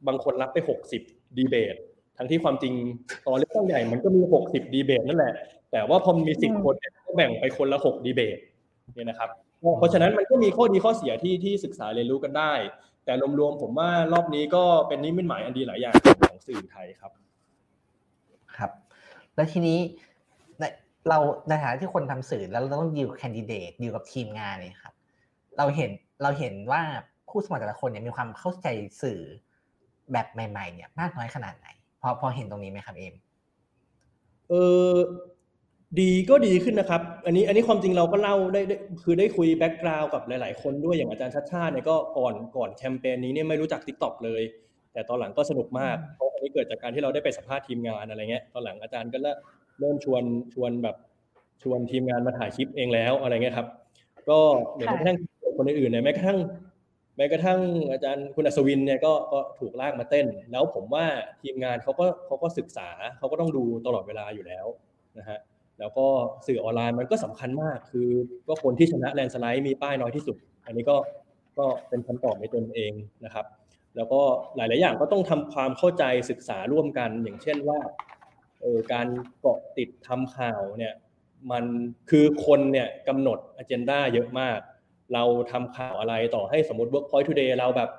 [0.07, 1.03] บางคนรับไปหกสิบ
[1.37, 1.77] ดีเบต
[2.19, 2.75] ทั้งที่ความจริง
[3.27, 5.35] ตอนเลือกตั้งใหญ่มันก็มีหกสิบดีเบตนั่นแหละ
[5.73, 6.75] แต่ว่าพอมีสิบคน
[7.07, 8.39] ก็แบ่งไปคนละหกดีเบต
[8.95, 9.29] เนี่ยนะครับ
[9.79, 12.53] เพราะฉะนั้นมันก็มีข้อดีข้อเสียที่ที่ศึกษาเรียนรู้กันได้
[13.05, 15.95] แต่รวมๆผมว่ารอบนี้ก็เป็นนิมิตหมายอันดีหลายอย่าง
[16.31, 17.13] ของสื่อไทยครับ
[18.57, 18.71] ครับ
[19.35, 19.79] แล้วทีนี้
[21.09, 24.95] เราในฐานะที่คนทำสื่อแล้วเราต้องดีลแคนดิเดตดีลกับทีมงานเนี่ยครับ
[25.59, 25.91] เราเห็น
[26.23, 26.83] เราเห็นว่า
[27.29, 28.67] ผู้สมัครแต่ละคนเนี่ยมีความเข้าใจ
[29.03, 29.21] สื่อ
[30.13, 31.69] แบบใหม่ ๆ เนี่ย มากน้อยขนาดไหน
[32.01, 33.15] พอพอเห็นตรงนี้ไหมครับเอม
[34.49, 34.55] เอ
[34.91, 34.93] อ
[36.01, 38.61] ดีก็ดีขึ้นนะครับ อันนี้อันนี้ความจริงเราก็เล่าได้
[39.03, 44.43] คือได้คุย background กับหลาย ๆ คนด้วยอย่างอาจารย์ชัชชาติเนี่ยก็ก่อนก่อนแคมเปญนี้เนี่ยไม่รู้จัก TikTok เลย
[44.93, 49.19] แต่ตอนหลังก็สนุกมากเพราะอันนี้เกิดจากการที่เราได้ไปสัมภาษณ์ทีมงานอะไรเงี้ยตอนหลังอาจารย์ก็
[49.81, 50.23] เริ่มชวน
[50.55, 50.97] ชวนแบบ
[51.63, 53.69] ชวนทีมงานมาถ่ายคลิปเองแล้วอะไรเงี้ยครับ
[54.31, 54.39] ก็
[54.77, 55.19] เดี๋ยวแม้กระทั่ง
[55.57, 56.39] คนอื่นๆเนี่ยแม้กระทั่ง
[57.17, 57.61] แม้กระทั่ง
[57.93, 61.05] อาจารย์คุณอัศวินเนี่ยก็ก็ถูกลากมาเต้น แล้วผมว่า
[61.43, 64.67] ทีมงานเขาก็เขาก็ศึกษาเขาก็ต้องดูตลอดเวลาอยู่แล้ว
[65.19, 65.39] นะฮะ
[65.81, 66.07] แล้วก็
[66.47, 68.09] สื่อออนไลน์มันก็สำคัญมาก คือ
[68.49, 70.97] ก็คนที่ชนะแลนสไลด์มีป้ายน้อยที่สุด อันนี้ก็
[71.59, 72.93] ก็เป็นคำตอบในตนเอง
[73.25, 73.47] นะครับ
[73.97, 74.21] แล้วก็
[74.57, 77.79] หลาย ๆ อย่างก็ต้องทำความเข้าใจศึกษาร่วมกัน อย่างเช่นว่า
[78.14, 79.07] เออการ
[79.41, 80.95] เกาะติดทำข่าวเนี่ย
[81.51, 81.65] มัน
[82.11, 84.59] คือคนเนี่ยกำหนดอเจนดาเยอะมาก
[85.15, 87.91] เราทำข่าวอะไรต่อให้สมมติ Workpoint Today เราแบบ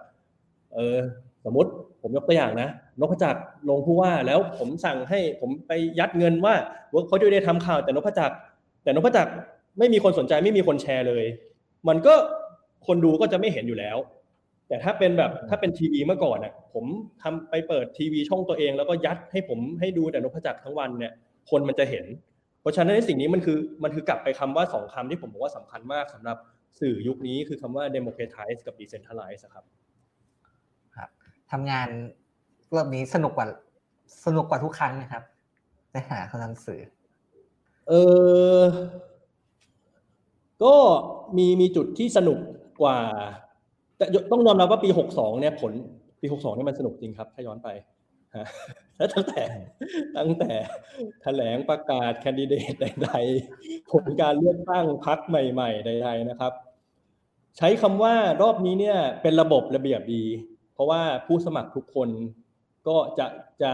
[0.76, 0.97] เออ
[1.45, 1.70] สมมติ
[2.01, 3.39] ผมยกตัวอย่างนะนพจักร
[3.70, 6.53] ลงผู้ว่าแล้วผมสั่งให้ผมไปยัดเงินว่า
[6.93, 8.36] Workpoint Today ทำข่าวแต่นพจักร
[8.84, 9.32] แต่นพจักร
[9.80, 11.26] ไม่มีคนสนใจไม่มีคนแชร์เลย
[11.88, 12.13] มันก็
[12.88, 13.97] คนดูก็จะไม่เห็นอยู่แล้ว
[14.68, 16.86] แต่ถ้าเป็นแบบถ้าเป็นทีวีเมื่อก่อนอะผม
[17.22, 21.13] ทำไปเปิดทีวีช่องตัวเอง แล้วก็ยัดให้ผมให้ดูแต่นพจักรทั้งวันเนี่ย
[21.49, 22.05] คนมันจะเห็น
[22.61, 26.38] เพราะฉะนั้นในสิ่งนี้มันคือมันคือกลับไปคำว่าสองคำที่ผมบอกว่าสำคัญมากสำหรับ
[26.80, 29.66] สื่อยุคนี้คือคำว่า democratize กับ decentralize ครับ
[30.95, 31.09] ครับ
[31.51, 31.88] ทำงาน
[32.76, 33.47] รอบนี้สนุกกว่า
[34.26, 35.24] สนุกกว่าทุกครั้งนะครับ
[35.91, 36.82] ในหาคนทำสื่อ
[37.88, 37.93] เอ
[38.59, 38.61] อ
[40.63, 40.76] ก็
[41.38, 42.39] มีมีจุดที่สนุก
[42.82, 42.97] กว่า
[43.98, 45.74] แต่ต้องยอมรับว่าปีหกสองเนี่ยผล
[46.22, 47.70] ปีหกสองเนี่ยมันสนุกจริงครับ ถ้าย้อนไป
[48.98, 49.43] แล้วตั้งแต่
[50.18, 50.54] ตั้งแต่
[51.22, 56.54] แถลงประกาศแคนดิเดตใดๆผลการเลือกตั้งพักใหม่ๆใดๆนะครับ
[57.58, 60.24] ใช้คำว่ารอบนี้เนี่ยเป็นระบบระเบียบดี
[60.74, 62.10] เพราะว่าผู้สมัครทุกคน
[62.88, 63.26] ก็จะ
[63.62, 63.72] จะ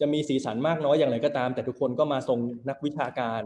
[0.00, 2.38] จะมีสีสันมากน้อยอย่างไรก็ตาม แต่ทุกคนก็มาทรง
[2.68, 3.42] นักวิชาการ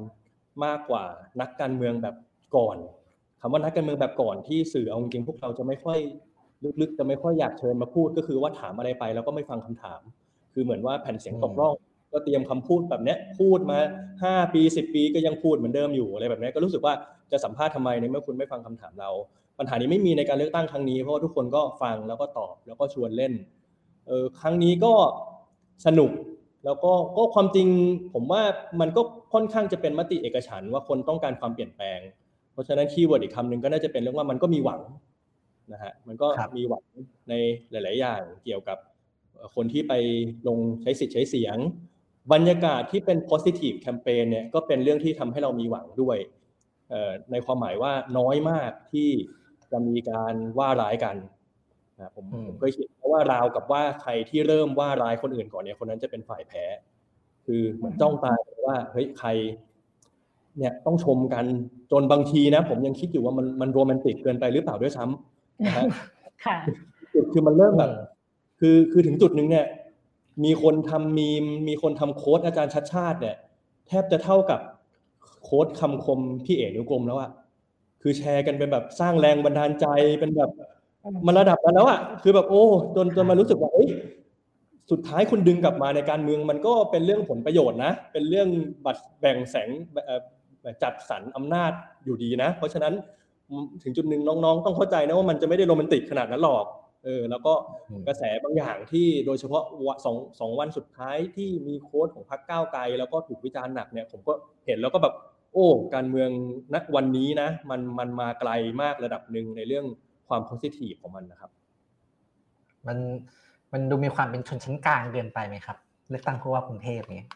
[0.64, 1.04] มากกว่า
[1.40, 2.14] นักการเมืองแบบ
[2.56, 2.76] ก่อน
[3.40, 5.98] คำว่านักการเมืองแบบก่อนที่สื่อเอาจริงพวกเราจะไม่ค่อย
[6.80, 10.00] ลึกๆจะไม่ค่อยอยากเชิญมาพูดก็คือว่าถามอะไรไปแล้วก็ไม่ฟังคำถาม
[10.52, 11.74] คือเหมือนว่าแผ่นเสียงตกร่อง
[12.12, 13.78] ก็เตรียมคำพูดแบบนี้พูดมา
[14.22, 16.94] ห้าปีสิบปีก็ยังพูดเหมือนเดิมอยู่อะไรแบบนี้ก็รู้สึกว่า
[17.32, 19.10] จะสัมภาษณ์ทำไมในเมื่อคุณไม่ฟังคำถามเรา
[19.58, 23.32] ปัญหานี้ไม่มีในการเลือกตั้งครั้งนี้เพราะว่าทุกคนก็ฟังแล้วก็ตอบแล้วก็ชวนเล่น
[24.08, 24.92] เออครั้งนี้ก็
[25.86, 26.10] สนุก
[26.64, 27.68] แล้วก็ก็ความจริง
[28.14, 28.42] ผมว่า
[28.80, 31.98] มันก็ค่อนข้างจะเป็นมติเอกฉันท์ว่าคนต้องการความเปลี่ยนแปลง
[32.58, 34.80] เพราะฉะนั้น keyword อีกคำหนึ่งก็น่าจะเป็นเรื่องว่ามันก็มีหวัง
[35.72, 36.84] นะฮะมันก็มีหวัง
[37.28, 37.34] ใน
[37.70, 38.78] หลาย ๆ อย่างเกี่ยวกับ
[39.54, 39.92] คนที่ไป
[40.48, 41.56] ลงใช้สิทธิ์ใช้เสียง
[42.32, 46.18] บรรยากาศที่เป็น positive campaign เนี่ยก็เป็นเรื่องที่ทำให้เรามีหวังด้วย
[47.32, 49.08] ในความหมายว่าน้อยมากที่
[49.72, 51.16] จะมีการว่าร้ายกัน
[51.96, 56.64] นะผมผมเคยคิดเพราะว่าราวกับว่าใครที่เริ่มว่าร้ายคนอื่นก่อนเนี่ยคนนั้นจะเป็นฝ่ายแพ้
[57.46, 58.34] คือเหมือนจ้องตา
[58.66, 59.28] ว่าเฮ้ยใคร
[60.58, 61.44] เนี่ยต้องชมกัน
[61.92, 65.84] จนบางทีนะ ผมยังคิดอยู่ว่ามันมันโรแมนติกเกินไปหรือเปล่าด้วยซ้ำนะฮะ
[66.44, 66.56] ค่ะ
[67.32, 67.92] คือมันเริ่มแบบ
[68.60, 69.66] คือคือถึงจุดหนึ่งเนี่ย
[70.44, 73.36] มีคนทำมีมมีคนทำโค้ดอาจารย์ชัดชาติเนี่ย
[73.88, 74.60] แทบจะเท่ากับ
[75.42, 77.30] โค้ดคำคมพี่เอ๋นุกรมแล้วอะ
[78.02, 79.86] คือแชร์กันเป็นแบบสร้างแรงบันดาลใจ
[80.20, 80.50] เป็นแบบ
[81.26, 82.64] มันระดับกันแล้วอะคือแบบโอ้
[82.96, 83.88] จนจนมารู้สึกว่าเอ้ย
[84.90, 88.48] สุดท้ายคุณดึงกลับมาในการเมืองมันก็เป็นเรื่องผลประโยชน์นะ เป็นเรื่อง
[88.84, 89.68] บัตรแบ่งแสง
[90.82, 91.72] จัดสรรอำนาจ
[92.04, 92.94] อยู่ดีนะ เพราะฉะนั้น
[93.82, 96.66] ถึงจุดหนึ่งน้องๆ ต้องเข้าใจนะว่ามันจะไม่ได้โรแมนติกขนาดนั้นหรอก
[97.04, 97.52] เออแล้วก็
[98.06, 99.64] กระแสบางอย่างที่โดยเฉพาะ
[100.04, 104.32] สองสองวันสุดท้ายที่มีโค้ดของพรรคก้าวไกล แล้วก็ถูกวิจารณ์หนักเนี่ยผมก็
[104.66, 105.14] เห็นแล้วก็แบบ
[105.52, 106.30] โอ้การเมือง
[106.74, 108.50] ณวันนี้นะ มันมันมาไกล
[108.82, 109.86] มากระดับหนึ่งในเรื่อง
[110.28, 111.50] ความโพสิทีฟของมันนะครับ
[112.86, 112.98] มัน
[113.72, 115.76] มันดูมีความเป็นชนชั้นกลางเกินไปไหมครับ
[116.10, 117.26] เลือกตั้งผู้ว่ากรุงเทพนี้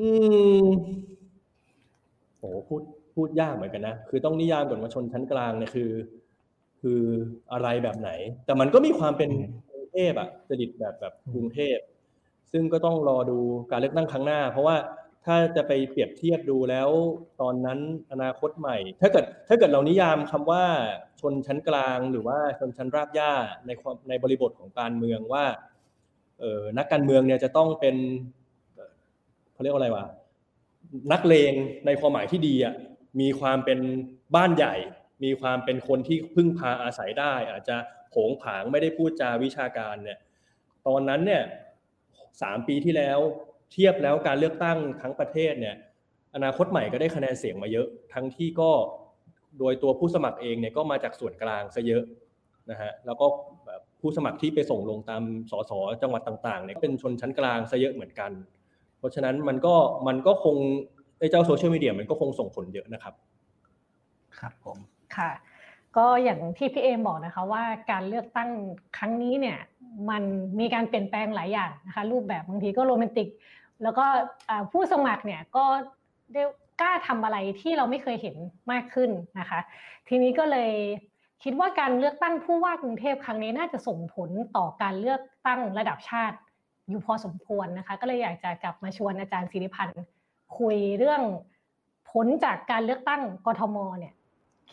[0.00, 0.08] อื
[0.64, 0.66] ม
[2.38, 2.82] โอ้พูด
[3.14, 5.90] พูดยากเหมือนกันนะ คือต้องนิยามก่อนว่าชนชั้นกลางเนี่ยคือ
[6.80, 7.02] คือ
[7.52, 8.10] อะไรแบบไหน
[8.46, 9.30] แต่มันก็มีความเป็น
[9.72, 11.78] กรุงเทพอะจริตแบบแบบกรุงเทพ
[12.52, 13.38] ซึ่งก็ต้องรอดู
[13.70, 14.76] การเลือกตั้งครั้งหน้า เพราะว่า
[15.26, 16.88] ถ้าจะไปเปรียบเทียบดูแล้ว
[17.40, 17.78] ตอนนั้น
[18.12, 20.64] อนาคตใหม่ ถ้าเกิดถ้าเกิดเรานิยามคำว่า
[21.20, 23.32] ชนชั้นกลางหรือว่าชนชั้นรากหญ้า
[23.66, 25.44] ในความในบริบทของการเมืองว่า
[26.40, 27.96] เออนักการเมืองเนี่ยจะต้องเป็น
[29.60, 30.06] เขาเรียกว่าอะไรวะ
[31.12, 31.52] นักเลง
[31.86, 32.74] ในความหมายที่ดีอะ
[33.20, 33.78] มีความเป็น
[34.36, 34.74] บ้านใหญ่
[35.24, 37.76] มีความเป็นคนที่พึ่งพาอาศัยได้ อาจจะ
[38.10, 40.18] โผงผางไม่ได้พูดจาวิชาการเนี่ย
[40.86, 41.42] ตอนนั้นเนี่ย
[42.42, 43.18] สามปีที่แล้ว
[43.72, 45.76] เทียบแล้วการเลือกตั้งทั้งประเทศเนี่ย
[46.34, 48.70] อนาคตใหม่ก็ได้คะแนนเสียงมาเยอะ ทั้งที่ก็
[49.58, 52.04] โดยตัวผู้สมัครเองเนี่ยก็มาจากส่วนกลางซะเยอะ
[52.70, 53.26] นะฮะแล้วก็
[54.00, 58.32] ผู้สมัครที่ไปส่งลงตามสสจังหวัดต่างๆเนี่ยเป็นชนชั้นกลางซะเยอะเหมือนกัน
[59.00, 59.74] เพราะฉะนั้นมันก็
[60.06, 60.56] มันก็คง
[61.18, 63.14] ไอ้เจ้าโซเชียลมีเดียมันก็คงส่งผลเยอะนะครับ
[64.38, 64.78] ครับผม
[65.16, 65.30] ค่ะ
[65.96, 68.50] ก็อย่างที่พี่เอมบอกนะคะว่าการเลือกตั้ง
[68.98, 69.58] ครั้งนี้เนี่ย
[70.10, 70.22] มัน
[70.60, 73.28] มีการเปลี่ยนแปลงหลายอย่างนะคะรูปแบบบางทีก็โรแมนติก
[73.82, 74.06] แล้วก็
[74.72, 75.64] ผู้สมัครเนี่ยก็
[76.32, 76.42] ได้
[76.80, 78.36] กล้าทำอะไรที่เราไม่เคยเห็น
[78.72, 79.60] มากขึ้นนะคะ
[80.08, 80.72] ทีนี้ก็เลย
[81.42, 86.36] คิดว่าการเลือกตั้งผู้ว่ากรุงเทพครั้งนี้น่าจะส่งผลต่อการเลือกตั้งระดับชาติ
[86.90, 90.02] อยู่พอสมควรนะคะ ก็เลยอยากจะกลับมาชวนอาจารย์ศิริพันธ์
[90.58, 91.22] คุยเรื่อง
[92.10, 94.14] ผลจากการเลือกตั้งกทมเนี่ย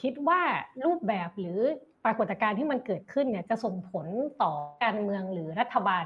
[0.01, 0.41] คิดว่า
[0.85, 1.59] รูปแบบหรือ
[2.05, 4.07] ปรากฏการณ์ที่มันเกิดขึ้นเนี่ยจะส่งผล
[4.41, 4.51] ต่อ
[4.83, 6.05] การเมืองหรือรัฐบาล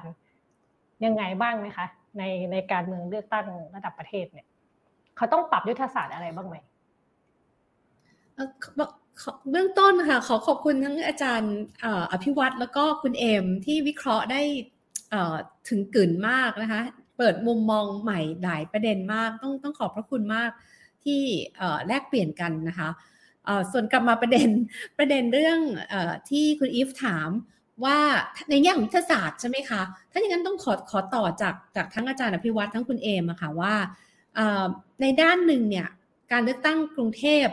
[1.05, 1.85] ยังไงบ้างไหมคะ
[2.17, 3.45] ในในการเมืองเลือกตั้ง
[3.75, 4.47] ระดับประเทศเนี่ย
[5.17, 6.55] เขาต้องปรับยุทธศาสตร์อะไรบ้างไหม
[9.51, 11.55] เบื้องต้นค่ะขอขอบคุณทั้งอาจารย์
[12.11, 14.41] อภิวัตรแล้วก็คุณเอมที่วิเคราะห์ได้
[15.67, 16.81] ถึงกลืนมากนะคะ
[17.17, 20.51] เปิดมุมมองใหม่หลายประเด็นมาก ต้องต้องขอบพระคุณมาก
[21.03, 21.21] ที่
[21.87, 22.89] แลกเปลี่ยนกันนะคะ
[23.71, 24.49] ส่วนกลับมาประเด็น
[24.97, 25.59] ประเด็นเรื่อง
[25.93, 25.95] อ
[26.29, 27.29] ที่คุณอีฟถาม
[27.85, 27.97] ว่า
[28.49, 29.81] ในแง่ของยุทธศาสตร์ใช่ไหมคะ
[30.11, 33.73] ถ้าอย่างนั้นต้องขอขอต่อจากจากทั้งอาจารย์อภิวัตทั้งคุณเอมอะค่ะว่า
[35.01, 35.87] ในด้านหนึ่งเนี่ย
[36.31, 37.47] การเลือกตั้งกรุงเทพ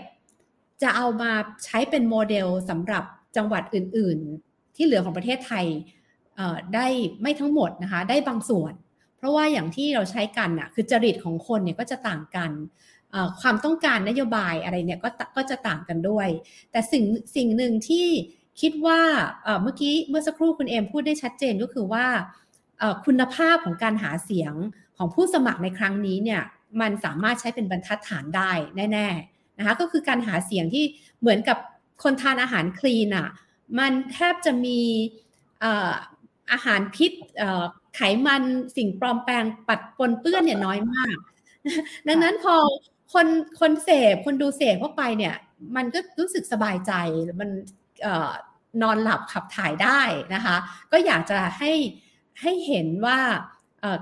[0.82, 1.32] จะเอามา
[1.64, 3.04] ใช้เป็นโมเดลสำหรับ
[3.36, 5.66] จังหวัดอื่น ๆ ที่เหลือของประเทศไทย
[6.74, 6.86] ได้
[7.22, 8.72] ไม่ทั้งหมดนะคะได้บางส่วน
[9.18, 12.51] เพราะว่าอย่างที่เราใช้กันน่ะคือจริตของคนเนี่ยก็จะต่างกัน
[13.41, 16.28] ความต้องการนโยบายอะไรเนี่ยก็ก็จะต่างกันด้วย
[16.70, 17.05] แต่สิ่ง
[17.36, 18.07] สิ่งหนึ่งที่
[18.61, 19.01] คิดว่า
[19.62, 22.07] เมื่อกี้เมื่อสักครู่คุณเอมพูดได้ชัดเจนก็คือว่า
[23.07, 24.55] คุณภาพของการหาเสียง
[24.97, 26.43] ของผู้สมัครในครั้งนี้เนี่ย
[26.80, 28.53] มันสามารถใช้เป็นบรรทัดฐานได้
[28.93, 30.84] แน่ๆนะคะก็คือการหาเสียงที่
[31.20, 31.59] เหมือนกับ
[32.03, 33.28] คนทานอาหารคลีนอะ่ะ
[33.78, 34.80] มันแทบจะมี
[36.53, 37.12] อาหารพิษ
[37.96, 38.42] ไขมัน
[38.76, 41.16] สิ่งปลอมแปลงปัดปนเปื้อนเนี่ยน้อยมาก
[42.09, 42.55] ดังนั้นพอ
[43.12, 43.26] คน
[43.61, 45.34] คนเสพคนดูเสพเข้าไปเนี่ย
[45.76, 46.92] มันก็รู้สึกสบายใจ
[47.40, 47.51] มัน
[48.82, 50.01] นอนหลับขับถ่ายได้
[50.34, 50.57] นะคะ
[50.92, 51.72] ก็อยากจะให้
[52.40, 53.18] ให้เห็นว่า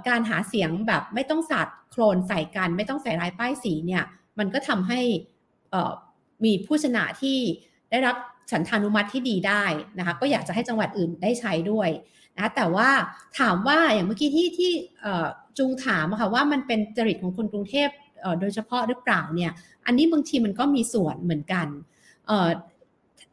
[0.08, 4.04] การหาเสียงแบบไม่ต้องสัตว์โคลนใส่กันไม่ต้องใส่ลายป้ายสีเนี่ย
[4.38, 5.00] มันก็ทำให้
[6.44, 7.38] มีผู้ชนะที่
[7.90, 8.16] ได้รับ
[8.50, 9.64] ฉันทานุมัติที่ดีได้
[9.98, 11.88] นะคะ ก็อยากจะให้จังหวัดอื่นได้ใช้ด้วย
[12.38, 12.88] นะแต่ว่า
[13.38, 14.72] ถามว่าอย่างเมื่อกี้ที่ที่
[15.58, 17.88] จุงถามค่ะว่ามันเป็นจริตของคนกรุงเทพ
[18.40, 19.52] โดยเฉพาะหรือเปล่าเนี่ย
[19.86, 21.66] อันนี้บางทีมันก็มีส่วนเหมือนกัน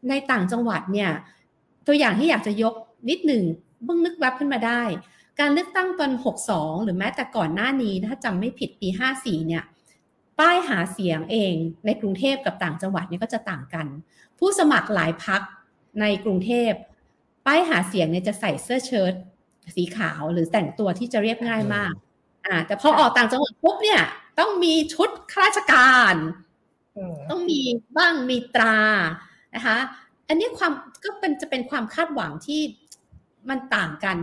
[0.10, 1.10] ในต่างจังหวัดเนี่ย
[1.88, 2.74] ตัวอย่างที่อยากจะยก
[3.10, 3.44] นิดหนึ่ง
[3.84, 4.82] เพิ่งนึกแวบขึ้นมาได้
[5.40, 6.12] การเลือกตั้งตอน
[6.50, 8.88] 62 หรือแม้แต่ก่อนหน้านี้ถ้าจำไม่ผิดปี
[9.20, 9.64] 54 เนี่ย
[10.40, 11.54] ป้ายหาเสียงเอง
[11.86, 13.88] ในกรุงเทพกับต่างจังหวัดเนี่ยก็จะต่างกัน
[14.40, 15.42] ผู้สมัครหลายพัก
[16.02, 16.72] ในกรุงเทพ
[17.46, 19.14] ป้ายหาเสียงเนี่ยจะใส่เสื้อเชิ้ต
[19.76, 21.94] สีขาวหรือแต่งตัวที่จะเรียบง่ายมาก
[22.46, 24.02] อ่า แต่พอออกต่างจังหวัดปุ๊บเนี่ย
[24.40, 26.16] ต้องมีชุดข้าราชการ
[27.30, 27.60] ต้องมี
[27.98, 28.78] บ้างมีตรา
[29.56, 29.76] นะคะ
[30.28, 30.72] อันนี้ความ
[31.04, 32.62] ก็เป็นจะเป็นความคาดหวังที่
[33.50, 34.18] มันต่างกัน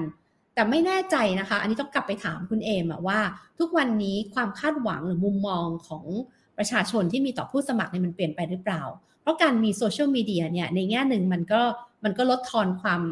[0.55, 3.21] แต่ไม่แน่ใจนะคะ อันนี้ต้องกลับไปถามคุณเอมว่า
[3.59, 6.05] ทุกวันนี้ความคาดหวังหรือมุมมองของ
[6.59, 8.83] ประชาชนที่มีต่อผู้สมัครเนี่ยมันเปลี่ยนไปหรือเปล่า
[9.23, 11.63] เพราะการมีโซเชียลมีเดียเนี่ยในแง่หนึ่งมันก็
[12.05, 13.03] มันก็ลดทอนความ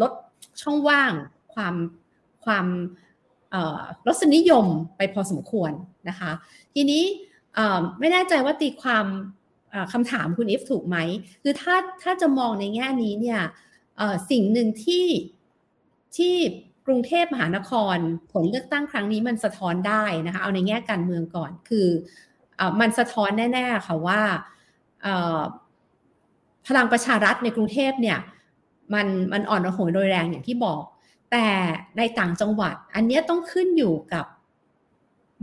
[0.00, 0.12] ลด
[0.60, 1.12] ช่องว่าง
[1.54, 1.74] ความ
[2.44, 2.66] ความ
[4.06, 5.72] รสนิยมไปพอสมควร
[6.08, 6.32] นะคะ
[6.74, 7.02] ทีนี้
[7.98, 9.06] ไม่แน่ใจว่าตีความ
[9.92, 10.96] คำถามคุณอิฟถูกไหม
[11.42, 13.40] คือถ้าถ้าจะมองในแง่นี้เนี่ย
[14.30, 15.06] สิ่งหนึ่งที่
[16.16, 16.34] ที่
[16.86, 17.96] กรุงเทพมหานคร
[18.32, 21.88] ผลเลือกตั้งครั้งนี้มันสะท้อนได้นะคะ เอาในแง่การเมืองก่อนคือ
[22.60, 24.20] อมันสะท้อนแน่ๆค่ะว่า
[26.66, 28.18] พลังประชารัฐในกรุงเทพเนี่ย
[28.94, 30.82] มันมันอ่อนระหยโดยแรงอย่างที่บอก
[31.32, 31.46] แต่
[31.98, 34.24] ในต่างจังหวัด อันนี้ต้องขึ้นอยู่กับ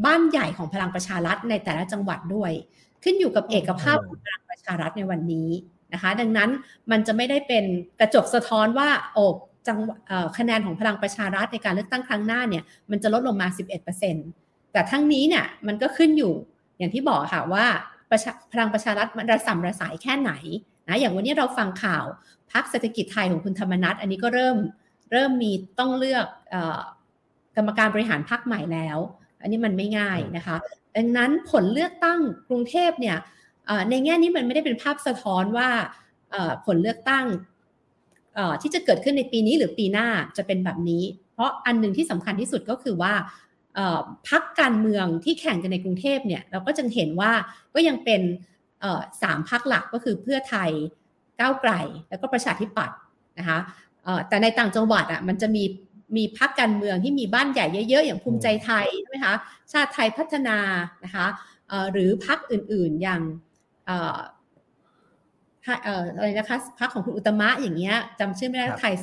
[0.06, 2.52] บ้านใหญ่ของพลังประชารัฐในแต่ละจังหวัดด้วย
[3.04, 5.50] ขึ้นอยู่กับเอกภาพของพลังประชารัฐในวันนี้
[5.94, 6.50] นะคะ ดังนั้น
[6.92, 7.64] มันจะไม่ได้เป็น
[8.00, 9.36] กระจกสะท้อนว่าโอบ
[9.68, 9.78] จัง
[10.38, 13.48] คะแนนของพลังประชารัฐในการเลือกตั้งครั้งหน้าเนี่ยมันจะลดลงมา
[14.12, 16.34] 11%แต่ทั้งนี้เนี่ยมันก็ขึ้นอยู่
[16.78, 17.66] อย่างที่บอกค่ะว่า
[18.52, 20.32] พลังประชารัฐมันระสำระสายแค่ไหน
[20.90, 22.06] นะอย่างวันนี้เราฟังข่าว
[22.52, 24.58] พักเศรษฐกิจไทยของคุณธรรมนัฐอันนี้ก็เริ่ม
[25.12, 26.26] เริ่มมีต้องเลือก
[27.56, 28.98] กรรมการบริหารพักใหม่แล้ว
[29.42, 30.58] อันนี้มันไม่ง่ายนะคะ
[30.96, 33.18] ดังนั้นผลเลือกตั้งกรุงเทพเนี่ย
[33.90, 35.70] ในแง่นี้มันไม่ได้เป็นภาพสะท้อนว่า
[36.66, 37.26] ผลเลือกตั้ง
[38.62, 41.04] ที่จะเกิดขึ้นในปีนี้หรือปีหน้าจะเป็นแบบนี้
[41.34, 43.14] เพราะอันหนึ่งที่สำคัญที่สุดก็คือว่า
[44.30, 47.32] พักการเมืองที่แข่งกันในกรุงเทพเนี่ยเราก็จะเห็นว่า
[47.74, 48.22] ก็ยังเป็น
[49.22, 50.72] สามพักหลักก็คือเพื่อไทย
[51.40, 51.72] ก้าวไกล
[52.10, 52.98] แล้วก็ประชาธิปัตย์
[53.40, 53.60] นะคะ
[54.28, 55.64] แต่ในต่างจังหวัดอะมันจะมี
[56.18, 59.36] มีพักการเมืองที่มีบ้านใหญ่เยอะๆ อย่างภูมิใจไทยใช่ไหมคะ
[59.72, 60.58] ชาติไทยพัฒนา
[61.06, 61.28] นะคะ
[61.92, 63.22] หรือพักอื่นๆอย่าง
[63.88, 68.94] อะไรนะคะพักของคุณอุตมะอย่างเงี้ยจำชื่อไม่ได้ไทย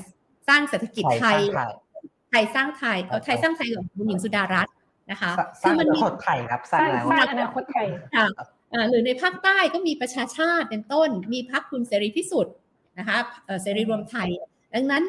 [0.48, 4.74] สร้างเศรษฐกิจไทยไทยสร้างไทยเอาไทยสร้างไทยของคุณหญิงสุดารัตน์
[5.10, 5.30] นะคะ
[5.60, 6.80] ซึ่งมันมีคนไทยครับสร้าง
[7.32, 7.86] อนาคตไทย
[8.90, 12.54] หรือในภาคใต้ก็มีประชาชาติเป็นต้น มีพักคุณเสรีพิสุทธิ์
[12.98, 13.18] นะคะ
[13.62, 14.28] เสรีรวมไทย
[14.74, 15.04] ดังนั้น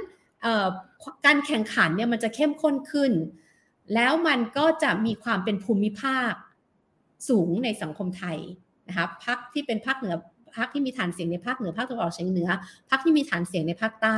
[1.25, 3.11] การแข่งขันเนี่ยมันจะเข้มข้นขึ้น
[3.93, 6.33] แล้วมันก็จะมีความเป็นภูมิภาค
[7.29, 8.37] สูงในสังคมไทย
[8.87, 10.15] นะคะพักที่เป็นภาคเหนือ
[10.55, 12.49] พักที่มีฐานเสียงในภาคเหนือภาคตะวันออกเฉียงเหนือ
[12.89, 14.17] พักที่มีฐานเสียงในภาคใต้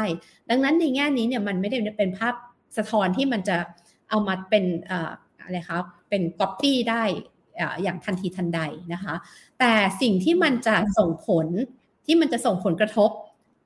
[0.49, 2.33] ดังนั้นในแง่นี้เนี่ยมันไม่ได้เป็นภาพ
[2.77, 3.57] สะท้อนที่มันจะ
[4.09, 7.03] เอามาเป็นอะไรครับเป็นก๊อปปี้ได้
[7.83, 8.61] อย่างทันทีทันใด
[8.93, 9.15] นะคะ
[9.59, 11.47] แต่สิ่งที่มันจะส่งผล
[12.05, 13.09] ที่มันจะส่งผลกระทบ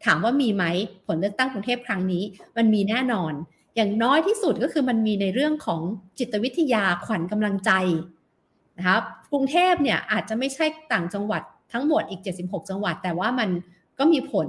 [0.06, 0.64] ถามว่ามีไหม
[1.06, 2.24] ผลเลือกตั้งกรุงเทพครั้งนี้
[2.58, 3.34] มันมีแน่นอน
[3.76, 5.82] อย่างน้อยที่สุดก็คือมันมีในเรื่องของ
[6.20, 7.72] จิตวิทยาขวัญกำลังใจ
[8.78, 9.02] นะครับ
[9.32, 11.42] กรุงเทพเนี่ยอาจจะไม่ใช่ต่างจังหวัด
[11.74, 13.50] ทั้งหมดอีก 76 จังหวัด แต่ว่ามัน
[14.00, 14.48] ก็มีผล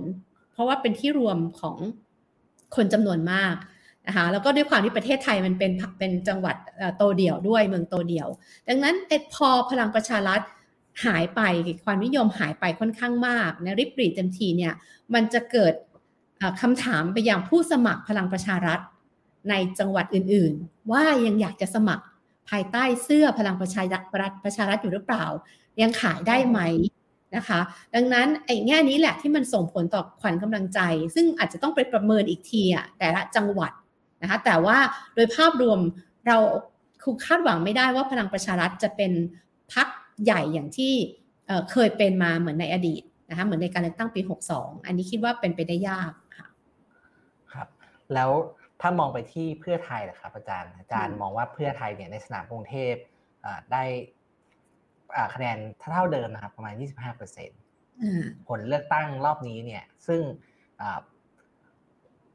[0.53, 1.77] เพราะว่าเป็นที่รวมของ
[2.77, 3.55] คนจำนวนมาก
[4.07, 6.57] นะคะแล้วก็ด้วยความที่ประเทศไทยมันเป็นเป็นจังหวัด
[6.97, 8.29] โตเดี่ยวด้วยเมืองโตเดี่ยว
[8.69, 10.41] ดังนั้นอพอพลังประชารัฐ
[11.05, 11.41] หายไป
[11.85, 14.73] ความนิยมหายไปค่อนข้างมากนะริบรีเต็มทีเนี่ย
[15.15, 15.75] มันจะเกิด
[16.63, 18.81] คำถามไปยังผู้สมัครพลังประชารัฐ
[19.51, 22.05] ในจังหวัดอื่นๆ ว่ายังอยากจะสมัคร
[22.49, 25.25] ภายใต้เสื้อพลังประชารัฐประชารัฐอยู่หรือเปล่า
[25.81, 26.61] ยังขายได้ไหม
[27.37, 27.61] นะคะ
[27.95, 30.81] ดังนั้นไอ้แง่นี้แหละที่มันส่งผลต่อขวัญกำลังใจ
[31.15, 33.73] ซึ่งอาจจะต้องไปประเมินอีกทีอะแต่ละจังหวัด
[34.23, 34.79] นะคะแต่ว่า
[35.15, 35.79] โดยภาพรวม
[36.27, 36.37] เรา
[37.03, 39.13] คือคาดหวังไม่ได้ว่าพลังประชารัฐจะเป็น
[39.73, 39.89] พัก
[40.25, 40.95] ใหญ่อย่างที่
[41.71, 44.21] เคยเป็นมาเหมือนในอดีตนะคะเหมือนในการเลือกตั้งปี
[44.55, 46.47] 62 อันนี้คิดว่าเป็นไปได้ยากค่ะ
[47.53, 47.69] ครับ
[48.15, 48.31] แล้ว
[48.81, 52.95] ถ้ามองไปที่เพื่อไทยนะครับอาจารย์อาจารย์มองว่าเพื่อไทยเนี่ยในสนามกรุงเทพ
[53.73, 53.85] ได้
[55.35, 55.59] คะแนน
[55.93, 56.75] เท่าเดิมนะครับประมาณ
[57.81, 60.21] 25%ผลเลือกตั้งรอบนี้เนี่ยซึ่ง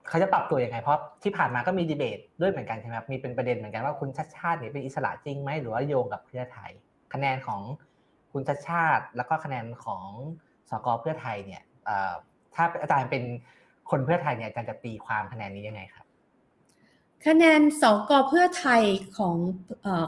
[0.10, 6.72] เขาจะปรับตัวยังไงเพราะที่ผ่านมาก็มีดีเบตด้วยเหมือนกันใช่ไหมครับมีเป็นประเด็นเหมือนกันว่าคุณชัดชาติเนี่ยเป็นอิสระจริงไหมหรือว่าโยงกับเพื่อไทย
[7.14, 7.62] คะแนนของ
[8.32, 10.04] คุณชัชชาติ แล้วก็คะแนนของ
[10.70, 11.62] สกเพื่อไทยเนี่ย
[12.56, 13.24] ถ้าอาจารย์เป็น
[13.90, 16.06] คนเพื่อไทยเนี่ยอาจารย์จะตีความคะแนนนี้ยังไงครับ
[17.26, 18.82] คะแนนสกเพื่อไทย
[19.18, 19.36] ของ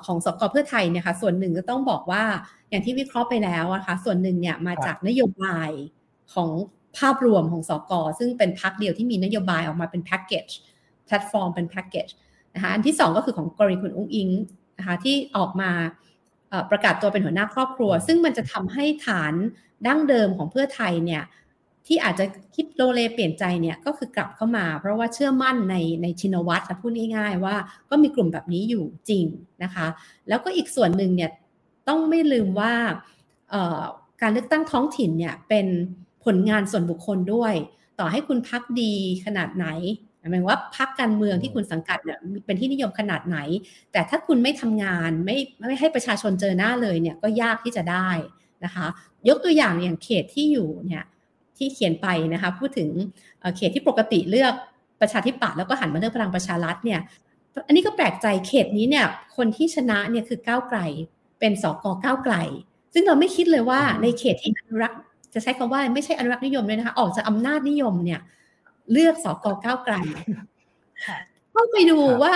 [0.06, 2.24] ของสกเพื่อไทยเนี่ยค่ะส่วนหนึ่งก็ต้องบอกว่า
[2.70, 5.70] อย่างที่วิเคราะห์ไปแล้วนะคะส่วนหนึ่งเนี่ยมาจากนโยบาย
[6.34, 6.50] ของ
[6.98, 10.48] ภาพรวมของสอกอซึ่งเป็นพรรคเดียวที่มีนโยบายออกมาเป็นแพ็กเกจ
[11.06, 12.08] แพลตฟอร์มเป็นแพ็กเกจ
[12.56, 14.30] นะคะอันที่ 2 ก็คือของกรณีคุณอุ๊งอิ๊ง
[14.78, 15.72] นะคะที่ออกมา
[16.70, 19.34] ประกาศตัวเป็นหัวหน้าครอบครัว ซึ่งมันจะทำให้ฐาน
[19.88, 21.24] ดั้งเดิมของเพื่อไทยเนี่ย
[21.88, 22.26] ที่อาจจะ
[22.56, 27.56] คิดโลเลเปลี่ยนใจเนี่ยก็คือกลับเข้ามา เพราะว่าเชื่อมั่นในในชินวัตรและพูดง่ายๆ ว่า
[27.90, 29.26] ก็มีกลุ่มแบบนี้อยู่จริง
[29.64, 29.88] นะคะ
[30.28, 31.32] แล้วก็อีกส่วนหนึ่งเนี่ย
[31.88, 32.74] ต้องไม่ลืมว่า
[34.22, 35.68] การเลือกตั้งท้องถิ่นเนี่ยเป็น
[36.26, 37.54] ผลงานส่วนบุคคลด้วย
[38.00, 38.94] ต่อให้คุณพักดี
[39.26, 39.68] ขนาดไหน
[40.20, 43.38] หมายว่าพักการเมืองที่คุณสังกัดเนี่ยเป็นที่นิยมขนาดไหน
[43.92, 48.10] แต่ถ้าคุณไม่ทำงานไม่ไม่ให้ประชาชนเจอหน้าเลยเนี่ยก็ยากที่จะได้
[48.66, 48.86] นะคะ
[49.30, 51.04] ยกตัวอย่างอย่างเขตที่อยู่เนี่ย
[51.58, 52.90] ที่เขียนไปนะคะพูดถึง
[53.58, 54.54] เขตที่ปกติเลือก
[55.02, 57.00] ประชาธิปัตย์แล้วก็หันมาเลือกพลังประชารัฐเนี่ย
[57.68, 59.06] อันนี้ก็แปลกใจเขตนี้เนี่ย
[59.36, 60.80] คนที่ชนะเนี่ยคือก้าวไกล
[61.40, 62.36] เป็นสกก้าวไกล
[62.94, 65.00] ซึ่งเราไม่คิดเลยว่าในเขตที่อนุรักษ์
[65.34, 68.20] จะใช้คำว่าไม่ใช่อนุรักษ์นิยมเลยนะคะ ออกจากอำนาจนิยมเนี่ย
[68.92, 69.96] เลือกสกก้าวไกล
[71.56, 72.34] ก็ไปดูว่า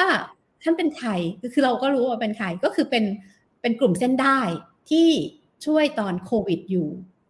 [0.62, 1.10] ท่านเป็นใคร
[1.54, 3.04] คือเราก็รู้ว่าเป็นใครก็คือเป็น
[3.62, 4.40] เป็นกลุ่มเส้นได้
[4.90, 5.10] ที่
[5.66, 6.88] ช่วยตอนโควิดอยู่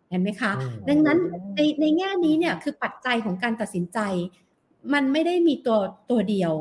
[0.10, 0.52] เห็นไหมคะ
[0.90, 1.18] ดังนั้น
[1.56, 4.00] ในในแง่นี้เนี่ยคือปัจจัยของการตัดสินใจ
[4.94, 6.54] มันไม่ได้มีตัวตัวเดียว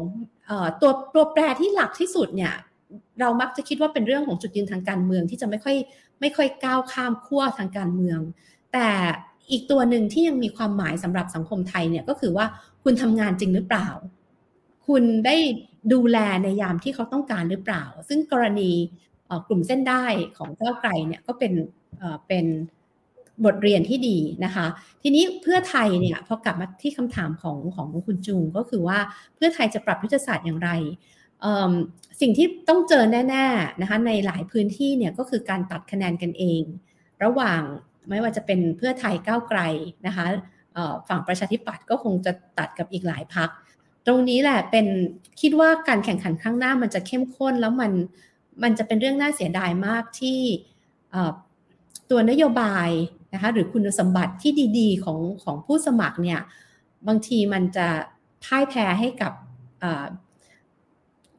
[0.80, 2.54] ตัวตัวแปรที่หลักที่สุดเนี่ย
[3.20, 5.76] เรามักจะคิดว่าเป็นเรื่องของจุดยืนทางการเมืองที่จะไม่ค่อย
[6.20, 8.18] ไม่ค่อยก้าวข้ามขั้วทางการเมือง
[8.72, 8.88] แต่
[9.50, 12.46] อีกตัวหนึ่งที่ยังมีความหมายสำหรับสังคมไทยเนี่ยก็คือว่า
[12.84, 13.88] คุณทำงานจริงหรือเปล่า
[14.86, 15.36] คุณได้
[15.92, 18.70] ดูแลในยามที่เขาต้องการหรือเปล่า ซึ่งกรณี
[19.48, 20.04] กลุ่มเส้นได้
[20.36, 21.52] ของก้าไกลเนี่ยก็เป็น
[22.28, 22.46] เป็น
[23.44, 24.66] บทเรียนที่ดีนะคะ
[25.02, 28.98] ทีนี้เพื่อไทยเนี่ยพอกลับมาที่คำถามของของคุณจุงก็คือว่า
[29.36, 30.70] เพื่อไทยจะปรับยุทธศาสตร์อย่างไร
[32.20, 36.62] สิ่งที่ต้องเจอแน่ๆนะคะในหลายพื้นที่เนี่ยก็คือการตัดคะแนนกันเอง
[37.24, 37.62] ระหว่าง
[38.08, 39.60] ไม่ว่าจะเป็นเพื่อไทยก้าวไกล
[40.06, 40.26] นะคะ
[41.08, 43.48] ฝั่งประชาธิปัตย์ก็คงจะตัดกับอีกหลายพัก
[44.06, 44.86] ตรงนี้แหละเป็น
[45.40, 47.92] คิดว่าการแข่งขันข้างหน้ามันจะเข้มข้นแล้วมัน
[48.62, 50.40] มันจะเป็นเรื่องน่าเสียดายมากที่
[52.10, 52.88] ตัวนโยบาย
[53.34, 56.40] นะคะหรือคุณสมบัติที่ดีๆของของผู้สมัครเนี่ย
[57.08, 57.86] บางทีมันจะ
[58.44, 59.32] พ่ายแพ้ให้กับ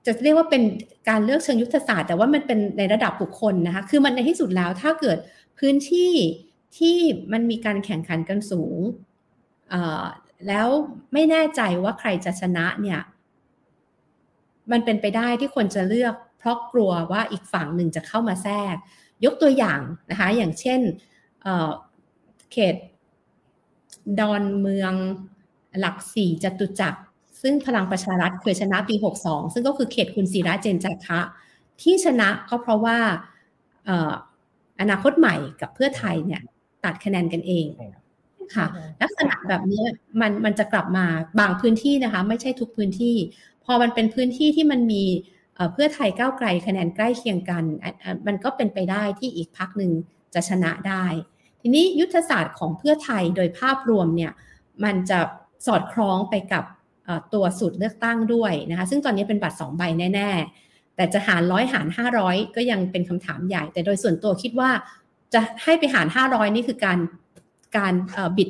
[0.06, 0.64] จะเรียกว่าเป็น
[1.10, 5.18] การเลือกเชิงยุทธศาสตร์ แต่ว่ามันเป็นในระดับบุคคลนะคะคือมันในที่สุดแล้วถ้าเกิด
[5.60, 6.12] พื้นที่
[6.78, 6.98] ที่
[7.32, 8.80] มันมีการแข่งขันกันสูง
[10.48, 10.68] แล้ว
[11.14, 13.02] ไม่แน่ใจว่าใครจะชนะเนี่ย
[14.72, 18.76] มันเป็นไปได้ที่คนจะเลือก เพราะกลัวว่าอีกฝั่งหนึ่งจะเข้ามาแทรก
[19.26, 20.82] ยกตัวอย่างนะคะ อย่างเช่น
[22.52, 22.76] เขต
[24.20, 24.94] ดอนเมือง
[25.80, 27.02] หลักสี่จตุจักร
[27.42, 28.96] ซึ่งพลังประชารัฐเคยชนะปี
[29.26, 31.20] 62 ซึ่งก็คือเขตคุณศิระเจนจัคะ
[31.82, 32.98] ที่ชนะก็เพราะว่า
[34.80, 36.42] อนาคตใหม่กับเพื่อไทยเนี่ย
[36.86, 37.66] ตัดคะแนนกันเอง
[38.56, 38.66] ค่ะ
[39.02, 39.84] ลักษณะแบบนี้
[40.22, 41.06] มันมันจะกลับมา
[41.40, 43.16] บางพื้นที่นะคะ ไม่ใช่ทุกพื้นที่
[43.66, 45.04] พอมันเป็นพื้นที่ที่มันมี
[45.74, 47.64] เพื่อไทยก้าวไกลคะแนนใกล้เคียงกัน
[48.28, 49.92] มันก็เป็นไปได้ที่อีกพักหนึ่ง
[50.34, 51.06] จะชนะได้
[51.62, 54.32] ทีนี้ยุทธศาสตร์ของเพื่อไทยโดยภาพรวมเนี่ย
[54.84, 55.20] มันจะ
[55.66, 56.64] สอดคล้องไปกับ
[57.34, 59.84] ตัวสูตรเลือกตั้งด้วยนะคะซึ่งตอนนี้เป็นบัตร 2 ใบ
[60.16, 60.30] แน่
[60.64, 61.88] ๆ แต่จะหารร้อยหาร
[62.22, 64.70] 500 ก็ยังเป็นคำถามใหญ่ แต่โดยส่วนตัวคิดว่า
[65.34, 67.00] จะให้ไปหาร500นี่คือการ
[67.78, 67.94] การ
[68.38, 68.50] บิด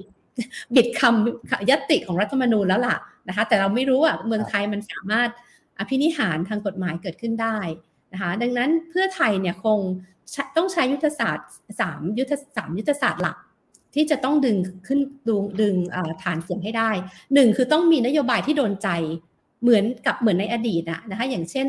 [0.75, 2.97] บิดคำยัตติของรัฐธรรมนูญแล้วล่ะ
[3.27, 5.29] นะคะแต่เราไม่รู้อะเมืองไทยมันสามารถ
[5.79, 7.57] อภินิหารทางกฎหมายเกิดขึ้นได้
[8.13, 9.79] นะคะดังนั้นเพื่อไทยเนี่ยคง
[10.57, 11.47] ต้องใช้ยุทธศาสตร์
[11.83, 13.37] 3ยุทธสามยุทธศาสตร์หลัก
[13.95, 14.57] ที่จะต้องดึง
[14.87, 15.75] ขึ้นดึงดึง
[16.23, 16.89] ฐานเสียงให้ได้
[17.33, 18.89] หนึ่งคือต้องมีนโยบายที่โดนใจ
[19.61, 21.67] เหมือนกับเหมือนในอดีตนะคะอย่างเช่น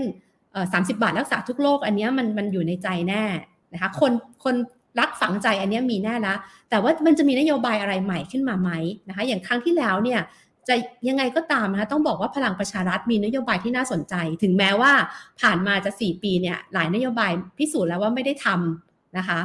[0.73, 3.25] สามสิบาทรักษาทุกโรคอันนี้มันมันอยู่ในใจแน่
[3.73, 4.13] นะคะคน
[4.45, 4.55] คน
[4.99, 6.35] รักฝังใจอันนี้มีแน่ละ
[6.71, 8.71] แต่ว่ามันจะมีนโยบายอะไรใหม่ขึ้นมาไหม
[9.09, 10.21] นะคะ อย่างครั้งที่แล้วเนี่ย
[10.69, 10.75] จะ
[11.09, 14.93] ยังไงก็ตามนะคะต้องบอกว่าพลังประชารัฐมีนโยบายที่น่าสนใจ ถึงแม้ว่า
[15.41, 19.41] ผ่านมาจะ 4 ปีเนี่ยหลายนโยบายพิสูจน์แล้วว่าไม่ได้ทำนะคะ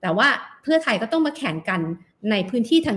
[0.00, 0.28] แต่ว่า
[0.62, 1.80] เพื่อไทยก็ต้องมาแข่งกัน
[2.30, 2.96] ในพื้นที่ทาง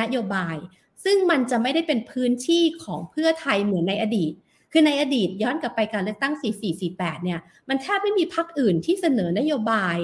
[0.00, 0.56] นโยบาย
[1.04, 4.32] ซึ่งมันจะไม่ได้เป็นพื้นที่ของเพื่อไทยเหมือนในอดีต
[4.72, 6.34] คือในอดีตย้อนกลับไปการเลือกตั้ง
[6.78, 9.96] 4448 เนี่ยมันแทบไม่มีพรรคอื่นที่เสนอนโยบาย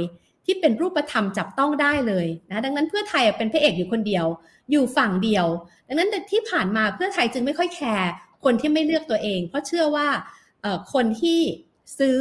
[0.51, 4.27] ที่เป็นรูปธรรมจับต้องได้เลยนะดังนั้นเพื่อไทยเป็นพระเอกอยู่คนเดียว
[4.71, 5.47] อยู่ฝั่งเดียว
[5.89, 8.11] ดังนั้นที่ผ่านมาเพื่อไทยจึงไม่ค่อยแคร์
[8.45, 10.09] คนที่ไม่เลือกตัวเอง เพราะเชื่อว่า
[10.93, 11.41] คนที่
[11.99, 12.19] ซื้อ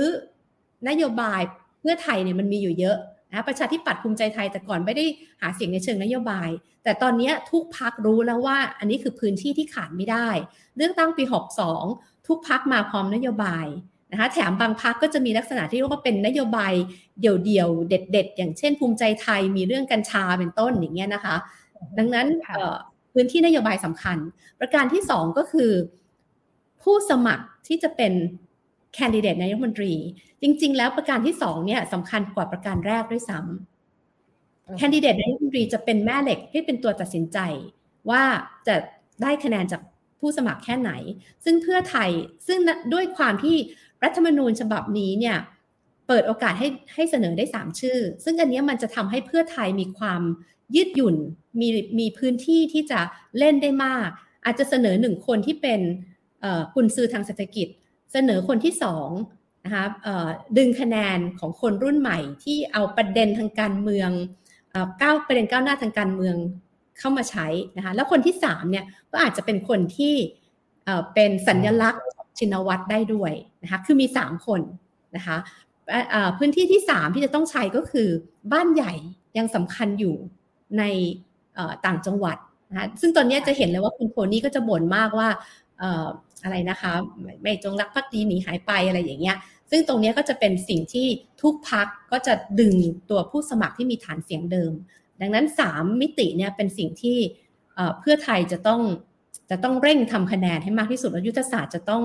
[0.90, 1.42] นโยบาย
[1.80, 2.98] เพื่อไทยเนี่ยมันมีอยู่เยอะ
[3.32, 5.06] นะประชาธิปัตย์ภูมิใจไทยแต่ก่อนไม่ได้
[5.42, 6.50] หาเสียงในเชิงนโยบาย
[6.84, 10.28] แต่ตอนนี้ทุกพักรู้แล้วว่าอันนี้คือพื้นที่ที่ขาดไม่ได้
[10.78, 11.24] เลือกตั้งปี
[11.76, 13.66] 62 ทุกพักมาพร้อมนโยบาย
[14.12, 16.74] นะคะแถมบางพักก็จะมีลักษณะที่เรียกว่าเป็นนโยบาย
[17.22, 21.36] เดี่ยวๆ เด็ด ๆ อย่างเช่นภูมิใจไทยมีเรื่องกัญชาเป็นต้นอย่างเงี้ยนะคะ
[21.98, 22.28] ดังนั้น
[23.14, 24.18] พื้นที่นโยบายสำคัญ
[24.60, 25.72] ประการที่สองก็คือ
[26.84, 28.14] ผู้สมัครที่จะเป็น
[28.94, 29.94] แคนดิเดตนายกมนตรี
[30.42, 37.38] จริง ๆ แล้วประการที่สองเนี่ยสำคัญกว่าประการแรกด้วยซ้ำแคนดิเดตนายกมนตรีจะเป็นแม่เหล็กที่เป็นตัวตัดสินใจ
[38.10, 38.24] ว่า
[38.68, 38.76] จะ
[39.22, 39.82] ได้คะแนนจาก
[40.20, 40.92] ผู้สมัครแค่ไหน
[41.44, 42.10] ซึ่งเพื่อไทย
[42.48, 42.60] ซึ่ง
[42.94, 43.58] ด้วยความที่
[44.04, 45.38] รัฐธรรมนูญฉบับนี้เนี่ย
[46.08, 50.22] เปิดโอกาสให้ให้เสนอได้สามชื่อ ซึ่งอันนี้มันจะทำให้เพื่อไทยมีความ
[50.76, 51.16] ยืดหยุ่น
[51.60, 51.68] มี
[52.00, 53.00] มีพื้นที่ที่จะ
[53.40, 54.10] เล่นได้มาก
[54.46, 55.82] อาจจะเสนอหนึ่งคนที่เป็น
[56.76, 57.68] กุญซือทางเศรษฐกิจ
[58.14, 59.10] เสนอคนที่สอง
[59.66, 59.86] นะคะ
[60.58, 64.10] ดึงคะแนนของคนรุ่นใหม่ที่เอาประเด็นทางการเมือง
[65.02, 66.36] ก้าวประเด็นก้าวหน้าทางการเมือง
[67.00, 67.48] เข้ามาใช้
[67.78, 70.16] นะคะแล้วคนที่สามเนี่ยก็อาจจะเป็นคนที่
[71.14, 72.04] เป็นสัญลักษณ์
[72.40, 73.34] ชินวัตรได้ด้วย
[73.64, 74.62] นะคะคือมีสามคน
[75.16, 75.38] นะคะ
[76.38, 78.08] พื้นที่ที่สามที่จะต้องใช้ก็คือ
[78.54, 78.94] บ้านใหญ่
[79.38, 80.16] ยังสำคัญอยู่
[80.78, 80.84] ใน
[81.86, 82.38] ต่างจังหวัด
[82.70, 85.30] นะคะซึ่งตอนนี้จะเห็นเลยว่าคุณโพนี่ก็จะบ่นมากว่า
[86.44, 86.92] อะไรนะคะ
[87.42, 89.38] ไม่จงรักภักดีหนีหายไปอะไรอย่างเงี้ย
[89.72, 91.08] ซึ่งตรงนี้ก็จะเป็นสิ่งที่
[91.42, 92.76] ทุกพักก็จะดึง
[93.10, 94.72] ตัวผู้สมัครที่มีฐานเสียงเดิม
[95.22, 97.18] ดังนั้น 3 มิติเนี่ยเป็นสิ่งที่
[98.00, 98.82] เพื่อไทยจะต้อง
[99.50, 102.04] จะต้องเร่งทำคะแนนให้มากที่สุดแล้วยุทธศาสตร์จะต้อง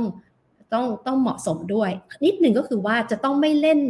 [0.73, 1.91] ต้องต้องเหมาะสมด้วย
[2.25, 3.81] นิดหนึ่งก็คือว่าจะต้องไม่เล่น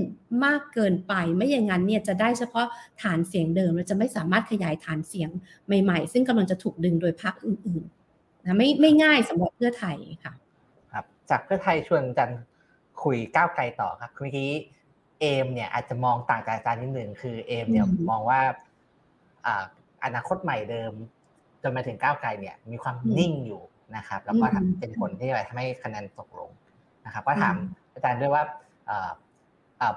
[0.44, 2.66] มากเกินไป ไม่อย่างนั้นเนี่ยจะได้เฉพาะ
[3.02, 5.31] ฐานเสียงเดิมเราจะไม่สามารถขยายฐานเสียง
[5.82, 10.32] ใหม่ๆ ซึ่งกำลังจะถูกดึงโดยพรรคอื่นๆนะไม่ไม่ง่ายสำหรับเพื่อไทยค่ะ
[10.93, 12.31] ครับ จากเพื่อไทยชวนจัน
[13.02, 14.51] คุยก้าวไกลต่อครับเมื่อกี้
[15.20, 18.40] เอมเนี่ยอาจจะมองต่างจากอาจารย์นิดหนึ่งคือเอมเนี่ยมองว่า
[20.05, 20.93] อนาคตใหม่เดิม
[21.65, 23.62] จนมาถึงก้าวไกลเนี่ยมีความนิ่งอยู่
[23.97, 24.47] นะครับ แล้วก็
[24.78, 26.51] เป็นผลที่ทำให้คะแนนตกลง
[27.07, 27.55] นะครับ ก็ถาม
[27.95, 28.43] อาจารย์ด้วยว่า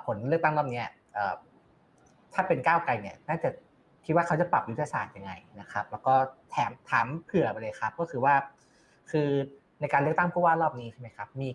[0.06, 0.84] ผลเลือกตั้งรอบนี้
[2.34, 3.50] ถ้าเป็นก้าวไกลเนี่ยน่าจะ
[4.06, 6.14] คิดว่าเขาจะปรับยุทธศาสตร์ยังไงนะครับ แล้วก็
[6.52, 8.34] แถมถามเผื่อไปเลยครับ ก็คือว่า
[9.12, 9.30] คือ
[9.82, 11.50] ในการเลือกตั้งผู้ว่ารอบนี้ใช่ไหมครับ มี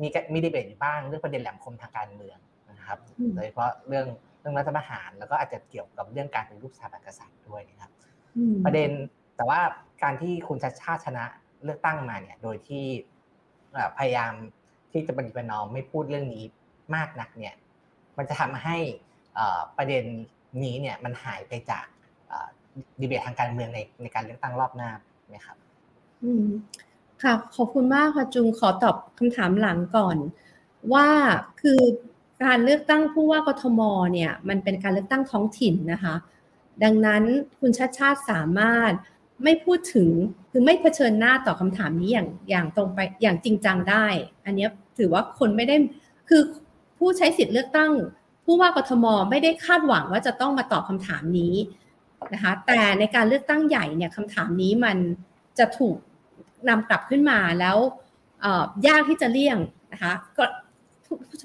[0.00, 2.38] มีมีดีเบตอยู่บ้างเรื่องประเด็นแหลมคมทางการเมือง
[2.70, 2.98] นะครับ
[3.34, 4.06] โดยเฉพาะเรื่อง
[4.40, 7.90] เรื่องรัฐประหาร แล้วก็อาจจะเกี่ยวกับเรื่องการเป็นลูกสถาบันกษัตริย์ด้วยนะครับ
[8.64, 8.90] ประเด็น
[9.36, 9.60] แต่ว่า
[10.02, 11.24] การที่คุณชัดชาติชนะ
[11.64, 12.84] เลือกตั้งมาเนี่ย โดยที่
[13.98, 14.32] พยายาม
[14.92, 16.44] ที่จะปฏิบัตินอมไม่พูดเรื่องนี้
[16.94, 17.54] มากนักเนี่ย
[18.16, 18.76] มันจะทำให้
[19.76, 20.04] ประเด็น
[20.64, 21.86] นี้เนี่ยมันหายไปจาก
[23.00, 24.90] ดีเบตทางการเมืองในในการเลือกตั้งรอบหน้า
[25.28, 25.56] ไหมครับ
[26.24, 26.46] อืม
[27.22, 30.16] ค่ะขอบคุณมากค่ะจุงขอตอบคำถามหลังก่อน
[30.92, 31.08] ว่า
[31.60, 31.80] คือ
[32.44, 33.80] การเลือกตั้งผู้ว่ากทม
[34.12, 36.14] เนี่ย มันเป็นการเลือกตั้งท้องถิ่นนะคะ
[36.84, 37.22] ดังนั้น
[37.60, 38.92] คุณชาติชาติสามารถ
[39.44, 40.10] ไม่พูดถึง
[40.50, 44.06] คือไม่เผชิญหน้าต่อคำถามนี้อย่างอย่างตรงไปอย่างจริงจังได้
[44.44, 44.66] อันนี้
[44.98, 45.76] ถือว่าคนไม่ได้
[46.28, 46.42] คือ
[46.98, 47.92] ผู้ใช้สิทธิ์เลือกตั้ง
[48.44, 51.54] ผู้ว่ากทมไม่ได้คาดหวังว่าจะต้องมาตอบคำถามนี้
[52.34, 54.96] นะคะแต่ในการเลือกตั้งใหญ่เนี่ยคำถามนี้มัน
[55.58, 55.96] จะถูก
[56.68, 57.76] นำกลับขึ้นมาแล้ว
[58.86, 59.58] ยากที่จะเลี่ยง
[59.92, 60.44] นะคะก็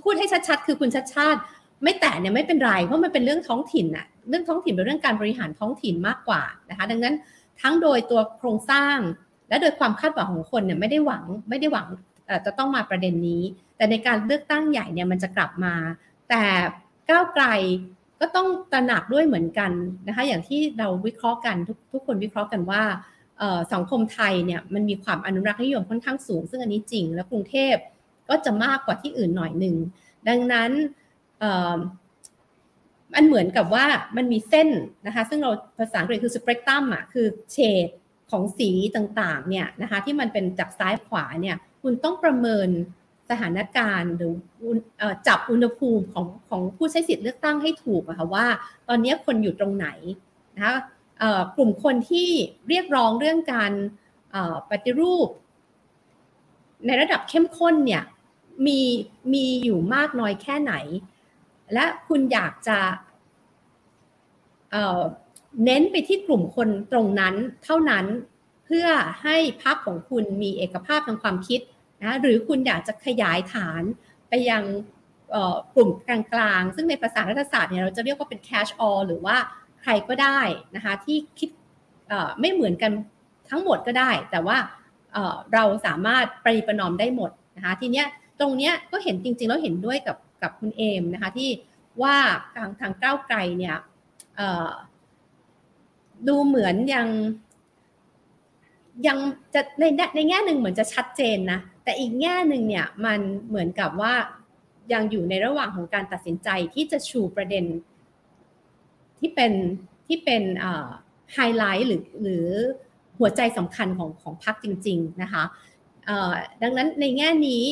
[0.03, 1.39] พูดให้ชัดๆ คือคุณชัดชาติ
[1.83, 7.15] ไม่แตะเนี่ยไม่เป็นไรเพราะมันเป็นเรื่องท้องถิ่นอะ เรื่องท้องถิ่นเป็นเรื่องการบริหารท้องถิ่นมากกว่านะคะดังนั้น
[7.61, 8.97] ทั้งโดยตัวโครงสร้าง
[9.49, 11.87] และโดยความคาดหวังของคนเนี่ยไม่ได้หวังไม่ได้หวัง
[12.45, 13.41] จะต้องมาประเด็นนี้
[13.77, 15.73] แต่ในการเลือกตั้งใหญ่เนี่ยมันจะกลับมา
[16.29, 16.43] แต่
[17.09, 17.45] ก้าวไกล
[18.19, 19.71] ก็ต้องตระหนักด้วยเหมือนกัน
[20.07, 22.81] นะคะอย่างที่เราวิเคราะห์กันทุกทุกคนวิเคราะห์กันว่า
[23.73, 27.75] สังคมไทยเนี่ยมันมีความอนุรักษ์นิยมค่อนข้างสูง ซึ่งอันนี้จริง แล้วกรุงเทพ
[28.29, 29.75] ก็จะมากกว่าที่อื่นหน่อยหนึ่ง
[30.27, 30.71] ดังนั้น
[33.13, 33.85] มันเหมือนกับว่า
[34.17, 34.69] มันมีเส้น
[35.05, 37.87] นะคะ ซึ่งเราภาษาอังกฤษคือสเปกตรัมอะคือเฉด
[38.31, 42.69] ของสีต่างๆเนี่ยนะคะที่มันเป็นจากซ้ายขวาเนี่ยคุณต้องประเมิน
[43.29, 44.33] สถานการณ์หรือ
[45.27, 48.45] จับอุณหภูมิของของผู้ใช้สิทธิ์เลือกตั้งให้ถูกอะค่ะว่า
[48.87, 49.87] ตอนนี้คนอยู่ตรงไหน
[50.55, 50.75] นะคะ
[51.57, 52.29] กลุ่มคนที่
[52.69, 53.71] เรียกร้องเรื่องการ
[54.69, 55.27] ปฏิรูป
[56.85, 58.03] ในระดับเข้มข้นเนี่ย
[58.67, 58.79] มี
[59.33, 60.73] มีอยู่มากน้อยแค่ไหน
[61.73, 62.79] และคุณอยากจะ
[64.71, 68.05] เเน้นไปที่กลุ่มคนตรงนั้นเท่านั้น
[68.65, 68.87] เพื่อ
[69.23, 71.59] ให้พรรคของคุณมีเอกภาพทางความคิด
[72.03, 73.83] นะหรือคุณอยากจะขยายฐาน
[74.29, 74.63] ไปยัง
[75.75, 79.35] กลุ่มกลางๆ ซึ่งในภาษารัฐศาสตร์เนี่ยเราจะเรียกว่าเป็น cash all หรือว่า
[79.81, 80.39] ใครก็ได้
[80.75, 81.49] นะคะที่คิด
[82.39, 82.91] ไม่เหมือนกัน
[83.49, 84.57] ทั้งหมดก็ได้ แต่ว่า
[85.53, 88.07] เราสามารถปริประนอมได้หมดนะคะทีเนี้ย
[88.39, 91.49] ตรงเนี้ยก็เห็นจริงๆ แล้วเห็นด้วยกับ กับคุณเอมนะคะที่
[92.01, 92.17] ว่า
[92.55, 93.77] ทางทางก้าวไกลเนี่ย
[96.27, 97.07] ดูเหมือนยัง
[99.07, 99.17] ยัง
[99.53, 99.83] จะใน
[100.15, 104.13] ในแง่หนึ่งเหมือนจะชัดเจนนะแต่อีกแง่หนึ่งเนี่ยมันเหมือนกับว่า
[104.93, 107.65] ยังอยู่ในระหว่างของการตัดสินใจที่จะชูประเด็น
[109.19, 109.51] ที่เป็น
[110.07, 110.43] ที่เป็น
[111.33, 112.47] ไฮไลท์หรือหรือ
[113.19, 115.43] หัวใจสำคัญของของพรรคจริง ๆ นะคะ
[116.61, 117.63] ดังนั้นในแง่นี้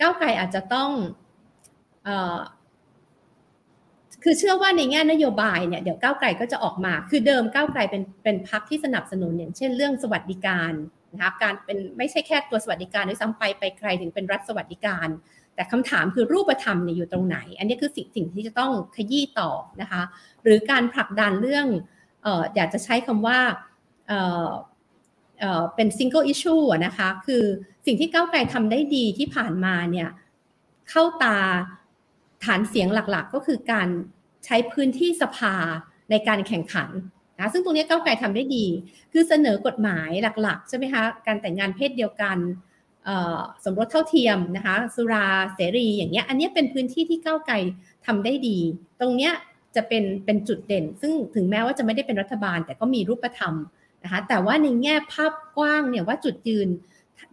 [0.00, 0.90] ก้าวไกลอาจจะต้อง
[4.22, 10.72] คือเชื่อว่าในแง่นโยบายเนี่ยเดี๋ยวก้าวไกลก็จะออกมา คือเดิมก้าวไกลเป็นเป็นพักที่สนับสนุนอย่างเช่นเรื่องสวัสดิการ
[11.12, 15.08] นะคะการเป็นไม่ใช่แค่ตัวสวัสดิการด้วยซ้ำไปไปไกลถึงเป็นรัฐสวัสดิการ
[15.54, 19.50] แต่คำถามคือรูปธรรมเนี่ยอยู่ตรงไหน อันนี้คือสิ่งสิ่งที่จะต้องขยี้ต่อ
[19.80, 20.02] นะคะ
[20.42, 21.66] หรือการผลักดันเรื่อง
[22.22, 23.38] เอ่ออยากจะใช้คำว่า
[24.08, 24.48] เอ่อ
[25.40, 27.44] เอ่อเป็น single issue นะคะคือ
[27.86, 30.08] สิ่งที่ก้าวไกลทำได้ดีที่ผ่านมาเนี่ย
[30.90, 31.38] เข้าตา
[32.44, 33.88] ฐานเสียงหลักๆ ก็คือการ
[34.44, 35.54] ใช้พื้นที่สภา
[36.10, 36.88] ในการแข่งขัน
[37.38, 38.66] นะซึ่งตรงนี้ก้าวไกลทำได้ดี
[39.12, 40.10] คือเสนอกฎหมาย
[40.42, 42.38] หลักๆใช่ไหมคะการแต่งงานเพศเดียวกัน
[43.64, 47.54] สมรสเท่าเทียมนะคะสุราเสรีอย่างเงี้ยอันนี้เป็นพื้นที่ที่ก้าวไกล
[48.06, 48.58] ทำได้ดี
[49.00, 49.32] ตรงเนี้ย
[49.76, 53.54] จะเป็นเป็นจุดเด่น ซึ่งถึงแม้ว่าจะไม่ได้เป็นรัฐบาล แต่ก็มีรูปธรรม
[54.02, 56.68] นะคะแต่ว่าในแง่ภาพกว้างเนี่ยว่าจุดยืน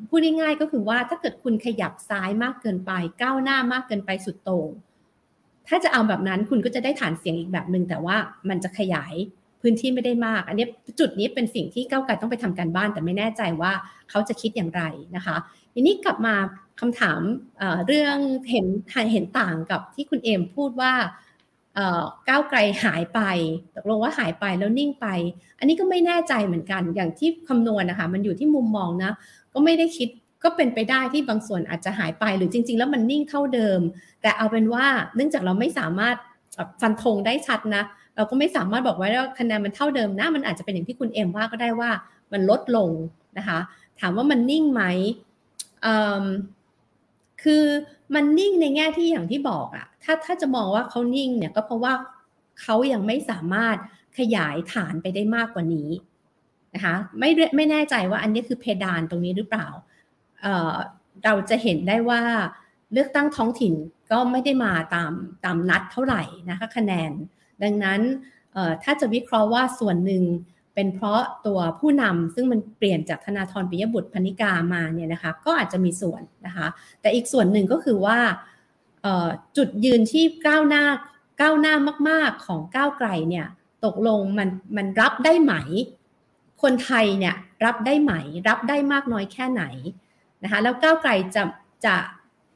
[0.09, 4.69] พูดง่ายๆก็คือว่าถ้าเกิดคุณขยับซ้ายมากเกินไป ก้าวหน้ามากเกินไปสุดโต่ง
[5.67, 8.15] ถ้าจะเอาแบบนั้นคุณก็จะได้ฐานเสียงอีกแบบหนึ่งแต่ว่า
[8.49, 9.15] มันจะขยาย
[9.61, 10.65] พื้นที่ไม่ได้มาก อันนี้
[10.99, 13.71] จุดนี้เป็นสิ่งที่ก้าวไกลต้องไปทำการบ้าน แต่ไม่แน่ใจว่า
[14.09, 14.83] เขาจะคิดอย่างไร
[15.15, 15.35] นะคะ
[15.73, 16.35] ทีนี้กลับมา
[16.79, 17.19] คำถาม
[17.57, 18.17] เเรื่อง
[18.51, 18.65] เห็น
[19.13, 20.93] เห็นต่างกับที่คุณเอมพูดว่า
[22.29, 23.19] ก้าวไกลหายไป
[23.75, 25.07] ตกลงว่าหายไปแล้วนิ่งไป
[25.59, 29.11] อันนี้ก็ไม่แน่ใจเหมือนกันอย่างที่คำนวณนะคะ มันอยู่ที่มุมมองนะ
[29.53, 30.09] ก็ไม่ได้คิด
[30.43, 33.79] ก็เป็นไปได้ที่บางส่วนอาจจะหายไปหรือจริง ๆ แล้วมันนิ่งเท่าเดิม
[34.21, 34.85] แต่เอาเป็นว่า
[35.15, 36.15] เนื่องจากเราไม่สามารถ
[36.81, 37.83] ฟันธงได้ชัดนะ
[38.15, 41.91] เราก็ไม่สามารถบอกไว้ว่าคะแนนมันเท่าเดิมนะมันอาจจะเป็นอย่างที่คุณเอ็มว่าก็ได้ว่า
[42.31, 42.91] มันลดลง
[43.37, 43.59] นะคะ
[43.99, 44.83] ถามว่ามันนิ่งไหม
[47.43, 47.65] คือ
[48.15, 51.93] มันนิ่งในแง่ที่อย่างที่บอกอะถ้าถ้าจะมองว่าเขานิ่งเนี่ยก็เพราะว่า
[52.61, 53.77] เขายังไม่สามารถ
[54.17, 55.89] ขยายฐานไปได้มากกว่านี้
[56.73, 59.67] นะคะไม่ไม่แน่ใจว่าอันนี้คือเพดานตรงนี้หรือเปล่า
[61.25, 62.21] เราจะเห็นได้ว่า
[62.93, 63.73] เลือกตั้งท้องถิ่น
[64.11, 65.11] ก็ไม่ได้มาตาม
[65.45, 67.11] ตามนัดเท่าไหร่นะคะคะแนน
[67.63, 68.01] ดังนั้น
[68.83, 70.23] ถ้าจะวิเคราะห์ว่าส่วนหนึ่ง
[70.75, 76.67] เป็นเพราะตัวผู้นำซึ่งมันเปลี่ยนจากธนาธรปิยบุตรพนิกามาเนี่ยนะคะก็อาจจะมีส่วนนะคะ
[77.01, 78.19] แต่อีกส่วนหนึ่งก็คือว่า
[79.57, 80.83] จุดยืนที่ก้าวหน้า
[81.41, 81.73] ก้าวหน้า
[82.09, 83.47] มาก ๆของก้าวไกลเนี่ย
[83.85, 85.53] ตกลงมันมันรับได้ไหม
[86.61, 87.35] คนไทยเนี่ย
[87.65, 88.13] รับได้ไหม
[88.47, 89.63] รับได้มากน้อยแค่ไหน
[90.43, 91.43] นะคะแล้วก้าวไกลจะ
[91.85, 91.95] จะ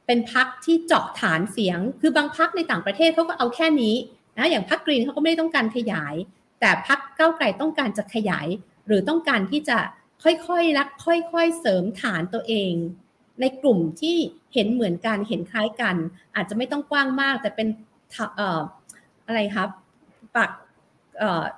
[0.06, 3.94] เป็นพักที่เจาะฐานเสียง คือบางพักในต่างประเทศเขาก็เอาแค่นี้
[4.38, 6.14] นะอย่างพักกรีนเขาก็ไม่ได้ต้องการขยาย
[6.60, 8.46] แต่พักก้าวไกลต้องการจะขยาย
[8.86, 9.78] หรือต้องการที่จะ
[10.22, 12.74] ค่อยๆรักค่อย ๆ เสริมฐานตัวเอง
[13.40, 14.16] ในกลุ่มที่
[14.54, 15.96] เห็นเหมือนกันเห็นคล้ายกัน
[16.36, 17.68] อาจจะไม่ต้องกว้างมาก แต่เป็น
[18.36, 18.60] เอ่อ
[19.26, 19.68] อะไรครับ
[20.36, 20.50] ปัก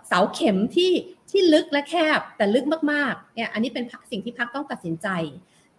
[0.07, 0.93] เสาเข็มที่
[1.31, 5.09] ที่ลึกและแคบแต่ลึกมากๆเนี่ยอันนี้เป็นสิ่งที่พักต้องตัดสินใจ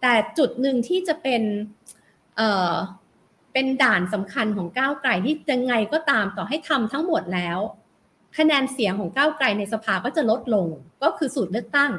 [0.02, 1.42] แต่จุดหนึ่งที่จะเป็น
[2.36, 2.72] เอ่อ
[3.52, 7.58] เป็นด่านสำคัญของก้าวไกลที่ยังไงก็ตามต่อให้ทำทั้งหมดแล้ว
[8.38, 10.66] คะแนนเสียงของก้าวไกลในสภาก็จะลดลง
[11.02, 11.92] ก็คือสูตรเลือกตั้ง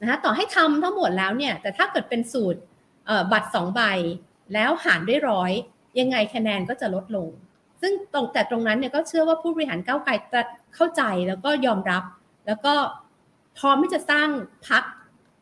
[0.00, 2.60] นะคะต่อให้ทำทั้งหมดแล้วเนี่ยแต่ถ้าเกิดเป็นสูตร
[3.32, 3.80] บัตรสองใบ
[4.54, 5.52] แล้วหารด้วยร้อย
[5.98, 7.28] ยังไงคะแนนก็จะลดลง
[7.80, 10.12] ซึ่งตรงแต่ตรงนั้นเนี่ยก็เชื่อว่าผู้บริหารก้าวไกล
[10.74, 12.02] เข้าใจแล้วก็ยอมรับ
[12.46, 12.74] แล้วก็
[13.58, 14.28] พร้อมที่จะสร้าง
[14.68, 14.82] พัก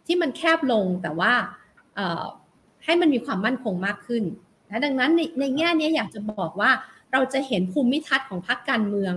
[0.07, 1.33] ที่มันแคบลงแต่ว่า
[2.85, 4.25] ให้มันมีความมั่นคงมากขึ้น
[4.71, 6.71] นะดังนั้นในในแง่นี้อยากจะบอกว่า
[7.13, 9.15] เราจะเห็นภูมิทัศน์ของพรรคการเมือง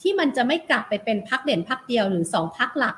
[0.00, 2.96] ที่มันจะไม่กลับไปเป็นพรรคเด่นพรรคเดียวหรือสองพรรคหลัก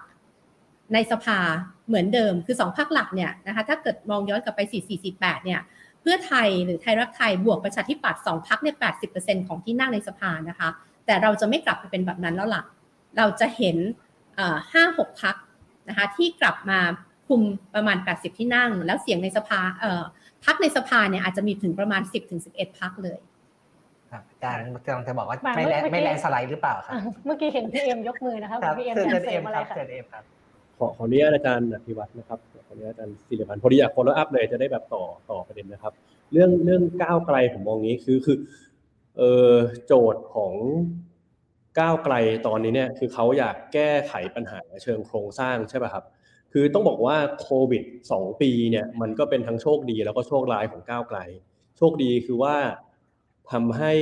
[0.95, 1.39] ในสภา
[1.87, 5.61] เหมือนเดิมคือสองพรรคหลักเนี่ยนะคะถ้าเกิดมองย้อนกลับไป 4 4 4 8 เนี่ย
[6.01, 8.77] เพื่อไทยหรือไทยรักไทยบวกประชาธิปัตย์สองพรรคเนี่ย
[9.13, 10.69] 80%ของที่นั่งในสภานะคะ
[11.07, 12.63] แต่เราจะไม่กลับไปเป็นแบบนั้นแล้วล่ะ
[13.17, 13.77] เราจะเห็น
[14.73, 15.35] ห้าหกพรรค
[15.89, 16.79] นะคะที่กลับมา
[17.29, 17.43] คุม
[17.75, 20.03] ประมาณ 80 ที่นั่ง แล้วเสียงในสภาเอ่อ
[20.45, 23.19] พักในสภาเนี่ยอาจจะมีถึงประมาณ 10ถึง11พักเลย
[24.11, 26.95] ครับอาจารย์กำลังจะบอกว่าไม่แลไม่แลนสไลด์หรือเปล่าครครับ
[27.27, 30.25] เมื่อกี้เห็นพี่เอ็มยกมือนะครับพี่เอ็มเอ็มครับเอ็มครับ
[30.79, 35.93] ขอขออนุญาตอาจารย์อภิวัตนะครับขออนุญาตอาจารย์สิริพรรณพอดีอยาก follow up เลยจะได้แบบต่อต่อประเด็นนะครับ
[36.33, 38.37] เรื่องเรื่องก้าวไกลผมมองงี้คือคือ
[39.17, 39.53] เออ
[39.87, 40.55] โจทย์ของ
[41.79, 42.15] ก้าวไกล
[42.47, 46.05] ตอนนี้เนี่ยคือเขาอยากแก้ไขปัญหาเชิงโครงสร้างใช่ป่ะครับ
[46.57, 51.19] คือต้องบอกว่าโควิดสองปีเนี่ยมันก็เป็นทั้งโชคดีแล้วก็โชคร้ายของก้าวไกล
[51.79, 52.57] โชคดีคือว่า
[53.53, 53.93] ทำให้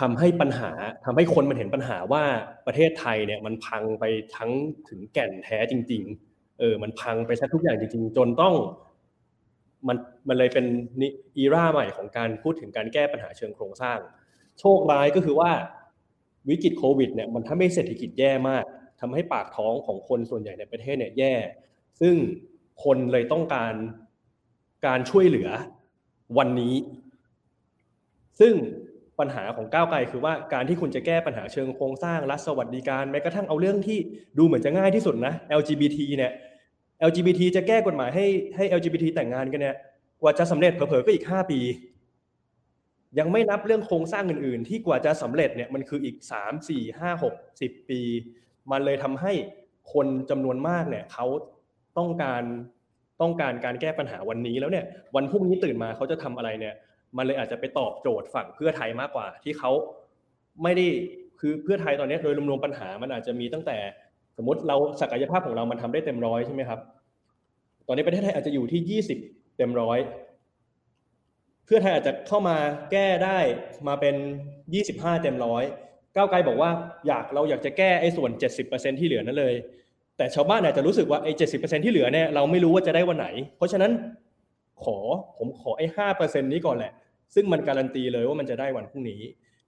[0.00, 0.70] ทำให้ปัญหา
[1.04, 2.24] ทำให้คนมันเห็นปัญหาว่า
[2.66, 4.04] ประเทศไทยเนี่ยมันพังไป
[4.36, 4.50] ทั้ง
[4.88, 8.54] ถึงแก่นแท้จริง ๆ เออมันพังไปทุกอย่างจริง ๆ จนต้อง
[9.88, 9.96] มัน
[10.28, 10.66] มันเลยเป็น
[11.00, 13.98] นิอีราใหม่ของการพูดถึงการแก้ปัญหาเชิงโครงสร้าง
[14.60, 15.50] โชคร้ายก็คือว่า
[16.48, 18.64] วิกฤตโควิดเนี่ยมันถ้าไม่เศรษฐกิจแย่มาก
[19.00, 21.34] ทำให้ปากท้องของคนส่วนใหญ่ในประเทศเนี่ยแย่
[22.00, 22.14] ซึ่ง
[22.84, 23.74] คนเลยต้องการ
[24.86, 25.48] การช่วยเหลือ
[26.38, 26.74] วันนี้
[28.40, 28.54] ซึ่ง
[29.18, 33.98] ปัญหาของก้าวไกลคือว่าการที่คุณจะแก้ปัญหาเชิงโครงสร้างรัฐสวัสดิการแม้กระทั่งเอาเรื่องที่
[34.38, 36.32] ดูเหมือนจะง่ายที่สุดนะ LGBT เนี่ย
[37.08, 39.76] LGBT จะแก้กฎหมายให้ให้ LGBT แต่งงานกันเนี่ย
[40.22, 41.60] กว่าจะสำเร็จเผลอๆก็อีกห้าปี
[43.18, 48.00] ยังไม่นับเรื่องโครงสร้างอื่นๆ ที่กว่าจะสำเร็จเนี่ยมันคืออีกสามสี่ห้าหกสิบปี
[48.72, 49.32] มันเลยทำให้
[49.92, 51.26] คนจำนวนมากเนี่ยเขา
[51.98, 52.42] ต้องการ
[53.20, 54.84] ต้องการการแก้ปัญหาวันนี้แล้วเนี่ย
[55.16, 56.74] วันพรุ่งนี้ตื่นมาเขาจะทำอะไรเนี่ย
[57.16, 59.70] มันเลยอาจจะไปตอบโจทย์ฝั่งเพื่อไทยมากกว่า ที่เขา
[60.62, 60.86] ไม่ได้
[61.40, 63.78] คือเพื่อไทยตอนนี้โดยรวมๆปัญหามันอาจจะมีตั้งแต่
[64.36, 66.80] สมมติเราศักยภาพของเรามันทำได้เต็มร้อยใช่ไหมครับ
[67.86, 69.18] ตอนนี้ประเทศไทยอาจจะอยู่ที่ยี่สิบ
[69.56, 69.98] เต็มร้อย
[71.66, 72.56] เพื่อไทยอาจจะเข้ามา
[72.92, 73.38] แก้ได้
[73.88, 74.14] มาเป็น
[74.74, 75.64] ยี่สิบห้าเต็มร้อย
[76.16, 76.70] ก้าวไกลบอกว่า
[77.06, 79.54] อยากเราอยากจะแก้ไอ้ส่วนเจ็ดสิบเปอร์เซ็นที่เหลือนั่นเลย
[80.16, 83.92] แต่ชาวบ้านอาจจะรู้สึกว่าไอ้เจ็ดสิบเปอร์เซ็นที่เหลือเนี่ยเราไม่รู้ว่าจะได้วันไหน เพราะฉะนั้น
[84.84, 84.96] ขอ
[85.38, 86.92] ผมขอไอ้ห้าเปอร์เซ็นนี้ก่อนแหละ
[87.34, 89.20] ซึ่งมันการันตีเลยว่ามันจะได้วันพรุ่งนี้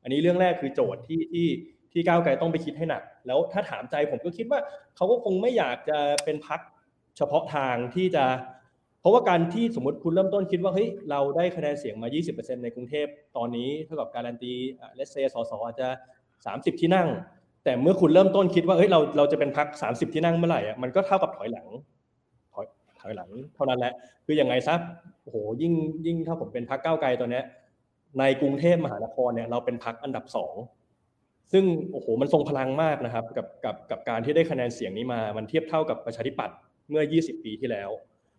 [0.02, 1.48] อันนี้เรื่องแรกคือโจทย์ที่ที่
[1.92, 4.60] ที่ก้าวไกลต้องไปคิดให้หนัก แล้วถ้าถามใจผมก็คิดว่า
[4.96, 6.60] เขาก็คงไม่อยากจะเป็นพัก
[7.16, 8.24] เฉพาะทางที่จะ
[9.00, 13.06] เพราะว่าการที่สมมติคุณเริ่มต้นคิดว่าเฮ้ยเราได้คะแนนเสียงมา 20%ในกรุงเทพ
[13.36, 14.52] ตอนนี้เท่ากับการันตี
[14.94, 15.88] เลสเซสสอาจจะ
[16.46, 17.08] 30 ที่นั่ง
[17.64, 21.66] แต่เมื่อคุณเริ่มต้นคิดว่าเฮ้ยเราเราจะเป็นพรรค 30 ที่นั่งเมื่อไหร่อะมันก็เท่ากับถอยหลัง
[22.54, 22.66] ถอย
[23.00, 23.92] ถอยหลังเท่านั้นแหละ
[24.26, 24.74] คือยังไงซะ
[25.22, 25.72] โอ้โหยิ่ง
[26.06, 27.44] ยิ่งถ้าผมเป็นพรรคก้าวไกลตอนเนี้ย
[28.18, 30.54] ในกรุงเทพมหานครเนี่ยเราเป็นพรรคอันดับสอง
[31.52, 36.56] ซึ่งโอ้โหมันทรงพลังมากนะครับกับกับกับการที่ได้คะแนนเสียงนี้มา มันเทียบเท่ากับประชาธิปัตย์
[36.90, 37.90] เมื่อ 20 ปีที่แล้ว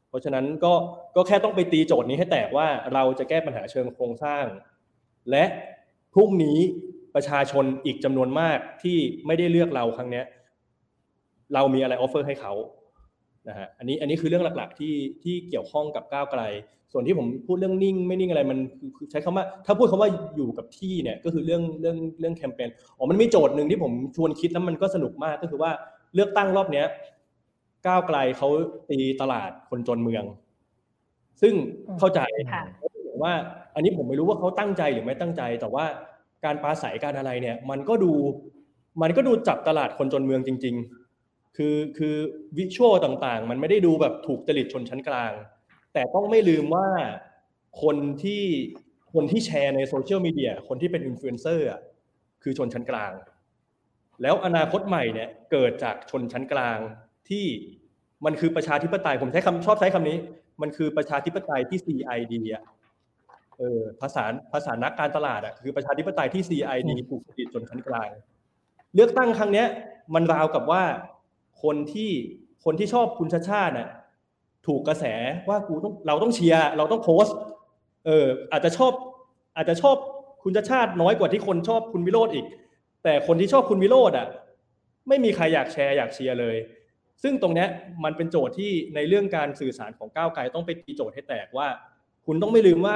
[0.10, 0.74] เพราะฉะนั้นก็
[1.16, 4.46] ก็แค่ต้องไปตีโจทย์นี้ให้แตกว่าเราจะแก้ปัญหาเชิงโครงสร้าง
[5.32, 5.44] และ
[6.14, 6.60] พรุ่งนี้
[7.16, 10.22] ประชาชนอีกจำนวนมากที่ไม่ได้เลือกเราครั้งนี้
[11.54, 12.54] เรามีอะไรออฟเฟอร์ให้เขา
[13.50, 16.42] นะฮะอันนี้อันนี้คือเรื่องหลักๆที่ที่เกี่ยวข้องกับก้าวไกล
[16.92, 18.60] ส่วนที่ผมพูดเรื่องนิ่ง ไม่นิ่งอะไรมัน
[18.98, 25.72] คือใช้คำว่า ถ้าพูดคำว่าอยู่กับที่เนี่ยก็คือเรื่องเรื่องเรื่องแคมเปญอ๋อมันมีโจทย์หนึ่งที่ผมชวนคิดแล้วมันก็สนุกมากก็คือว่า
[26.16, 26.86] เลือกตั้งรอบเนี้ย
[27.88, 28.48] ก้าวไกลเขา
[28.90, 30.24] ตีตลาดคนจนเมือง
[31.42, 31.54] ซึ่ง
[32.00, 32.22] เข้าใจ
[33.24, 33.34] ว่า
[33.76, 35.86] อันนี้ผมไม่รู้ว่าเขาตั้งใจหรือไม่ตั้งใจแต่ว่า
[36.46, 38.14] การปราศัยการอะไรเนี่ย มันก็ดู
[39.02, 40.76] มันก็ดูจับตลาดคนจนเมืองจริง
[41.16, 42.16] ๆ คือคือ
[42.58, 45.32] visual ต่างๆ มันไม่ได้ดูแบบถูกจริตชนชั้นกลาง
[45.94, 46.88] แต่ต้องไม่ลืมว่า
[47.82, 48.44] คนที่
[49.14, 51.82] คนที่แชร์ในโซเชียลมีเดียคนที่เป็นอินฟลูเอนเซอร์อะ
[52.44, 53.12] คือชนชั้นกลาง
[54.22, 56.78] แล้วอนาคตใหม่เนี่ยเกิดจากชนชั้นกลาง
[57.30, 57.46] ที่
[58.26, 60.18] มันคือประชาธิปไตยผมใช้คำชอบใช้คำนี้
[60.62, 62.64] มันคือประชาธิปไตยที่ CID อะ
[63.60, 64.24] เออภาษา
[64.54, 68.10] ภาษานักการตลาดอะคือประชาธิปไตยที่ CID ถูกติดจนชั้นกลาง
[68.96, 69.68] เลือกตั้งครั้งเนี้ย
[70.14, 70.84] มันราวกับว่า
[71.64, 72.12] คนที่
[72.66, 73.90] คนที่ชอบคุณชาชาติน่ะ
[74.68, 75.06] ถูกกระแส
[75.50, 77.26] ว่ากูต้องเราต้องเชียร์เราต้องโพส
[78.06, 78.92] เอออาจจะชอบ
[79.56, 79.96] อาจจะชอบ
[80.44, 82.46] คุณชาชาติน้อยกว่าที่คนชอบคุณวิโรธอีก
[83.04, 84.28] แต่คนที่ชอบคุณวิโรธอะ
[85.08, 86.58] ไม่มีใครอยากแชร์อยากเชียร์เลย
[87.24, 87.66] ซึ่งตรงนี้
[88.04, 91.68] มันเป็นโจทย์ที่ในเรื่องการสื่อสารของก้าวไกลต้องไปตีโจทย์ให้แตกว่า
[92.26, 92.96] คุณต้องไม่ลืมว่า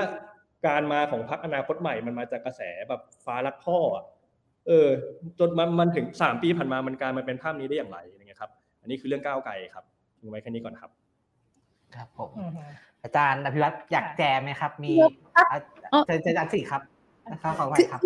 [0.65, 3.77] การมาของพรรคอนาคตใหม่มันมาจากกระแสแบบฟ้ารักพ่อ
[4.67, 4.89] เออ
[5.39, 9.83] จนมันมันถึงสามปีผ่านมามันกลายมาเป็นภาพนี้ได้อย่างไรอย่างเงี้ยครับ อันนี้คือเรื่องก้าวไกลครับ
[10.19, 10.91] ทิ้งไว้แค่นี้ก่อนครับ
[11.95, 12.29] ครับผม
[13.03, 14.93] อาจารย์อภิวัตอยากแจมไหมครับ มี
[16.07, 16.81] เจอเจออาจารย์สิครับ
[17.31, 18.01] นะครับขอไว้ครับ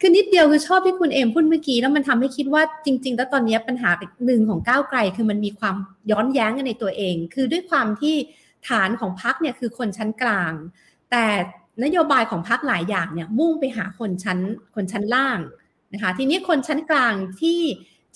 [0.00, 3.90] คือนิดเดียวคือชอบที่คุณเอมพูดเมื่อกี้แล้วมันทำให้คิดว่าจริง ๆ แล้วตอนนี้ปัญหา
[4.26, 5.76] หนึ่งของก้าวไกล คือมันมีความ
[6.10, 8.14] ย้อนแย้งกันในตัวเอง คือด้วยความที่
[8.68, 10.52] ฐานของพรรคเนี่ยคือคนชั้นกลาง
[11.10, 11.26] แต่
[11.84, 14.38] นโยบายของพรรคหลายอย่างเนี่ยมุ่งไปหาคนชั้น
[14.74, 15.38] คนชั้นล่าง
[15.92, 17.60] นะคะทีนี้คนชั้นกลางที่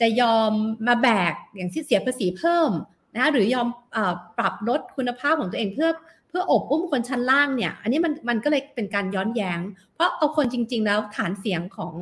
[0.00, 0.52] จะยอม
[0.86, 2.70] มาแบกอย่างที่เสียภาษีเพิ่ม
[3.14, 3.98] นะคะหรือยอมอ
[4.38, 5.90] ปรับลดคุณภาพของตัวเองเพื่อ
[6.28, 9.58] เพื่ออบอุ้มคนชั้นล่างเนี่ย อันนี้มันมันก็เลยเป็นการย้อนแยง้ง
[9.94, 11.94] เพราะเอาคนจริง ๆ แล้วฐานเสียงของ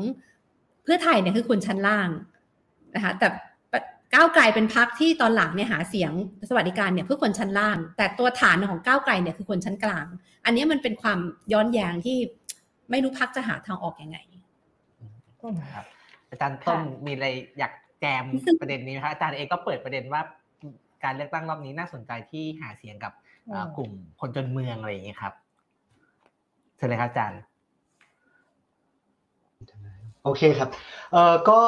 [0.82, 2.08] เพื่อไทยเนี่ยคือคนชั้นล่าง
[2.94, 3.28] นะคะแต่
[4.14, 6.12] ก้าวไกลเป็นพักที่ตอนหลังเนี่ยหาเสียง
[6.48, 10.06] สวัสดิการเนี่ยเพื่อคนชั้นล่าง แต่ตัวฐานของก้าวไกลเนี่ยคือคนชั้นกลาง
[10.44, 11.18] อันนี้มันเป็นความ
[11.52, 12.18] ย้อนแย้งที่
[12.90, 14.18] ไม่รู้พักจะหาทางออกยังไง
[15.74, 15.86] ครับ
[16.30, 17.26] อาจารย์ต้นมีอะไร
[17.58, 18.24] อยากแจม
[18.60, 20.22] ประเด็นนี้ไหมครับอาจารย์เองก็เปิดประเด็นว่า
[21.04, 23.12] การเลือกตั้งรอบนี้น่าสนใจที่หาเสียงกับ
[23.76, 23.90] กลุ่ม
[24.20, 25.32] คนจนเมืองอะไรอย่างนี้ครับ
[26.76, 27.40] เชิญเลยครับอาจารย์
[30.24, 30.68] โอเคครับ
[31.12, 31.60] เอ่อก็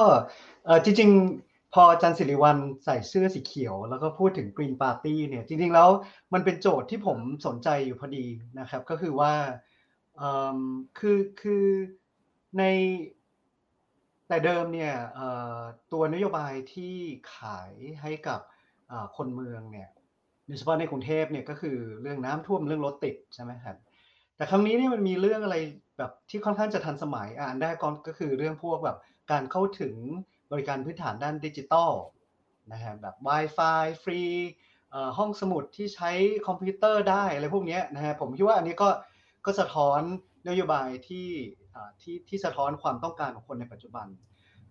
[0.65, 5.89] เอ่อจริงๆ พออาจารย์สิริวัลใส่เสื้อสีเขียว แล้วก็พูดถึง Green Party เนี่ยจริงๆแล้ว
[6.35, 8.27] มันเป็นโจทย์ที่ผมสนใจอยู่พอดี
[8.59, 9.33] นะครับ ก็คือว่า
[10.99, 11.67] คือคือ
[12.59, 12.65] ใน
[14.29, 14.95] แต่เดิมเนี่ย
[15.93, 16.95] ตัวนโยบายที่
[17.35, 17.73] ขาย
[18.03, 18.41] ให้กับ
[19.17, 19.89] คนเมืองเนี่ย
[20.47, 23.77] โดยเฉพาะในกรุงเทพเนี่ยก็คือเรื่องน้ำท่วมเรื่องรถติดใช่ไหมครับ
[24.37, 25.57] แต่ครั้งนี้เนี่ยมันมีเรื่องอะไร
[25.99, 27.71] แบบที่ค่อนข้างจะทันสมัยอ่านได้
[28.07, 28.99] ก็คือเรื่องพวกแบบ
[29.31, 29.95] การเข้าถึง
[30.53, 31.93] บริการพื้นฐานด้านดิจิตอล
[32.73, 34.23] นะฮะแบบ Wi-Fi ฟรี
[35.19, 36.11] ห้องสมุดที่ใช้
[36.47, 38.89] คอมพิวเตอร์ได้อะไรพวกนี้นะฮะผมคิดว่าอันนี้ก็
[39.47, 40.01] ก็สะท้อน
[40.49, 41.29] นโยบายที่
[42.01, 44.07] ที่ที่สะท้อนความต้องการของคนในปัจจุบัน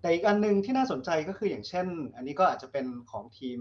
[0.02, 3.60] แต่อีกอันนึงที่น่าสนใจก็คืออย่างเช่น อันนี้ก็อาจจะเป็นของทีม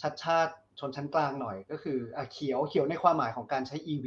[0.00, 1.98] ชัดชาติชนชั้นกลางหน่อย ก็คือ
[2.32, 4.06] เขียวเขียวในความหมายของการใช้ EV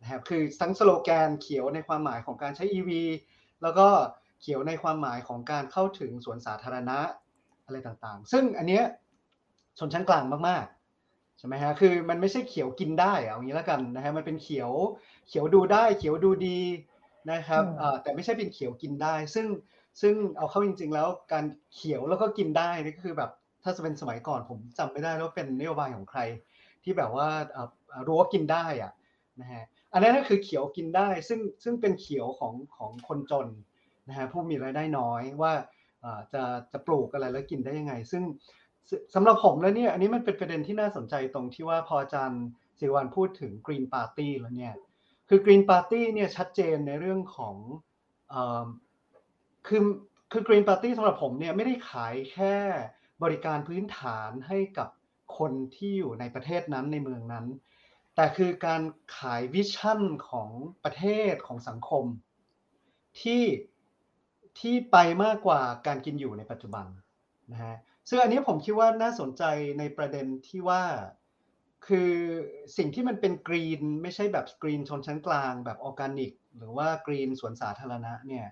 [0.00, 2.90] นะครับคือทั้งสโลแกนเขียวในความหมายของการใช้ EV
[3.62, 3.88] แล้วก็
[4.46, 6.98] เขียวในความหมายของการเข้าถึงสวนสาธารณะ
[7.66, 8.84] อะไรต่างๆ ซึ่งอันเนี้ย
[9.78, 14.70] ชนชั้นกลางมากๆใช่ไหมฮะคือมันไม่ใช่เขียวกินได้เอางี้แล้วกันนะฮะมันเป็นเขียว
[15.28, 16.60] เขียวดูได้ เขียวดูดี
[17.32, 17.62] นะครับ
[18.02, 19.46] แต่ไม่ใช่เป็นเขียวกินได้ ซึ่ง
[20.00, 21.44] ซึ่งเอาเข้าจริง ๆ แล้วการ
[21.74, 23.30] เขียวแล้วก็กินได้นี่ก็คือแบบ
[23.62, 26.20] ถ้าจะเป็นสมัยก่อนผมจำไม่ได้แล้วเป็นนโยบายของใคร
[26.84, 27.28] ที่แบบว่า
[28.06, 28.92] รู้ว่ากินได้อะ
[29.40, 33.46] นะฮะอันนั้นก็คือเขียวกินได้ ซึ่งซึ่งเป็นเขียวของของคนจน
[34.08, 35.52] นะฮะผู้มีรายได้น้อยว่า
[36.32, 38.22] จะจะปลูกอะไรแล้วกินได้ยังไง ซึ่ง
[39.14, 42.42] สำหรับผมแล้วเนี่ยอันนี้มันเป็นประเด็นที่น่าสนใจตรงที่ว่าพออาจารย์
[42.78, 44.74] สิวันพูดถึง Green Party แล้วเนี่ย
[45.28, 47.56] คือ Green Party เนี่ยชัดเจนในเรื่องของ
[48.32, 48.34] อ
[49.66, 49.82] คือ
[50.32, 52.54] คือ Green Party สำหรับผมเนี่ยไม่ได้ขายแค่
[53.22, 54.88] บริการพื้นฐานให้กับ
[55.38, 57.46] คนที่อยู่ในประเทศนั้นในเมืองนั้น
[58.14, 58.82] แต่คือการ
[59.18, 60.00] ขาย vision
[60.30, 60.50] ของ
[60.84, 62.04] ประเทศของสังคม
[63.22, 63.42] ที่
[64.60, 66.86] ที่ไปมากกว่าการกินอยู่ในปัจจุบัน
[67.52, 67.76] นะฮะ
[68.08, 69.42] ซึ่งอันนี้ผมคิดว่าน่าสนใจ
[69.78, 70.82] ในประเด็นที่ว่า
[71.86, 72.12] คือ
[72.76, 78.46] สิ่งที่มันเป็น green ไม่ใช่แบบ green ชนชั้นกลางแบบออร์แกนิก หรือว่า green สวนสาธารณะเนี่ย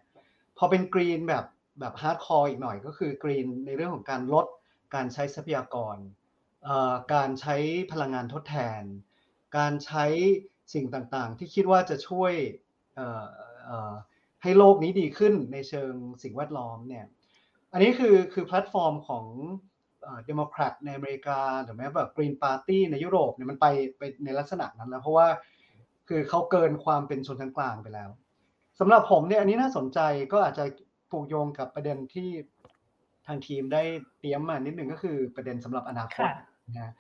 [0.59, 1.45] พอเป็น green แบบ
[1.81, 4.47] แบบ hardcore อีกหน่อยก็คือ green ในเรื่องของการลด
[4.95, 5.97] การใช้ทรัพยากร
[7.15, 7.57] การใช้
[7.93, 8.83] พลังงานทดแทน
[9.59, 10.05] การใช้
[10.75, 12.33] สิ่งต่างๆ ที่คิดว่าจะช่วย
[14.43, 15.93] ให้โลกนี้ดีขึ้นในเชิง
[16.23, 17.07] สิ่งแวดล้อมเนี่ย
[17.73, 19.25] อันนี้คือคือแพลตฟอร์มของ
[20.27, 23.67] เดโมแครตในอเมริกาหรือแม้แบบ Green Party ในยุโรปเนี่ยมันไป
[23.99, 25.29] ไปในลักษณะนั้นแล้ว เพราะว่า
[26.09, 28.11] คือเขาเกินความเป็นชนชั้นกลางไปแล้ว
[28.81, 30.01] สำหรับผมเนี่ยอันนี้น่าสนใจ
[30.33, 30.65] ก็อาจจะ
[31.11, 32.29] ผูกโยงกับประเด็นที่
[33.27, 33.83] ทางทีมได้
[34.21, 36.29] เตรียมมานิดหนึ่งก็คือประเด็นสำหรับอนาคต
[36.79, 36.93] นะ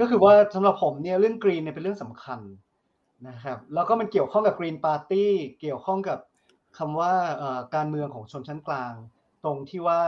[0.00, 2.40] ก็คือว่าสำหรับผมเนี่ยเรื่องกรีนเนี่ยเป็นเรื่องสำคัญ
[3.28, 5.30] นะครับแล้วก็มันเกี่ยวข้องกับกรีนปาร์ตี้
[5.60, 6.18] เกี่ยวข้องกับ
[6.78, 7.14] คำว่า
[7.74, 8.94] การเมืองของชนชั้นกลาง
[9.44, 10.02] ตรงที่ว่า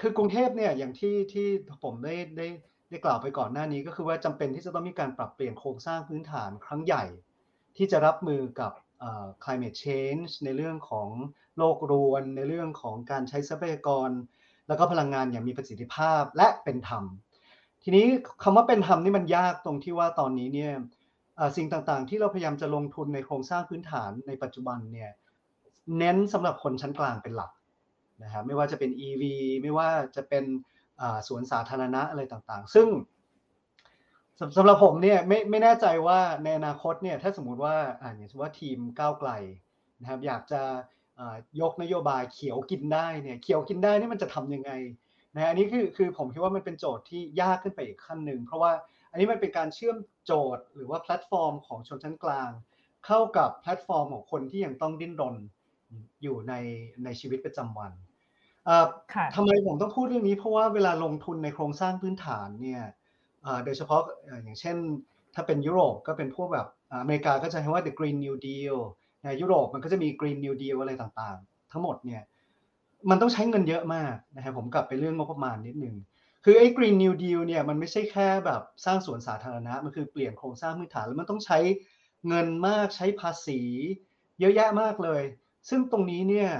[0.00, 1.48] คือกรุงเทพเนี่ยอย่างที่ที่
[1.82, 2.48] ผมได้ได้
[2.90, 7.04] ได้กล่าวไปก่อนหน้านี้ ก็คือว่าจำเป็นที่จะต้องมีการปรับเปลี่ยนโครงสร้างพื้นฐานครั้งใหญ่
[7.76, 8.72] ที่จะรับมือกับ
[9.44, 11.08] climate change ในเรื่องของ
[11.56, 14.10] โลกรวน ในเรื่องของการใช้ทรัพยากร
[14.68, 17.04] แล้วก็พลังงานอย่างมีประสิทธิภาพและเป็นธรรม
[17.82, 18.06] ทีนี้
[18.42, 20.72] คำว่าเป็นธรรมนี่มันยากตรงที่ว่าตอนนี้เนี่ย
[21.56, 25.10] สิ่งต่างๆ ที่เราพยายามจะลงทุนในโครงสร้างพื้นฐานในปัจจุบันเนี่ย
[25.98, 27.50] เน้นสำหรับคนชั้นกลางเป็นหลัก
[28.22, 29.22] นะครับไม่ว่าจะเป็น EV
[29.62, 30.44] ไม่ว่าจะเป็น
[31.28, 32.88] สวนสาธารณะอะไรต่างๆ ซึ่ง
[34.56, 39.30] สำหรับผมเนี่ยไม่ไม่แน่ใจว่าในอนาคตเนี่ยถ้าสมมุติว่าอ่าอย่างเช่นว่าทีมก้าวไกล
[40.00, 40.62] นะครับอยากจะ
[41.60, 44.70] ยกนโยบายเขียวกินได้เนี่ยเขียวกินได้นี่มันจะทำยังไง
[45.34, 48.72] นะอันนี้คือคือผมคิดว่ามันเป็นโจทย์ที่ยากขึ้นไปอีกขั้นหนึ่งเพราะว่า
[49.10, 52.50] อันนี้มันเป็นการเชื่อมโจทย์หรือว่าแพลตฟอร์มของชนชั้นกลาง
[53.06, 55.36] เข้ากับแพลตฟอร์มของคนที่ยังต้องดิ้นรน
[56.22, 56.54] อยู่ใน
[57.04, 57.92] ในชีวิตประจำวัน
[59.36, 62.82] ทำไมผมต้องพูดเรื่องนี้เพราะว่าเวลาลงทุนในโครงสร้างพื้นฐานเนี่ย
[63.64, 64.02] โดยเฉพาะ
[64.42, 64.76] อย่างเช่น
[65.34, 68.76] ถ้าเป็นยุโรปก็เป็นพวกแบบอเมริกาก็จะใช้ว่า the green new deal
[69.24, 72.22] ในยุโรปมันก็จะมี green new deal อะไรต่างๆ ทั้งหมดเนี่ย
[73.10, 75.96] มันต้องใช้เงินเยอะมากนะครับผมกลับไปเรื่องงบประมาณนิดนึง
[76.48, 81.58] คือไอ้ green new deal เนี่ยมันไม่ใช่แค่แบบสร้างสวนสาธารณะ มันคือเปลี่ยนโครงสร้างพื้นฐานแล้วมันต้องใช้
[82.28, 83.60] เงินมากใช้ภาษี
[84.40, 85.22] เยอะแยะมากเลย
[85.68, 86.50] ซึ่งตรงนี้เนี่ย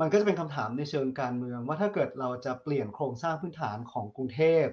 [0.00, 4.66] มันก็จะเป็นคำถามในเชิงการเมือง ว่าถ้าเกิดเราจะเปลี่ยนโครงสร้างพื้นฐานของกรุงเทพ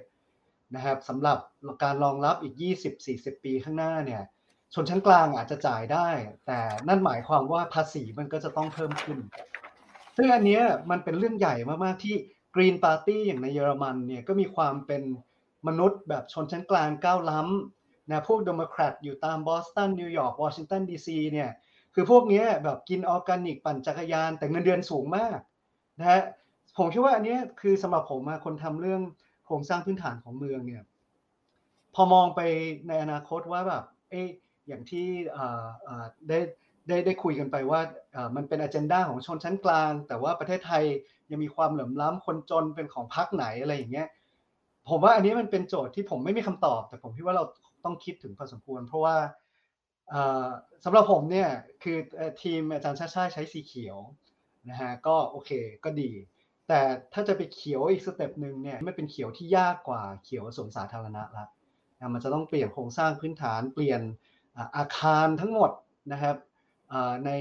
[0.75, 1.37] นะครับสำหรับ
[1.83, 2.55] การรองรับอีก
[2.99, 4.23] 20-40 ปีข้างหน้าเนี่ย
[4.73, 6.07] ชนชั้นกลางอาจจะจ่ายได้
[6.45, 9.19] แต่นั่นหมายความว่าภาษีมันก็จะต้องเพิ่มขึ้น
[10.17, 11.55] ซึ่งอันนี้มันเป็นเรื่องใหญ่
[11.85, 12.15] มากๆที่
[12.59, 15.03] Green Party อย่างในเยอรมันเนี่ยก็มีความเป็น
[15.67, 21.49] มนุษย์แบบชนชั้นกลางก้าวล้ำนะพวกเดโมแครตอยู่ตามบอสตันนิวยอร์กวอชิงตันดีซีเนี่ย
[21.93, 25.39] คือพวกนี้แบบกินออร์แกนิกปั่นจักรยานแต่เงินเดือนสูงมาก
[25.99, 26.21] นะฮะ
[26.77, 29.01] ผมคิดว่าอันนี้คือสำหรับผมคนทำเรื่อง
[29.45, 30.83] โครงสร้างพื้นฐานของเมืองเนี่ย
[31.95, 32.41] พอมองไป
[32.87, 34.21] ในอนาคตว่าแบบเอ๊
[34.67, 35.07] อย่างที่
[36.29, 36.39] ได้
[36.89, 37.81] ได้ได้คุยกันไปว่า
[38.35, 40.83] มันเป็นอเจนดาของชนชั้นกลาง แต่ว่าประเทศไทย
[41.31, 44.07] ยังมีความเหลื่อมล้ำคนจนเป็นของพรรคไหนอะไรอย่างเงี้ย
[44.89, 47.43] ผมว่าอันนี้มันเป็นโจทย์ที่ผมไม่มีคำตอบ แต่ผมคิดว่าเรา
[47.85, 49.15] ต้องคิดถึงพอสมควร เพราะว่า
[50.83, 51.49] สำหรับผมเนี่ย
[51.83, 51.97] คือ
[52.41, 53.97] ทีมอาจารย์ชัชชาติใช้สีเขียว
[54.69, 55.51] นะฮะก็โอเค
[55.83, 56.11] ก็ดี
[56.67, 56.79] แต่
[57.13, 61.45] ถ้าจะไปเขียวอีก step หนึ่งเนี่ยไม่เป็นเขียวที่ยากกว่าเขียวสวนสาธารณะละ
[62.13, 64.01] มันจะต้องเปลี่ยนโครงสร้างพื้นฐานเปลี่ยน
[64.77, 65.71] อาคารทั้งหมด
[66.11, 66.35] นะครับ
[67.25, 67.31] ใน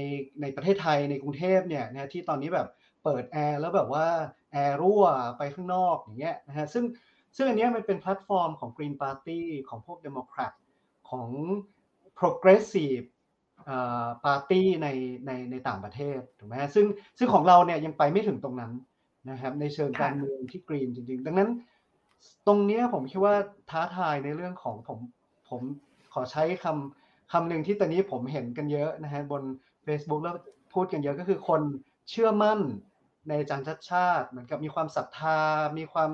[0.41, 2.67] ในประเทศไทยในกรุงเทพเนี่ยนะที่ตอนนี้แบบ
[3.03, 4.07] เปิดแอร์แล้วแบบว่า
[4.51, 5.03] แอร์รั่ว
[5.37, 6.85] ไปข้างนอกอย่างเงี้ยนะฮะซึ่ง
[7.35, 9.39] ซึ่งอันนี้มันเป็นแพลตฟอร์มของ Green Party
[9.69, 10.53] ของพวก Democrat
[11.09, 11.29] ของ
[12.19, 13.05] Progressive
[14.25, 14.87] ปาร์ตี้ใน
[15.25, 16.85] ในในต่างประเทศถูกไหมซึ่ง
[17.17, 18.71] ซึ่งของเราเนี่ยยังไปไม่ถึงตรงนั้น
[19.29, 21.49] นะครับในเชิงการเมืองที่กรีนจริง ๆ ดังนั้น
[22.47, 23.35] ตรงนี้ผมคิดว่า
[23.69, 24.99] ท้าทายในเรื่องของผม
[25.49, 25.61] ผม
[26.13, 26.98] ขอใช้คำ
[27.31, 29.43] คำหนึ่งที่ตอนนี้ผมเห็นกันเยอะนะฮะบน
[29.85, 30.35] Facebook แล้ว
[30.73, 31.61] พูดกันเยอะก็คือคน
[32.09, 32.59] เชื่อมั่น
[33.27, 35.41] ในอาจารย์ชัดชาติ เหมือนกับมีความศรัทธา
[35.77, 36.09] มีความ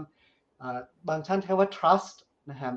[1.08, 2.18] บางท่านใช้ว่า trust
[2.52, 2.76] นะครับ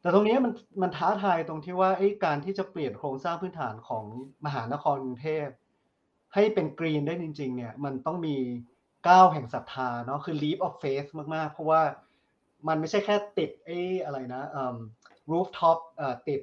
[0.00, 0.52] แต่ตรงนี้มัน
[0.82, 1.90] มันท้าทายตรงที่ว่า
[2.24, 4.04] การที่จะเปลี่ยนโครงสร้างพื้นฐานของ
[4.44, 5.46] มหานครกรุงเทพ
[6.34, 8.36] ให้เป็นกรีนได้จริง ๆ เนี่ยมันต้องมี
[9.08, 11.82] ก้าวแห่งศรัทธาเนาะคือ leap of faith มากๆ เพราะว่า
[12.68, 14.42] มันไม่ใช่แค่ติดไอ้อะไรนะ
[15.32, 15.78] rooftop
[16.28, 16.40] ติด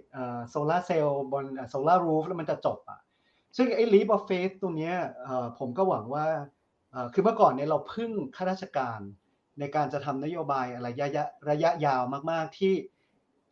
[0.49, 2.99] โซลาเซลล์บนโซลารูฟแล้วมันจะจบอะ
[3.57, 4.95] ซึ่งไอ้ leap of faith ตรงนี้ย
[5.59, 6.25] ผมก็หวังว่า
[7.13, 8.99] คือเมื่อก่อนเนี่ยเราพึ่งข้าราชการ
[9.59, 12.01] ในการจะทำนโยบายอะไรระยะระยะยาว
[12.31, 12.75] มาก ๆ ที่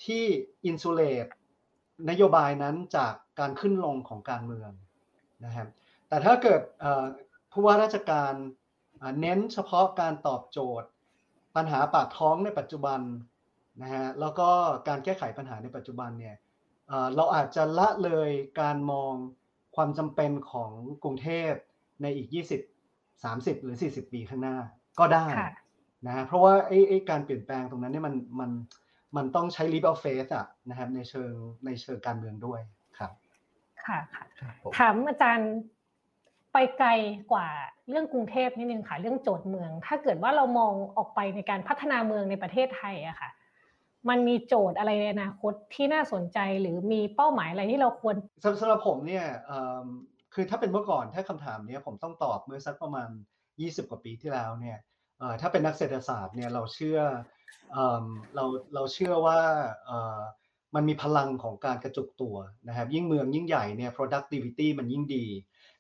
[0.06, 0.24] ที่
[0.66, 1.28] อินซูเลต
[2.10, 4.72] นโยบายนั้นจากการขึ้นลงของการเมือง
[5.46, 5.68] นะครับ
[6.08, 6.62] แต่ถ้าเกิด
[7.52, 8.34] ผู้ว่าราชการ
[9.22, 10.90] เน้นเฉพาะการตอบโจทย์
[11.56, 13.00] ปัญหาปากท้องในปัจจุบัน
[13.82, 14.50] นะฮะแล้วก็
[14.88, 16.36] การแก้ไขปัญหาในปัจจุบันเนี่ย
[17.16, 18.30] เราอาจจะละเลย
[18.62, 19.14] การมอง
[19.76, 20.72] ความจำเป็นของ
[21.04, 21.52] กรุงเทพ
[22.02, 24.58] ในอีก 20 30 หรือ 40 ปีข้างหน้า
[25.00, 25.26] ก็ได้
[26.06, 28.52] นะฮะเพราะว่าไอ้ไอ้การเปลี่ยนแปลงตรงนั้นเนี่ยมันมัน
[29.18, 31.34] มันต้องใช้ leap of faith อะนะครับในเชิง
[31.66, 32.62] ในเชิงการเมืองด้วย
[32.98, 33.12] ครับ
[33.86, 34.24] ค่ะค่ะ
[34.78, 35.54] ถามอาจารย์
[36.54, 36.90] ไปไกล
[37.32, 37.48] กว่า
[37.90, 43.30] เรื่องกรุงเทพนิดนึงค่ะ เรื่องโจทย์เมือง ถ้าเกิดว่าเรามองออกไปในการพัฒนาเมืองในประเทศไทยอะค่ะ
[44.10, 48.16] มันมีโจทย์อะไรในอนาคตที่น่าสนใจหรือมีเป้าหมายอะไรที่เราควร
[48.62, 49.26] สำหรับผมเนี่ย
[50.34, 53.10] คือถ้าเป็นเมื่อก่อนถ้าคำถามนี้ผมต้องตอบเมื่อสักประมาณ
[53.50, 54.78] 20 กว่าปีที่แล้วเนี่ย
[55.42, 57.00] ถ้าเป็นนักเศรษฐศาสตร์เนี่ยเราเชื่อ
[58.36, 59.40] เราเราเชื่อว่า
[60.76, 62.36] มันมีพลังของการกระจุกตัว
[62.68, 65.26] นะครับ ยิ่งเมืองยิ่งใหญ่เนี่ย productivity มันยิ่งดี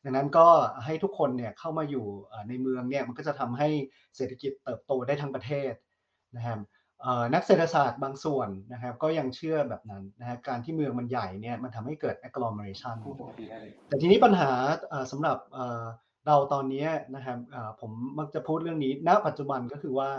[0.03, 0.47] ดังนั้นก็
[0.85, 2.05] ให้ทุกคนเนี่ยเข้ามาอยู่
[2.47, 3.69] ในเมืองเนี่ยมันก็จะทำให้
[4.15, 5.73] เศรษฐกิจเติบโตได้ทั้งประเทศ
[6.35, 6.59] นะครับ
[7.33, 12.95] นักเศรษฐศาสตร์บางส่วนนะครับ ก็ยังเชื่อแบบนั้นนะฮะการที่เมืองมันใหญ่เนี่ยมันทำให้เกิด agglomeration
[13.87, 14.51] แต่ทีนี้ปัญหา
[15.11, 15.37] สำหรับ
[16.27, 17.37] เราตอนนี้นะครับ
[17.81, 20.11] ผมมักจะพูดเรื่องนี้ณปัจจุบันก็คือว่า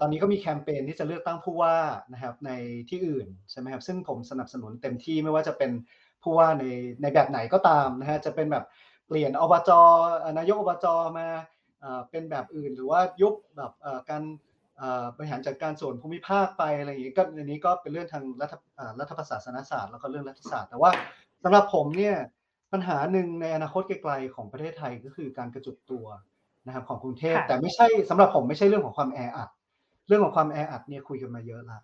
[0.00, 1.76] ตอนนี้ก็มีแคมเปญที่จะเลือกตั้งผู้ว่า
[2.12, 2.50] นะครับใน
[2.88, 5.70] ที่อื่นใช่ไหมครับซึ่งผมสนับสนุนเต็มที่ไม่ว่าจะเป็น
[6.22, 6.64] ผู้ว่าใน
[7.02, 8.64] ในแบบไหนก็ตามนะฮะจะเป็นแบบ
[9.08, 9.70] เปลี่ยนอบจ
[10.38, 10.86] นายกอบจ
[11.18, 11.26] มา
[12.10, 13.72] เป็นแบบอื่น หรือว่ายุบแบบ
[14.10, 14.22] การ
[15.16, 18.54] บริหารจัดการส่วนภูมิภาคไปอะไรอย่างนี้ก็อันนี้ก็เป็นเรื่องทางรัฐ
[19.00, 20.90] รัฐประศาสนศาสตร์แล้วก็เรื่องรัฐศาสตร์แต่ว่า
[21.44, 22.16] สำหรับผมเนี่ย
[22.72, 26.06] ปัญหาหนึ่งในอนาคตไกลๆของประเทศไทยก็คือการกระจุกตัว
[26.66, 29.48] นะครับของกรุงเทพแต่ไม่ใช่สำหรับผมไม่ใช่เรื่องของความแออัด
[30.08, 31.78] เรื่องของความแออัดเนี่ยคุยกันมาเยอะละ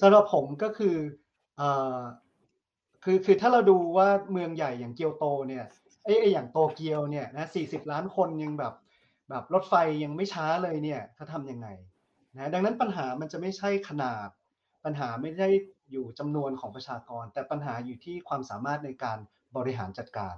[0.00, 0.96] สำหรับผมก็คือ
[1.56, 1.68] เอ่
[1.98, 2.00] อ
[3.04, 5.64] คือคือถ้าเราดูว่าเมืองใหญ่อย่างเกียวโตเนี่ย
[6.04, 8.74] ไอ้ไอ้อย่างโตเกียวเนี่ยนะสี่สิบล้านคนยังแบบ
[9.30, 9.74] แบบรถไฟ
[10.04, 11.68] ยังไม่ช้าเลยเนี่ยเขาทำยังไง
[12.36, 14.28] นะดังนั้นปัญหามันจะไม่ใช่ขนาด
[14.84, 15.48] ปัญหาไม่ได้
[15.90, 19.18] อยู่จำนวนของประชากร แต่ปัญหาอยู่ที่ความสามารถในการ
[19.56, 20.36] บริหารจัดการ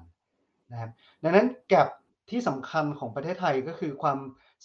[0.72, 0.90] นะครับ
[1.22, 1.88] ดังนั้นแกลบ
[2.30, 4.18] ที่สำคัญของประเทศไทยก็คือความ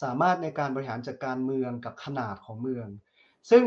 [0.04, 2.88] สามารถในการบริหารจัดการเมืองกับขนาดของเมือง
[3.52, 3.64] ซึ่ง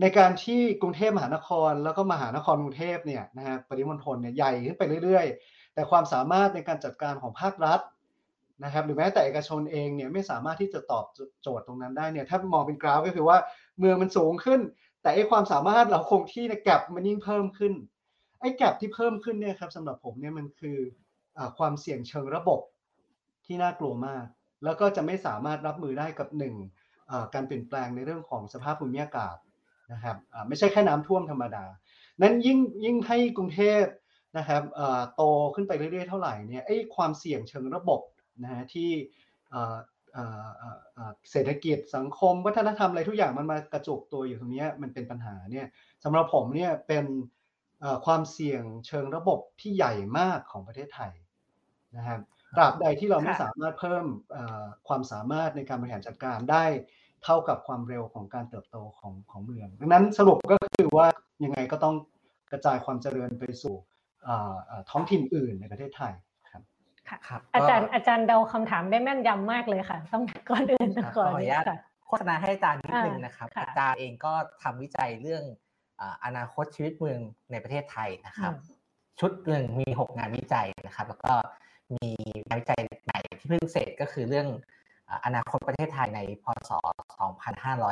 [0.00, 7.80] ในการที่กรุงเทพมหานคร แล้วก็มหานครกรุงเทพเนี่ยนะฮะปริมณฑลเนี่ยใหญ่ขึ้นไปเรื่อย ๆ แต่ความสามารถในการจัดการของภาครัฐ
[8.64, 11.06] นะครับหรือแม้แต่เอกชนเองเนี่ยไม่สามารถที่จะตอบ
[11.42, 13.38] โจทย์ตรงนั้นได้เนี่ยถ้ามองเป็นกราฟก็คือว่า
[13.78, 14.60] เมืองมันสูงขึ้น
[15.02, 17.72] แต่ไอ้ความสามารถเราคงที่ในแกลบมันยิ่งเพิ่มขึ้น
[18.40, 20.78] ไอ้แกลบที่เพิ่มขึ้นเนี่ยครับสำหรับผมเนี่ยมันคือ
[21.38, 22.60] อความเสี่ยงเชิงระบบ
[23.46, 24.24] ที่น่ากลัวมาก
[24.64, 26.54] แล้วก็จะไม่สามารถรับมือได้กับหนึ่ง
[27.34, 29.36] การเปลี่ยนแปลงในเรื่องของสภาพภูมิอากาศ
[29.92, 30.16] นะครับ
[30.48, 31.64] ไม่ใช่แค่น้ำท่วมธรรมดา
[32.22, 33.84] นั้นยิ่งยิ่งให้กรุงเทพ
[34.38, 34.62] นะครับ
[35.16, 35.22] โต
[35.54, 38.00] ขึ้นไปเรื่อยๆเท่าไหร่เนี่ยไอ้ความเสี่ยงเชิงระบบ
[38.42, 38.90] นะฮะที่
[41.30, 45.66] เศรษฐกิจสังคม วัฒนธรรมอะไรทุกอย่างมันมากระจุกตัวอยู่ตรงนี้มันเป็นปัญหาเนี่ย
[46.04, 47.04] สำหรับผมเนี่ยเป็น
[48.06, 51.12] ความเสี่ยงเชิงระบบที่ใหญ่มากของประเทศไทย
[51.96, 52.20] นะครับ
[52.56, 54.04] ตราบใดที่เราไม่สามารถเพิ่ม
[54.88, 56.64] ความสามารถในการบริหารจัดการได้
[57.24, 61.06] เท่ากับความเร็วของการเติบโตของของเมือง ดังนั้นสรุปก็คือว่า
[61.44, 61.96] ยังไงก็ต้อง
[62.52, 63.76] กระจายความเจริญไปสู่
[64.90, 66.14] ท้องถิ่นอื่นในประเทศไทย
[67.08, 71.64] ครับครับอาจารย์อาจารย์เดาคำถามได้แม่นยำมากเลยค่ะ ต้องก่อนอื่นก่อนขออนุญาต
[72.06, 74.32] โฆษณาให้อาจารย์นิดนึงนะครับ อาจารย์เองก็
[74.62, 75.44] ทำวิจัยเรื่อง
[76.24, 77.20] อนาคตชีวิตเมือง
[77.50, 78.52] ในประเทศไทยนะครับ
[79.20, 81.32] ชุดหนึ่งมี 6 งานวิจัยนะครับ แล้วก็
[81.94, 82.08] มี
[82.46, 84.48] งานวิจัยใหม่ที่เพิ่งเสร็จก็คือเรื่อง
[85.24, 86.70] อนาคตประเทศไทยในพศ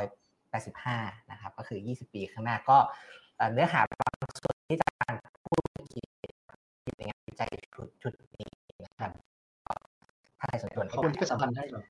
[0.04, 2.78] 2585 นะครับ ก็คือ 20 ปีข้างหน้าก็
[3.52, 6.04] เนื้อหาบางส่วนที่อาจารย์พูดเมื่อกี้
[6.96, 7.50] ในงานวิจัย
[8.02, 8.45] ชุดนี้นะครับ
[10.50, 11.82] ถ้าใครสนใจขอบคุณที่สัมพันธ์ให้ครับ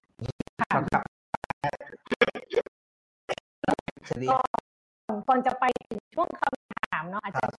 [5.28, 7.54] ก่อนจะไปถึงช่วงคำถามเนาะอาจารย์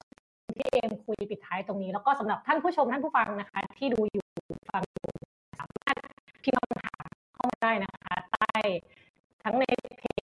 [0.58, 4.26] พี่เอมคุยปิดท้ายตรงนี้ แล้วก็สำหรับท่านผู้ชมท่านผู้ฟังนะคะ ที่ดูอยู่
[4.72, 5.12] ฟังอยู่
[5.60, 5.98] สามารถ
[6.44, 7.06] พิมพ์คำถาม
[7.36, 8.52] เข้ามาได้นะคะ ใต้
[9.44, 9.66] ทั้งใน
[9.98, 10.22] เพจ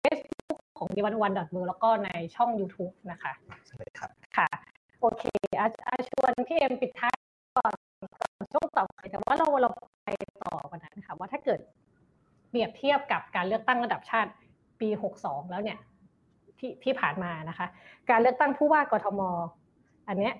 [0.00, 3.32] เฟซบุ๊กของดีวันวันดอทมือแล้วก็ในช่อง YouTube นะคะ
[3.68, 4.48] ใช่ครับค่ะ
[5.00, 5.24] โอเค
[5.60, 7.14] อาชวนพี่เอ็มปิดท้าย
[7.56, 7.74] ก่อน
[8.52, 9.70] ช่วงต่อไปแต่ว่าเราเรา
[10.04, 10.08] ไป
[10.44, 11.60] ต่อกันนะคะว่าถ้าเกิด
[12.50, 14.30] เปรี ยบเทียบกับการเลือกตั้งระดับชาติ
[14.80, 14.88] ปี
[15.20, 15.78] 62 แล้วเนี่ย
[16.58, 17.66] ที่ที่ผ่านมานะคะ
[18.10, 19.20] การเลือกตั้งผู้ว่ากทม
[20.08, 20.34] อันเนี้ย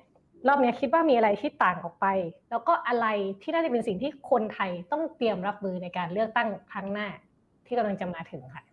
[0.48, 2.06] รอบนี้คิดว่ามีอะไรที่ต่างออกไป
[2.50, 3.06] แล้วก็อะไร
[3.42, 7.08] ที่น่าจะเป็นสิ่งที่คนไทยต้องเตรียมรับมือในการเลือกตั้งครั้งหน้า
[7.66, 8.64] ที่กำลังจะมาถึงค่ะ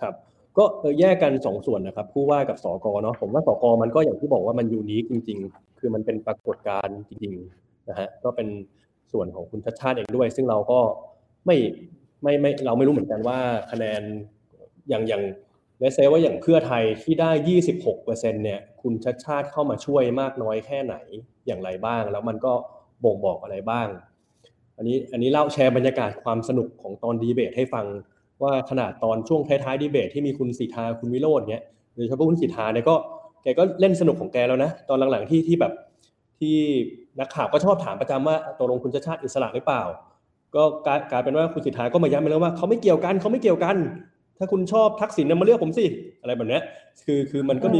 [0.00, 0.14] ครับ
[0.58, 0.64] ก็
[1.00, 8.48] แยกกันสองส่วนนะครับ ผู้ว่ากับสกเนาะผมว่าสกมันก็อย่างที่บอกว่ามันยูนิคจริง ๆ คือมันเป็นปรากฏการณ์จริงๆนะฮะก็เป็น
[9.12, 10.80] ส่วนของคุณชัดชาติเองด้วย ซึ่งเราก็
[11.46, 11.56] ไม่
[12.22, 13.38] ไม่ไม่เราไม่รู้เหมือนกันว่า
[13.72, 14.02] คะแนน
[14.88, 15.22] อย่างอย่าง
[15.78, 17.30] เลเซว่าอย่างเพื่อไทยที่ได้
[17.84, 20.96] 26%เซ็นเนี่ยคุณชัดชาติเข้ามาช่วยมากน้อยแค่ไหน
[21.46, 22.52] อย่างไรบ้าง แล้วมันก็
[23.04, 23.88] บ่งบอกอะไรบ้าง
[24.76, 27.86] อันนี้อันนี้เล่าแชร์บรรยากาศความสนุกของตอนดีเบตให้ฟัง
[28.42, 31.62] ว่าขนาดตอนช่วงท้ายๆดีเบตที่มีคุณสิทธาคุณวิโรจน์เนี่ย
[31.94, 32.94] โดยเฉพาะคุณสิทธาเนี่ยก็
[33.42, 35.72] แกก็เล่นสนุกของแกแล้วนะตอนหลังๆที่ที่แบบ
[36.38, 36.56] ที่
[37.20, 39.82] นักข่าวก็ชอบถามประจำว่าตกลงคุณชัดชาติอิสระหรือเปล่า
[40.54, 40.62] ก็
[41.12, 43.76] กลายเป็นว่าคุณสิทธาก็มาย้ำไปแล้วว่าเขาไม่เกี่ยวกันเขาไม่เกี่ยวกัน
[44.38, 45.84] ถ้าคุณชอบทักษิณมาเลือกผมสิ
[46.20, 46.60] อะไรแบบนี้
[47.06, 47.78] คือคือมันก็มี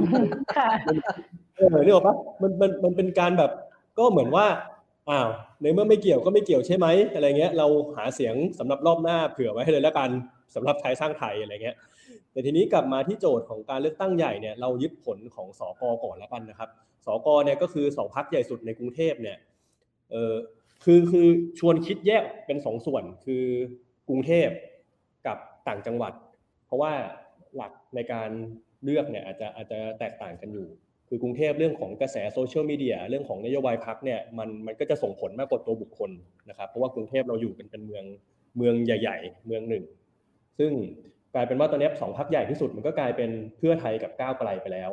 [1.57, 3.51] เออนี่หรอปะมันมันมันเป็นการแบบ
[3.99, 4.47] ก็เหมือนว่า
[5.11, 5.29] อ้าว
[5.63, 7.67] ในเมื่อไม่เกี่ยวก็ไม่เกี่ยวใช่ไหมอะไรเงี้ย เรา
[7.97, 10.11] หาเสียงสำหรับรอบหน้าเผื่อไว้ให้เลยแล้วกัน
[10.55, 11.77] สำหรับไทยสร้างไทยอะไรเงี้ย
[12.33, 16.69] แต่ทีนี้กลับมาที่โจทย์ของการเลือกตั้งใหญ่เนี่ยเรายึดผลของสอกก่อนแล้วกันนะครับ
[17.07, 19.37] สอกเนี่ยก็คือสองพักใหญ่สุดในกรุงเทพเนี่ย
[20.11, 20.33] เออ
[20.85, 21.27] คือคือ
[21.59, 23.45] ชวนคิดแยกเป็นสองส่วนคือ
[24.09, 24.49] กรุงเทพ
[25.27, 25.39] กับ
[25.69, 26.13] ต่างจังหวัด
[26.67, 26.93] เพราะว่า
[27.57, 28.31] หลักในการ
[28.85, 30.69] เลือกเนี่ยอาจจะอาจจะแตกต่างกันอยู่
[31.09, 36.11] คือกรุงเทพเรื่องของกระแสโซเชียลมีเดียเรื่องของนโยบายพักเนี่ยมันมันก็จะส่งผลมากกว่าตัวบุคคล
[36.49, 38.05] นะครับเพราะว่ากรุงเทพเราอยู่เป็นเป็นเมือง
[38.57, 39.85] เมืองใหญ่ ๆ เมืองหนึ่ง
[40.59, 40.73] ซึ่ง
[41.35, 44.91] กลายเป็นว่าตอนนี้สองพักใหญ่ที่สุดมันก็กลายเป็นเพื่อไทยกับก้าวไกลไปแล้ว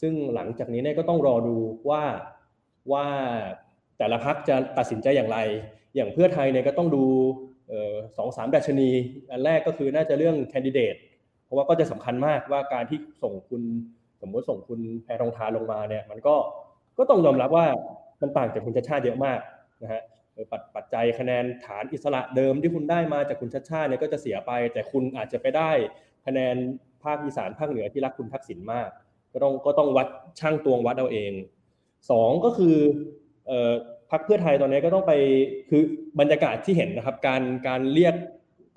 [0.00, 1.56] ซึ่งหลังจากนี้เนี่ยก็ต้องรอดู
[1.90, 2.02] ว่า
[2.92, 3.06] ว่า
[4.02, 5.38] แต่ละพักจะตัดสินใจอย่างไร
[5.94, 7.04] อย่างเพื่อไทยเนี่ยก็ต้องดู
[8.16, 8.90] สองสามดัชนี
[9.30, 10.94] อันแรกก็คือน่าจะเรื่องแคนดิเดต
[11.44, 13.62] เพราะว่าก็จะสำคัญมากว่าการที่ส่งคุณ
[14.20, 16.34] สมมติส่งคุณแพรทองทานลงมาเนี่ยมันก็
[16.98, 17.66] ก็ต้องยอมรับว่า
[18.20, 19.40] มันต่างจากคุณชาชาติเยอะมาก
[19.82, 20.02] นะฮะ
[20.50, 25.70] ปัจปัจจัยคะแนนฐานอิสระเดิมที่คุณได้มาจากคุณชาชาติเนี่ยก็จะเสียไป แต่คุณอาจจะไปได้
[26.26, 26.56] คะแนน
[27.02, 28.88] ภาคอีสานภาคเหนือที่รักคุณทักษิณมาก
[29.32, 30.08] ก็ต้องก็ต้องวัด
[30.40, 31.32] ช่างตวงวัดเอาเอง
[32.10, 32.76] สองก็คือ
[34.12, 35.12] พักเพื่อไทยตอนนี้ก็ต้องไป
[35.70, 35.82] คือ
[36.20, 38.14] บรรยากาศที่เห็นนะครับ การการเรียก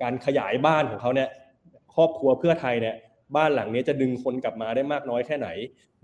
[0.03, 1.29] การขยายบ้านของเขาเนี่ย
[1.95, 2.95] ครอบครัวเพื่อไทยเนี่ย
[3.35, 5.49] บ้านหลังนี้จะดึงคนกลับมาได้มากน้อยแค่ไหน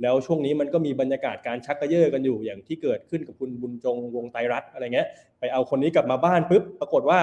[0.01, 5.07] แล้วช่วงนี้มันก็มีบรรยากาศการชักกระเยาะกันอยู่อย่างที่เกิดขึ้นกับคุณบุญจงวงไตรัฐอะไรเงี้ย
[5.39, 7.19] ไปเอาคนนี้กลับมาบ้านปุ๊บปรากฏว่า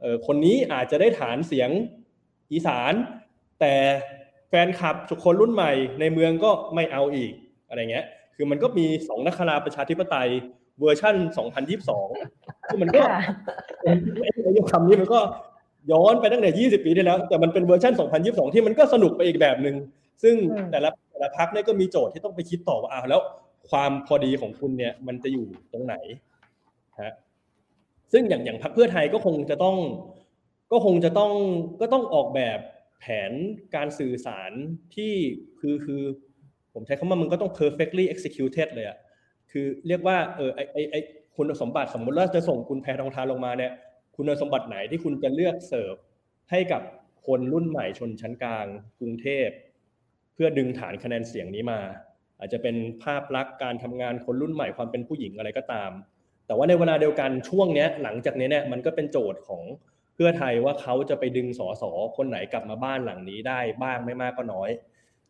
[0.00, 1.70] เออคนนี้อาจจะได้ฐานเสียง
[2.52, 2.92] อีสาน
[3.60, 3.74] แต่
[4.48, 7.32] แฟนคลับคนรุ่นใหม่ในเมืองก็ไม่เอาอีก
[7.68, 10.30] อะไรเงี้ย คือมันก็มีสองนักคราประชาธิปไตย
[10.80, 11.14] เวอร์ชัน
[11.92, 13.02] 2022คือมันก็
[13.82, 15.20] ไอ้คำนี้มันก็
[15.92, 17.92] ย้อนไปตั้งแต่ 20 ปีที่แล้ว แต่มันเป็นเวอร์ชัน
[18.24, 19.76] 2022 ที่มันก็สนุกไปอีกแบบหนึ่ง
[20.22, 20.34] ซึ่ง
[20.70, 23.20] แต่ละแต่ละพักเนี่ยก็มีโจทย์ที่ต้องไปคิดต่อว่าอ้าวแล้ว
[23.70, 25.94] ความพอดีของคุณเนี่ยมันจะอยู่ตรงไหน
[27.02, 27.12] ฮะ
[28.12, 29.76] ซึ่งอย่างอย่างพักเพื่อไทยก็คงจะต้อง
[30.72, 31.32] ก็คงจะต้อง
[31.80, 32.58] ก็ต้องออกแบบ
[33.00, 33.32] แผน
[33.74, 34.52] การสื่อสาร
[34.94, 35.12] ที่
[35.60, 36.02] คือคือ
[36.74, 38.98] ผมใช้คำว่ามันก็ต้อง perfectly executed เลยอะ
[39.58, 40.94] คือเรียกว่าเออไอไอไอ
[41.36, 43.72] คุณสมบัติสมมติว่าจะส่งคุณแพรทองทานลงมาเนี่ย
[44.16, 45.94] คุณสมบัติไหนที่คุณจะเลือกเสิร์ฟ
[46.50, 46.82] ให้กับ
[47.26, 48.66] คนรุ่นใหม่ชนชั้นกลาง
[48.98, 49.48] กรุงเทพ
[50.34, 51.80] เพื่อดึงฐานคะแนนเสียงนี้มา
[52.38, 55.90] อาจจะเป็นภาพลักษณ์การทำงานคนรุ่นใหม่ความเป็นผู้หญิงอะไรก็ตาม
[56.46, 59.62] แต่ว่าในเวลาเดียวกันช่วงนี้หลังจากนี้เนี่ยมันก็เป็นโจทย์ของ
[60.14, 64.70] เพื่อไทยว่าเขาจะไปดึงสอสอคนไหนกลับมาบ้านหลังนี้ได้บ้างไม่มากก็น้อย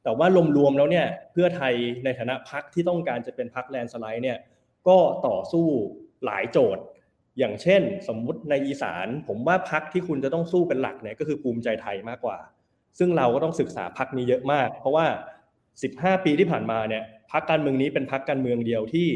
[0.07, 1.75] แต่ว่ารวมๆแล้วเนี่ยเพื่อไทย
[2.05, 4.39] ในฐานะพักที่ต้องการจะเป็นพักแลนสไลด์เนี่ย
[4.89, 5.67] ก็ต่อสู้
[6.25, 6.83] หลายโจทย์
[7.39, 12.39] อย่างเช่น สมมุติในอีสาน ผมว่าพรรคที่คุณจะต้องสู้เป็นหลักเนี่ยก็คือภูมิใจไทยมากกว่า
[12.99, 15.07] ซึ่งเราก็ต้องศึกษาพรรคนี้เยอะมาก เพราะว่า
[15.67, 17.03] 15 ปีที่ผ่านมาเนี่ย
[17.33, 19.07] พรรคการเมืองนี้เป็นพรรคการเมืองเดียวที่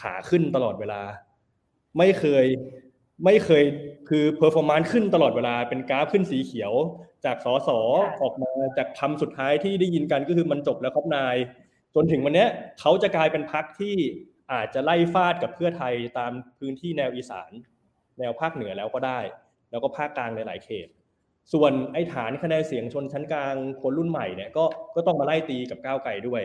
[0.00, 1.02] ขาขึ้นตลอดเวลา
[1.98, 2.46] ไม่เคย
[3.24, 3.62] ไม่เคย
[4.08, 6.72] คือ performance ขึ้นตลอดเวลาเป็นกราฟขึ้นสีเขียว
[7.24, 7.70] จากสส
[8.22, 11.36] ออกมาจากคำสุดท้ายที่ได้ยินกันก็คือมันจบแล้วครับนาย
[11.94, 12.46] จนถึงวันนี้
[12.80, 13.94] เขาจะกลายเป็นพักที่
[14.52, 17.50] อาจจะไล่ฟาดกับเพื่อไทยตามพื้นที่แนวอีสาน
[18.18, 19.20] แนวภาคเหนือแล้วก็ได้
[19.70, 20.88] แล้วก็ภาคกลางในหลายเขต
[21.52, 26.42] ส่วนไอ้ฐานคะแนนเสียงชนชั้นกลางคนรุ่นใหม่เนี่ยก็ก็ต้องมาไล่ตีกับก้าวไกลด้วย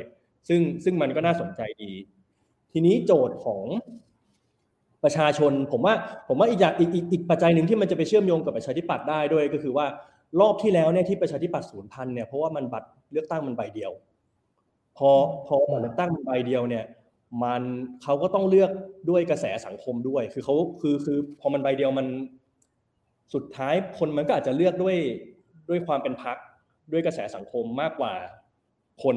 [0.47, 1.91] ซึ่งซึ่งมันก็น่าสนใจดี
[2.71, 3.61] ทีนี้โจทย์ของ
[5.03, 5.93] ประชาชนผมว่า
[6.27, 9.85] ผมว่าอีกอย่างอีกอีกอีกปัจจัยหนึ่งที่มันจะไปเชื่อมโยงกับประชาธิปัตย์ได้ด้วยก็คือว่า
[10.39, 13.91] รอบที่แล้วเนี่ยที่ประชาธิปัตย์ศูนย์พันเนี่ยเพราะว่ามันบัตรเลือกตั้งมันใบเดียว
[14.97, 15.09] พอ
[15.47, 16.85] พอบัตรเลือกตั้งมันใบเดียวเนี่ย
[17.43, 17.61] มัน
[18.03, 18.71] เขาก็ต้องเลือก
[19.09, 22.07] ด้วยกระแสสังคมด้วย คือเขาคือคือพอมันใบเดียวมัน
[23.33, 24.97] สุดท้ายคนมันก็อาจจะเลือกด้วย
[25.69, 26.37] ด้วยความเป็นพัก
[26.91, 28.13] ด้วยกระแสสังคมมากกว่า
[29.03, 29.15] คน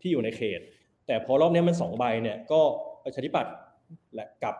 [0.00, 0.60] ที่อยู่ในเขต
[1.06, 2.60] แต่พอรอบนี้มันสองใบเนี่ยก็
[3.04, 3.52] ประชาธิปัตย์
[4.14, 4.54] และกับ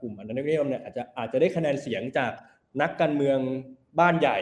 [0.00, 2.32] กลุ่มอนุรักษ์นิยมเนี่ยอาจจะอาจจะได้คะแนนเสียงจาก
[2.82, 3.38] นักการเมือง
[4.00, 4.38] บ้านใหญ่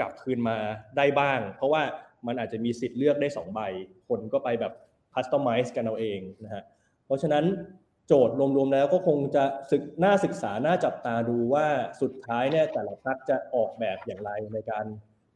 [0.00, 0.56] กลับคืนมา
[0.96, 1.82] ได้บ้าง เพราะว่า
[2.26, 3.60] มันอาจจะมีสิทธิ์เลือกได้ 2 ใบ
[4.08, 4.72] คนก็ไปแบบ
[5.14, 6.62] คัสตอมไมซ์กันเอาเองนะฮะ
[7.06, 7.44] เพราะฉะนั้น
[8.06, 11.66] โจทย์รวมๆแล้วก็คงจะศึกน่าศึกษาน่าจับตาดูว่า
[12.02, 14.84] สุดท้ายเนี่ยแต่ละพรรคจะออกแบบอย่างไรในการ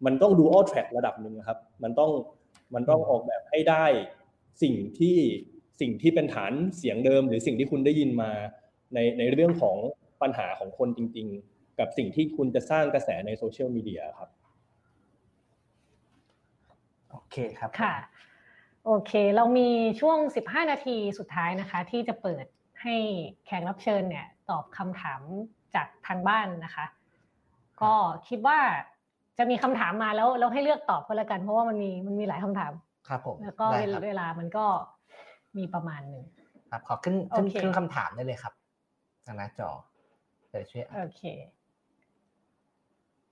[0.05, 2.11] มันต้องดูออทแทร็กระดับหนึ่งครับ มันต้อง
[2.75, 3.85] มันต้องออกแบบให้ได้
[4.63, 5.19] สิ่งที่
[5.81, 8.31] สิ่งที่เป็นฐานเสียงเดิม หรือสิ่งที่คุณได้ยินมา
[8.95, 9.77] ในในเรื่องของ
[10.23, 14.31] ปัญหาของคนจริง ๆ กับสิ่งที่คุณจะสร้างกระแสในโซเชียลมีเดียครับ
[17.13, 17.95] โอเคครับค่ะ
[18.87, 19.69] โอเค เรามี
[20.01, 22.45] ช่วง 15 นาทีสุดท้ายนะคะ ที่จะเปิด
[22.83, 22.97] ให้
[23.47, 25.21] แขกรับเชิญเนี่ย ตอบคำถาม
[25.75, 26.87] จากทางบ้านนะคะ
[27.83, 27.93] ก็
[28.29, 28.59] คิดว่า
[29.39, 32.73] จะมีคำถามมาแล้วเราให้เลือกตอบก็แล้วกัน เพราะว่ามันมีมันมีหลายคำถาม
[33.09, 33.67] ครับผมแล้วก็
[34.05, 34.67] เวลามันก็
[35.59, 36.25] มีประมาณหนึ่ง
[36.71, 38.55] ครับขอขึ้นขึ้นขึ้นคำถามได้เลยครับ
[39.27, 39.71] ทางหน้าจอ
[40.51, 41.23] เดี๋ยวช่วยโอเค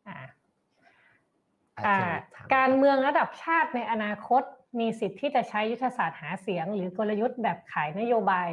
[0.09, 0.19] อ่า
[2.55, 4.43] การเมืองระดับชาติในอนาคต
[4.81, 8.49] มีสิทธิ์ที่จะใช้ยุทธศาสตร์หาเสียง หรือกลยุทธ์แบบขายนโยบาย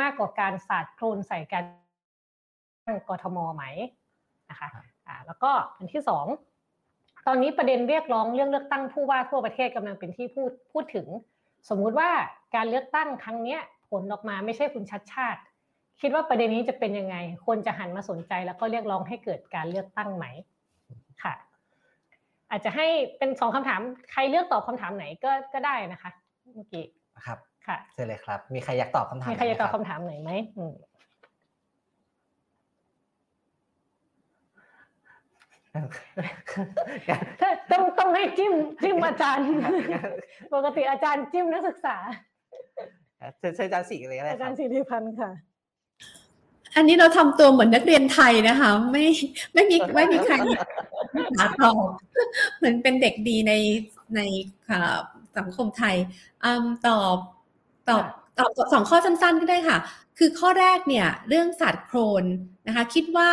[0.00, 1.64] มากกว่าการสาดโครนใส่กัน
[3.08, 3.64] กทมไหม
[4.50, 4.68] นะคะ
[5.06, 6.26] อ่าแล้วก็อันที่สอง
[7.26, 11.06] ตอนนี้ประเด็นเรียกร้องเรื่องเลือกตั้งผู้ว่าทั่วประเทศกำลังเป็นที่พูดพูดถึง
[11.68, 12.10] สมมุติว่า
[12.54, 13.58] การเลือกตั้งครั้งนี้
[13.90, 15.40] ผลออกมาไม่ใช่คุณชัดชาติ
[16.00, 17.16] คิดว่าประเด็นนี้จะเป็นยังไง
[17.46, 20.26] คนจะหันมาสนใจแล้วก็เรียกร้องให้เกิดการเลือกตั้งไหม
[21.22, 21.34] ค่ะ
[22.50, 22.86] อาจจะให้
[23.18, 23.80] เป็นสองคำถาม
[24.12, 26.10] ใครเลือกตอบคำถามไหนก็ก็ได้นะคะ
[26.54, 26.84] เมื่อกี้
[27.26, 30.30] ครับค่ะเชิญเลยครับ มีใครอยากตอบคำถามมีใครอยากตอบคำถามไหนไหม
[37.70, 38.52] ต้องต้องให้จิ้ม
[38.82, 39.46] จิ้มอาจารย์
[40.54, 41.96] ปกติอาจารย์จิ้มนักศึกษา
[43.38, 45.30] เชิญอาจารย์สิเลยก็ได้อาจารย์สิริพันธ์ค่ะ
[46.76, 49.04] อันนี้เราทำตัวเหมือนนักเรียนไทยนะคะ ไม่
[49.54, 50.34] ไม่มีไม่มีใคร
[51.36, 51.88] หาตอบ
[52.58, 53.52] เหมือนเป็นเด็กดีใน
[54.16, 54.20] ใน
[55.38, 55.96] สังคมไทย
[56.86, 57.16] ตอบ
[57.88, 58.04] ตอบ
[58.38, 59.78] ตอบสองข้อสั้นๆก็ได้ค่ะ
[60.18, 62.24] คือข้อแรกเนี่ย เรื่องศาสตร์โครน
[62.66, 63.30] นะคะ คิดว่า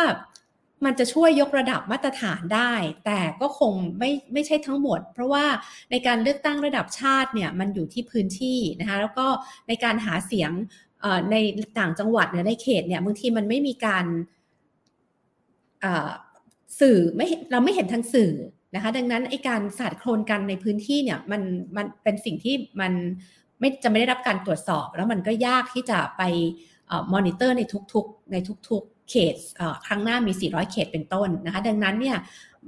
[0.84, 2.72] มันจะช่วยยกระดับมาตรฐานได้
[3.04, 5.44] แต่ก็คงไม่ไม่ใช่ทั้งหมด เพราะว่า
[5.90, 9.26] ในการเลือกตั้งระดับชาติเนี่ยมันอยู่ที่พื้นที่นะคะแล้วก็
[9.68, 10.50] ในการหาเสียง
[11.30, 11.36] ใน
[11.78, 14.06] ต่างจังหวัดเนี่ยในเขตเนี่ยบางทีมันไม่มีการ
[16.80, 18.32] สื่อไม่เราไม่เห็นทางสื่อ
[18.74, 21.42] นะคะ ดังนั้นไอการสาดโครนกันในพื้นที่เนี่ยมัน
[21.76, 22.92] มันเป็นสิ่งที่มัน
[23.60, 26.22] ไม่จะไม่ได้รับการตรวจสอบ แล้วมันก็ยากที่จะไป
[27.12, 27.62] มอนิเตอร์ใน
[27.92, 28.36] ทุกๆใน
[28.68, 29.34] ทุกๆเขต
[29.86, 32.16] ครั้งหน้ามี 400 เขตเป็นต้นนะคะ ดังนั้นเนี่ย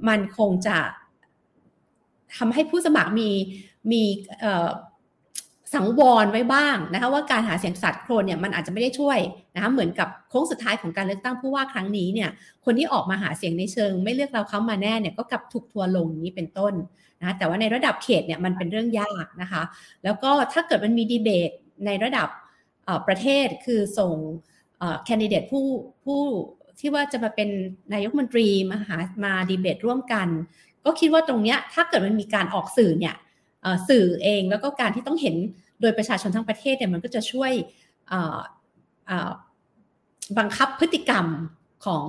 [0.07, 0.77] มันคงจะ
[2.37, 3.29] ทำให้ผู้สมัครมี
[3.91, 4.03] มี
[5.73, 9.19] สังวรไว้บ้างนะคะว่าการหาเสียงสัตว์โครนเนี่ยมันอาจจะไม่ได้ช่วย
[9.55, 12.29] นะคะเหมือนกับโค้งสุดท้ายของการเลือกตั้งผู้ว่าครั้งนี้เนี่ย
[12.65, 16.73] คนที่ออกมาหาเสียงในเชิง ไม่เลือกเราเขามาแน่เนี่ยก็กลับถูกทัวลงนี้เป็นต้น
[17.21, 19.63] นะแต่ว่าในระดับเขตเนี่ยมันเป็นเรื่องยากนะคะ
[20.03, 21.51] แล้วก็ถ้าเกิดมันมีดีเบต
[21.85, 22.27] ในระดับ
[23.07, 24.13] ประเทศคือส่ง
[25.05, 25.65] แคนดิเดตผู้
[26.05, 26.21] ผู้
[26.79, 27.49] ที่ว่าจะมาเป็น
[27.93, 30.27] นายกมนตรีมาหามาดีเบตร่วมกัน
[30.85, 33.15] ก็คิดว่าตรงเนี้ยถ้าเกิดมันมีการออกสื่อเนี่ย
[33.89, 35.35] สื่อเองแล้วก็การที่ต้องเห็น
[35.81, 37.51] โดยประชาชนทั้งประเทศเนี่ยมันก็จะช่วย
[40.37, 41.25] บังคับพฤติกรรม
[41.85, 42.05] ของ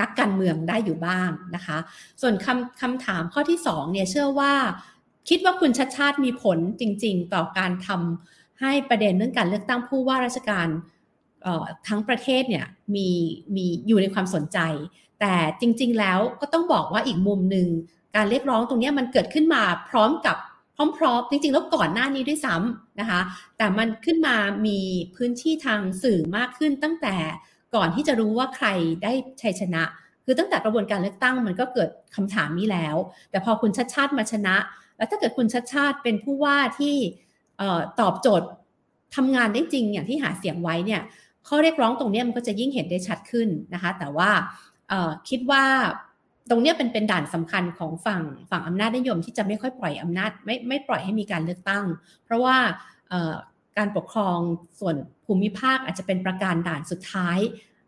[0.00, 1.78] นักการเมืองได้อยู่บ้างนะคะ
[2.20, 4.52] ส่วนคำคำถามข้อที่2เนี่ยเชื่อว่า
[5.28, 10.68] คิดว่าคุณชัดชาติมีผลจริง ๆ ต่อการทำให้ประเด็นเรื่องการเลือกตั้งผู้ว่าราชการ
[11.88, 13.08] ทั้งประเทศเนี่ยมี
[13.54, 14.58] มีอยู่ในความสนใจ
[15.20, 17.68] แต่จริง ๆ แล้วก็ต้องบอกว่าอีกมุมหนึ่ง
[18.16, 20.36] การเรียกร้องตรงนี้มันเกิดขึ้นมาพร้อมกับ
[20.98, 23.20] พร้อมๆ จริงๆ แล้วก่อนหน้านี้ด้วยซ้ำนะคะ
[23.58, 24.36] แต่มันขึ้นมา
[24.66, 24.78] มี
[25.16, 27.16] พื้นที่ทางสื่อมากขึ้นตั้งแต่
[27.74, 28.68] ก่อนที่จะรู้ว่าใคร
[29.02, 29.12] ได้
[29.42, 29.82] ชัยชนะ
[30.24, 32.96] คือตั้งแต่กระบวนการเลือกตั้งมันก็เกิดคำถามนี้แล้ว
[33.30, 34.56] แต่พอคุณชัดชาติมาชนะ
[34.96, 36.94] แล้วถ้าเกิดคุณชัดชาติเป็นผู้ว่าที่
[38.00, 38.48] ตอบโจทย์
[39.16, 41.00] ทำงานได้จริงอย่างที่หาเสียงไว้เนี่ย
[41.48, 44.30] ข้อเรียกร้องตรงนี้มันก็จะยิ่งเห็นได้ชัดขึ้นนะคะ แต่ว่า
[45.28, 45.64] คิดว่า
[46.50, 51.84] ตรงนี้เป็นเป็นด่านสำคัญของฝั่งฝั่งอำนาจนิยมที่จะไม่ค่อยปล่อยอำนาจไม่ไม่ปล่อยให้มีการเลือกตั้ง
[52.24, 52.56] เพราะว่า
[53.78, 54.38] การปกครอง
[54.80, 54.96] ส่วน
[55.26, 57.38] ภูมิภาคอาจจะเป็นประการด่านสุดท้าย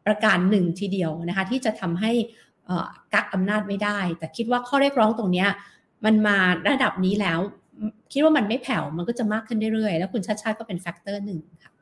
[0.06, 2.12] ประการหนึ่งทีเดียวนะคะที่จะทำให้
[3.14, 5.46] กักอำนาจไม่ได้ แต่คิดว่าข้อเรียกร้องตรงนี้
[6.04, 6.36] มันมา
[6.68, 7.38] ระดับนี้แล้ว
[8.12, 11.72] คิดว่ามันไม่แผ่วมันก็จะมากขึ้นเรื่อยๆแล้วคุณชาติชาติก็เป็นแฟกเตอร์หนึ่งค่ะ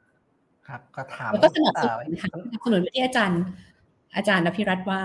[0.66, 3.42] ครับก็ถามแล้วก็สนับสนุนนะคะสนับสนุนที่อาจารย์
[4.16, 5.02] อาจารย์นภิรัตน์ว่า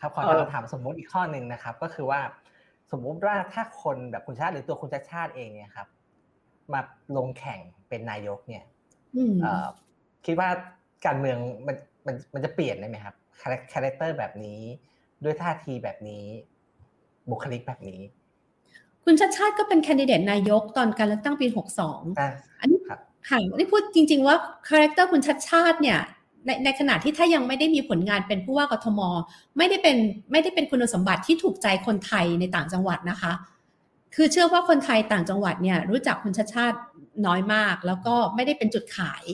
[0.00, 2.20] ครับขอคำถามสมมุติอีกข้อหนึ่งนะครับ ก็คือว่า
[2.92, 5.88] สมมุติว่าถ้าคนแบบคุณชาติหรือตัวคุณชาติชาติเองเนี่ยครับ
[6.72, 6.80] มา
[7.16, 8.64] ลงแข่งเป็นนายกเนี่ย
[10.26, 10.48] คิดว่า
[11.06, 14.60] การเมืองมันมันมันจะเปลี่ยนได้ไหมครับ character แบบนี้
[15.24, 16.24] ด้วยท่าทีแบบนี้
[17.30, 18.00] บุคลิกแบบนี้
[19.04, 22.02] คุณชัชชาติก็เป็นแคนดิเดตนายกตอนการเลือกตั้งปีหกสอง
[22.60, 22.98] อันนี้ค่ะ
[23.56, 24.36] นี่พูดจริง ๆ ว่า
[24.68, 26.00] character คุณชัชชาติเนี่ย
[26.46, 29.00] ในในขณะที่ถ้ายังไม่ได้มีผลงานเป็นผู้ว่ากทม
[29.58, 29.96] ไม่ได้เป็น
[30.32, 33.32] ไม่ได้เป็นคุณสมบัติที่ถูกใจคนไทยในต่างจังหวัดนะคะ
[34.14, 36.78] คือเชื่อว่าคนไทยต่างจังหวัดเนี่ยรู้จักคุณชัดชาติ
[37.26, 39.24] น้อยมาก แล้วก็ไม่ได้เป็นจุดขาย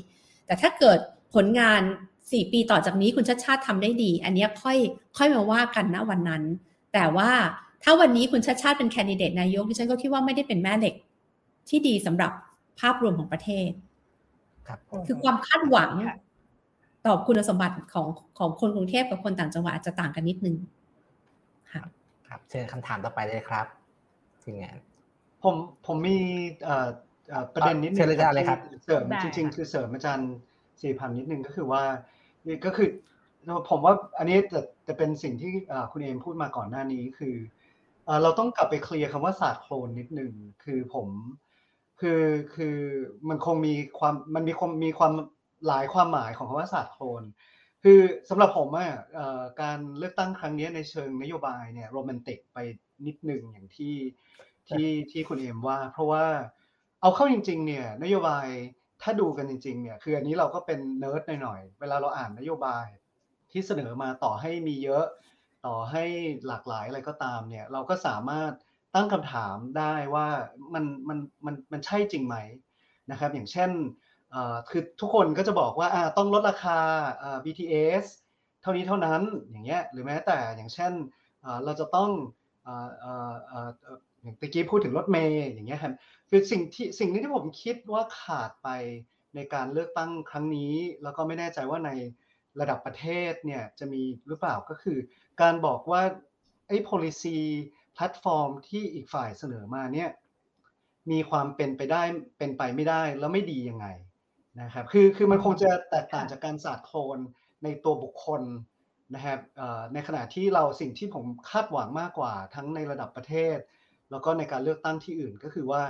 [0.47, 0.99] แต่ถ้าเกิด
[1.35, 1.83] ผลงาน
[2.19, 4.79] 4 ปีต่อจากนี้คุณชัดชาติทำได้ดี อันนี้ค่อย
[5.17, 6.43] ค่อยมาว่ากันนะวันนั้น
[6.95, 7.31] แต่ว่า
[7.83, 10.95] ถ้าวันนี้คุณชัดชาติเป็นแคนดิเดตนายกดิฉันก็คิดว่าไม่ได้เป็นแม่เหล็ก
[11.69, 12.33] ที่ดีสำหรับ
[12.81, 13.71] ภาพรวมของประเทศ
[15.07, 15.91] คือความคาดหวัง
[17.07, 18.07] ตอบคุณสมบัติของ
[18.39, 20.57] ของคนกรุงเทพกับคนต่างจังหวัดอาจจะต่างกันนิดนึง
[21.73, 21.89] ครับ
[22.29, 23.67] ครับเชิญคำถามต่อไปเลยครับ
[24.43, 24.77] ทีมงาน
[25.43, 25.55] ผม
[25.87, 26.19] ผมมี
[27.55, 30.33] ประเด็นนิดนึงเเลยครับเสริมจริง ๆ คือเสริมอาจารย์
[30.83, 31.83] สี่พันนิดนึงก็คือว่า
[32.65, 32.89] ก็คือ
[33.69, 35.53] ผมว่าอันนี้จะจะเป็นสิ่งที่
[35.93, 37.35] คุณเอมพูดมาก่อนหน้านี้คือ
[38.23, 40.33] เราต้องกลับไปเคลียร์คำว่าศาสตร์โคลนนิดนึง
[40.65, 41.09] คือผม
[42.01, 42.23] คือ
[42.55, 42.77] คือ
[43.29, 45.13] มันคงมีความมันมีความมีความ
[45.69, 47.23] หลายความหมายของคำว่าศาสตร์โคลน
[47.83, 48.93] คือสำหรับผมอะ
[49.63, 52.59] การเลือกตั้งครั้งนี้ในเชิงนโยบายเนี่ยโรแมนติกไป
[53.07, 53.97] นิดหนึ่งอย่างที่
[54.69, 56.25] ที่ที่คุณเอมว่า เพราะว่า
[57.01, 58.47] เอาเข้าจริง ๆ เนี่ยนโยบาย
[59.03, 62.87] ถ้าดูกันจริง ๆ เนี่ย คืออันนี้เราก็เป็นเนิร์ดหน่อยๆเวลาเราอ่านนโยบาย
[63.51, 65.05] ที่เสนอมาต่อให้มีเยอะ
[65.67, 66.05] ต่อให้
[66.47, 68.53] หลากหลายอะไรก็ตามเนี่ย เราก็สามารถ
[68.95, 70.29] ตั้งคำถามได้ว่า
[70.75, 72.37] มันมันมันมันใช่จริงไหม
[73.11, 73.71] นะครับ อย่างเช่น
[74.69, 76.79] คือทุกคนก็จะบอกว่าต้องลดราคา
[77.45, 78.05] BTS
[78.63, 80.93] เท่านี้เท่านั้นอย่างเงี้ยหรือแม้แต่อย่างเช่น
[81.65, 82.11] เราจะต้อง
[84.23, 85.93] อย่างตะกี้พูดถึงรถเมย์อย่างเงี้ยครับ
[86.31, 88.69] คือสิ่งที่สิ่งนี้ที่ผมคิดว่าขาดไป
[89.35, 91.91] ในการเลือกตั้งครั้งนี้ แล้วก็ไม่แน่ใจว่าใน
[92.61, 94.99] ระดับประเทศเนี่ยจะมีหรือเปล่าก็คือ
[95.43, 96.03] การบอกว่า
[96.69, 97.39] ไอ้ policy
[97.95, 100.11] แพลตฟอร์มที่อีกฝ่ายเสนอมาเนี่ย
[101.11, 102.03] มีความเป็นไปได้
[102.39, 103.87] เป็นไปไม่ได้แล้วไม่ดียังไง
[104.61, 107.19] นะครับคือคือมันคงจะแตกต่างจากการศาสตร์โคลน
[107.65, 108.43] ในตัวบุคคล
[109.15, 109.39] นะครับ
[109.93, 113.59] ในขณะที่เราสิ่งที่ผมคาดหวังมากกว่าทั้งในระดับประเทศ
[114.11, 115.83] แล้วก็ในการเลือกตั้งที่อื่นก็คือว่า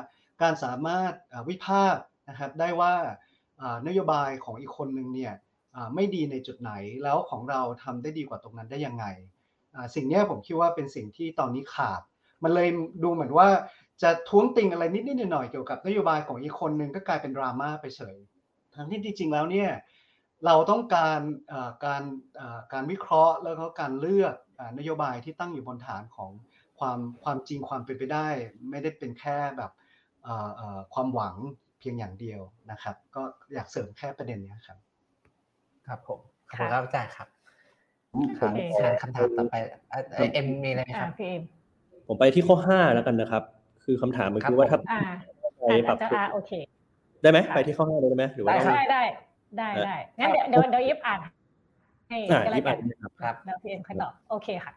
[0.43, 1.13] การสามารถ
[1.49, 2.95] วิพากษ์นะครับได้ว่า
[3.87, 5.35] นโยบายของอีกคนหนึ่งเนี่ย
[5.95, 6.73] ไม่ดีในจุดไหน
[7.03, 9.05] แล้วของเราทำได้ดีกว่าตรงนั้นได้ยังไง
[9.95, 12.03] สิ่งนี้ผมคิดว่าเป็นสิ่งที่ตอนนี้ขาด
[12.43, 12.69] มันเลย
[13.03, 13.49] ดูเหมือนว่า
[14.03, 18.17] จะท้วงติงอะไรนิดๆหน่อยๆเกี่ยวกับนโยบายของอีกคนนึงก็กลายเป็นดราม่าไปเฉย
[18.77, 19.71] ทั้งที่จริงๆแล้วเนี่ย
[20.47, 21.21] เราต้องการ
[21.85, 22.03] การ
[22.73, 24.35] การวิเคราะห์แล้วก็การเลือก
[24.79, 26.31] นโยบายที่ตั้งอยู่บนฐานของ
[26.79, 28.29] ความความจริงความเป็นไปได้
[28.71, 29.71] ไม่ได้เป็นแค่แบบ
[30.95, 31.35] ความหวัง
[31.79, 32.41] เพียงอย่างเดียว
[32.71, 33.23] นะครับ ก็
[33.55, 34.79] อยากเสริมแค่ประเด็นนี้ครับ
[35.87, 37.29] ครับผมขอบคุณครับอาจารย์ครับ
[38.39, 38.53] ครับ
[39.03, 39.57] คำถามต่อไป
[40.35, 41.43] เอ็มมีอะไรไหมครับพี่เอ็ม
[42.07, 43.43] ผมไปที่ข้อห้าแล้วกันนะครับ
[43.85, 44.79] คือคำถามมันคือว่าถ้า
[45.69, 45.99] ไปปรับ
[46.35, 46.53] โอเค
[47.23, 49.03] ได้ไหมไปที่ข้อห้าเลยได้ไหมหรือว่าได้ได้
[49.59, 51.21] ได้ได้งั้นเดี๋ยวเดี๋ยวเดี๋ยวยิบอ่าน
[52.09, 52.77] ให้ก็แล้วกัน
[53.23, 54.73] ครับแล้วพี่เอ็มค่อยตอบโอเคค่ะ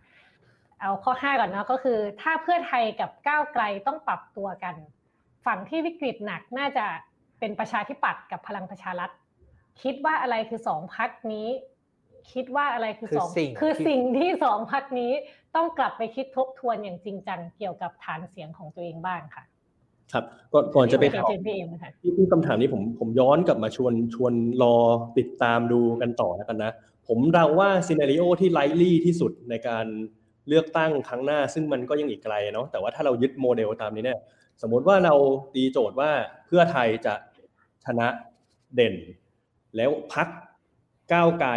[0.79, 4.75] เอาข้อห้าก่อนเนาะก็คือ ถ้าเพื่อไทยกับก้าวไกลต้องปรับตัวกัน
[5.45, 6.85] ฝั่งที่วิกฤตหนักน่าจะ
[7.39, 9.09] เป็นประชาธิปัตย์กับพลังประชารัฐ
[9.81, 11.47] คิดว่าอะไรคือสองพรรคนี้
[12.33, 15.11] คิดว่าอะไรคือคือสองสิ่งคือที่สิ่งที่สองพรรคนี้
[15.55, 19.43] ต้องกลับไปคิดทบทวนอย่างจริงจังเกี่ยวกับฐานเสียงของตัวเองบ้างค่ะ
[20.13, 20.23] ครับ
[20.53, 24.33] ก่อนก่อนจะไปโอเคตอบเชิญพี่เอ็มค่ะที่ที่คำถามนี้ผมผมย้อนกลับมาชวนชวน
[24.63, 24.75] รอ
[25.17, 26.71] ติดตามดูกันต่อแล้วกันนะ
[27.07, 29.85] ผมเดาว่า scenario ที่ likely ที่สุดในการ
[30.47, 34.19] เลือกตั้งครั้งหน้า ซึ่งมันก็ยังอีกไกลเนาะแต่ว่าถ้าเรายึดโมเดลตามนี้เนี่ย
[34.61, 35.13] สมมติว่าเรา
[35.53, 36.11] ตีโจทย์ว่า
[36.45, 37.13] เพื่อไทยจะ
[37.85, 38.07] ชนะ
[38.75, 38.95] เด่น
[39.75, 40.27] แล้วพัก
[41.13, 41.51] ก้าวไกล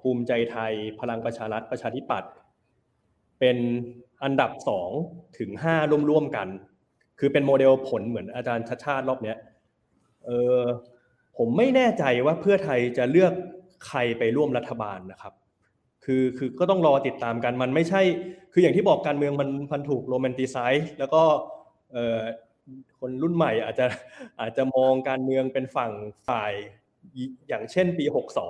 [0.00, 2.30] ภูมิใจไทย พลังประชารัฐประชาธิปัตย์
[3.40, 3.56] เป็น
[4.22, 4.90] อันดับสอง
[5.38, 5.76] ถึงห้า
[6.10, 6.48] ร่วมๆกัน
[7.18, 9.36] คือเป็นโมเดลผลเหมือนอาจารย์ชัดชาติรอบเนี้ย
[10.26, 10.60] เออ
[11.38, 13.32] ผมไม่แน่ใจว่าเพื่อไทยจะเลือก
[13.86, 15.34] ใครไปร่วมรัฐบาลนะครับ
[16.04, 18.02] คือคือก็ต้องรอติดตามกันมันไม่ใช่
[18.52, 21.22] คืออย่างที่บอกการเมืองมันพันถูกโรแมนติไซส์แล้วก็
[21.92, 22.18] เออ
[23.00, 23.86] คนรุ่นใหม่อาจจะ
[24.40, 25.92] อาจจะมองการเมืองเป็นฝั่ง
[26.28, 26.52] ฝ่าย
[27.48, 28.04] อย่างเช่นปี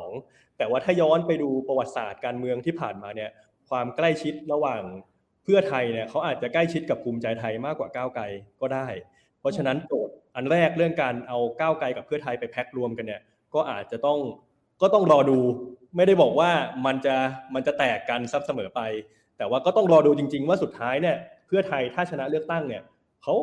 [0.07, 3.31] 62 แต่ว่าถ้าย้อนไปดูประวัติศาสตร์การเมืองที่ผ่านมาเนี่ย
[3.69, 4.83] ความใกล้ชิดระหว่าง
[5.45, 8.25] เพื่อไทยเนี่ยเขาอาจจะใกล้ชิดกับภูมิใจไทยมากกว่าก้าวไกล
[8.61, 8.89] ก็ได้
[9.41, 13.23] เพราะฉะนั้นโจทย์อันแรกเรื่องการเอาก้าวไกลกับเพื่อไทยไปแพ็ครวมกันเนี่ย
[13.55, 14.19] ก็อาจจะต้อง
[14.83, 15.39] ก็ต้องรอดู
[15.97, 16.51] ไม่ได้บอกว่า
[16.87, 17.15] มันจะ
[17.55, 18.81] มันจะแตกกันซับเสมอไป
[19.39, 21.17] แต่ว่าก็ต้องรอดูจริง ๆ ว่าสุดท้ายเนี่ย
[21.47, 22.83] เพื่อไทยถ้าชนะเลือกตั้งเนี่ย
[23.23, 23.35] เขา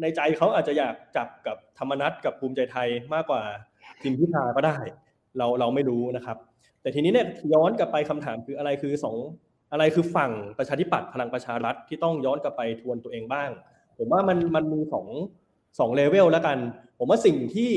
[0.00, 3.42] ในใจเขาอาจจะอยากจับกับธรรมนัตกับภูมิใจไทยมากกว่า
[4.02, 4.76] ทีมพิธาก็ได้
[5.38, 6.36] เราเราไม่รู้นะครับ
[6.82, 9.16] แต่ทีนี้เนี่ยย้อนกลับไปคำถามคืออะไรคือสอง
[9.74, 13.50] อะไรคือฝั่งประชาธิปัตย์พลังประชารัฐที่ต้องย้อนกลับไปทวนตัวเองบ้าง
[13.98, 15.06] ผมว่ามันมันมีสอง
[15.78, 16.58] สองเลเวลแล้วกัน
[16.98, 17.72] ผมว่าสิ่งที่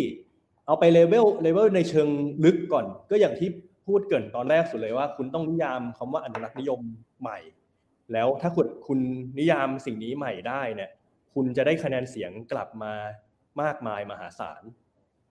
[0.66, 2.10] เอาไปเลเวลเลเวลในเชิง
[2.44, 3.50] ลึกก่อน ก็อย่างที่
[3.88, 6.80] พูดเกริ่นตอนแรกสุดเลยว่า คุณต้องนิยามคำว่าอนุรักษ์นิยม
[7.22, 7.40] ใหม่
[8.14, 9.00] แล้วถ้าคุณคุณ
[9.40, 10.90] นิยามสิ่งนี้ใหม่ได้เนี่ย
[11.34, 12.94] คุณจะได้คะแนนเสียงกลับมา
[13.62, 14.64] มากมายมหาศาล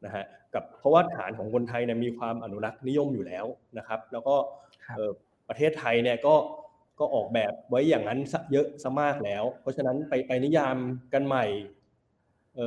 [0.04, 0.24] นะฮะ
[0.54, 3.46] กับเพราะว่าฐานของคนไทยเนี่ยมีความอนุรักษ์นิยมอยู่แล้ว
[3.78, 4.36] นะครับ แล้วก็
[5.48, 6.34] ประเทศไทยเนี่ยก็
[6.98, 8.18] ก็ออกแบบไว้อย่างนั้น
[8.52, 10.76] เยอะซะมากแล้ว เพราะฉะนั้นไปไปนิยาม
[11.14, 11.44] กันใหม่
[12.54, 12.58] เ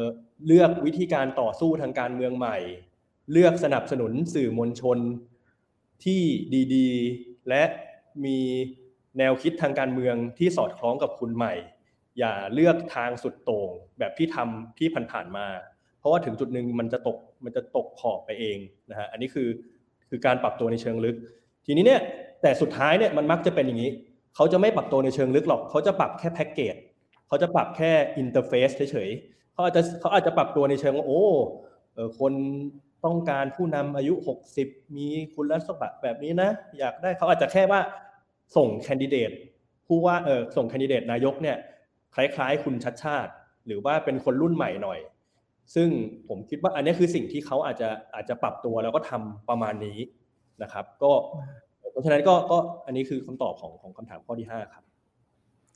[0.47, 2.57] เลือกวิธีการต่อสู้ทางการเมืองใหม่
[3.31, 4.97] เลือกสนับสนุนสื่อมวลชน
[6.03, 6.21] ที่
[6.75, 7.63] ดีๆ และ
[8.25, 8.39] มี
[9.17, 11.53] แนวคิดทางการเมืองที่สอดคล้องกับคุณใหม่
[12.19, 15.47] อย่าเลือกทางสุดโต่งแบบที่ทำที่ผ่านๆมา
[15.99, 18.57] เพราะว่าถึงจุดหนึ่งมันจะตกมันจะตกขอบไปเอง
[18.89, 19.49] นะฮะอันนี้คือ
[20.09, 21.15] คือการปรับตัวในเชิงลึก
[21.65, 22.01] ทีนี้เนี่ย
[22.41, 23.91] แต่สุดท้ายเนี่ยมันมักจะเป็นอย่างนี้
[24.35, 26.75] เขาจะไม่ปรับตัวในเชิงลึกหรอก เขาจะปรับแค่แพ็กเกจ
[27.27, 31.23] เขาจะปรับแค่ interface เฉยๆ เขาอาจจะเขาอาจจะปรับตัวในเชิงว่าโอ้
[31.93, 32.33] เออคน
[33.05, 34.13] ต้องการผู้นำอายุ
[34.55, 36.49] 60 มีคุณสมบัติแบบนี้นะ
[36.79, 37.79] อยากได้เขาอาจจะแค่ว่า
[38.55, 39.31] ส่งแคนดิเดต
[39.87, 41.57] ผู้ว่าเออส่งแคนดิเดตนายกเนี่ย
[42.15, 43.31] คล้ายๆ คุณชัชชาติ
[43.65, 44.99] หรือว่าเป็นคนรุ่นใหม่หน่อย
[45.75, 45.89] ซึ่ง
[46.27, 49.99] ผมคิดว่าอันนี้คือสิ่งที่เขาอาจจะอาจจะปรับตัวแล้วก็ทำประมาณนี้
[50.63, 51.11] นะครับ ก็
[51.99, 54.83] ราะฉะนั้นก็ก็อันนี้คือคำตอบของของคำถามข้อที่ห้าครับ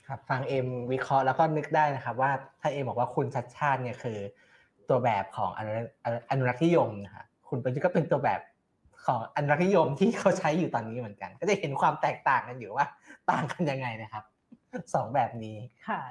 [0.07, 2.31] ครับฟังเอ็มวิเคราะห์แล้วก็นึกได้นะครับ ว่า
[2.61, 4.17] ถ้าเอ็มบอกว่าคุณชัดชาติเนี่ยคือ
[4.89, 5.49] ตัวแบบของ
[6.29, 8.41] อนุรักษ์นิยมนะฮะคุณประยุทธ์ก็เป็นตัวแบบ
[9.05, 12.87] ของอนุรักษ์นิยมที่เขาใช้อยู่ตอนนี้เหมือนกัน ก็จะเห็นความแตกต่างกันอยู่ว่า
[13.31, 14.23] ต่างกันยังไงนะครับ
[14.93, 16.01] สองแบบนี้ค่ะ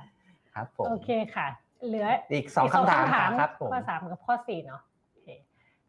[0.54, 1.48] ครับผมโอเคค่ะ
[1.86, 3.04] เหลืออีกสองคำถาม
[3.40, 4.82] ครับผมข้อสามกับข้อสี่เนาะ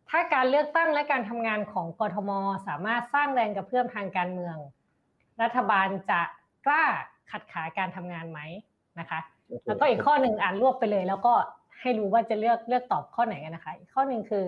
[0.10, 2.32] ถ้าการเลือกตั้งและการทำงานของกทม
[2.68, 4.58] สามารถสร้างแรงกระเพื่อมทางการเมือง
[5.42, 6.22] รัฐบาลจะ
[6.66, 6.84] กล้า
[7.32, 8.40] ขัดขาการทำงานไหม
[9.00, 9.20] นะคะ
[9.68, 11.34] แล้วก็อีกข้อหนึ่งอ่านรวบไปเลย แล้วก็
[11.82, 14.46] ให้รู้ว่าจะเลือกเลือกตอบข้อไหนกันนะคะ อีกข้อหนึ่งคือ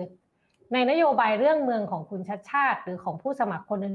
[0.72, 3.94] ในนโยบายเรื่องเมืองของคุณชัดชาติ หรือของผู้สมัครคนนึง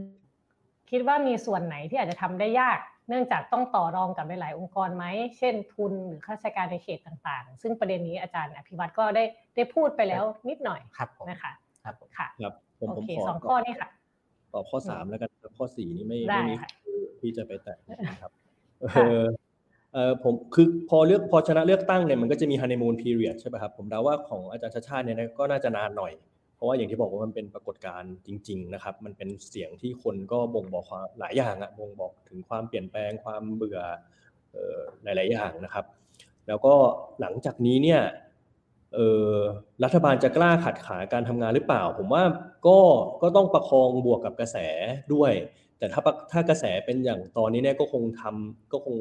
[0.91, 2.77] คิดว่ามีส่วนไหนที่อาจจะทำได้ยาก
[3.11, 5.05] เนื่องจากต้องต่อรองกับหลาย ๆ องค์กรไหม
[5.37, 9.23] เช่นทุนหรือข้าราชการในเขตต่างๆ ซึ่งประเด็นนี้อาจารย์อภิวัตรก็ได้
[9.55, 11.51] ได้พูดไปแล้วนิดหน่อยครับนะคะ
[11.83, 13.89] ครับค่ะครับผมโอผมเคขอสองข้อนี้ค่ะ
[14.53, 16.69] ตอบข้อสามแล้วกันข้อสี่นี้ไม่ได้ไม่มีค่ะ
[17.19, 18.31] ที่จะไปแตะนะครับ
[18.93, 19.23] ค่ะเออ
[19.93, 26.30] เออผมคือพอเลือกพอชนะเลือกตั้งเนี่ยมันก็จะมีฮันนีมูนพีเรียดใช่ไหมครับผมเดาว่าของอาจารย์ชาชาติเนี่ยก็น่าจะนานหน่อยเพ
[26.61, 33.79] ราะว่าอย่างที่บอกว่ามันเป็นปรากฏการณ์จริง ๆ นะครับ มันเป็นเสียงที่คนก็บ่งบอกความหลายอย่างอะบ่งบอกถึงความเปลี่ยนแปลงความเบื่อ
[34.55, 34.57] อ
[35.03, 35.85] หลาย ๆ อย่างนะครับ
[36.47, 36.73] แล้วก็
[37.21, 38.01] หลังจากนี้เนี่ย
[39.83, 42.23] รัฐบาลจะกล้าขัดขาการทำงานหรือเปล่า ผมว่า
[42.67, 42.79] ก็
[43.21, 44.57] ก็ต้องประคองบวกกับกระแส
[45.13, 45.31] ด้วย
[45.77, 46.01] แต่ถ้า
[46.31, 48.95] ถ้ากระแสเป็นอย่างตอนนี้เนี่ยก็คงทำก็คง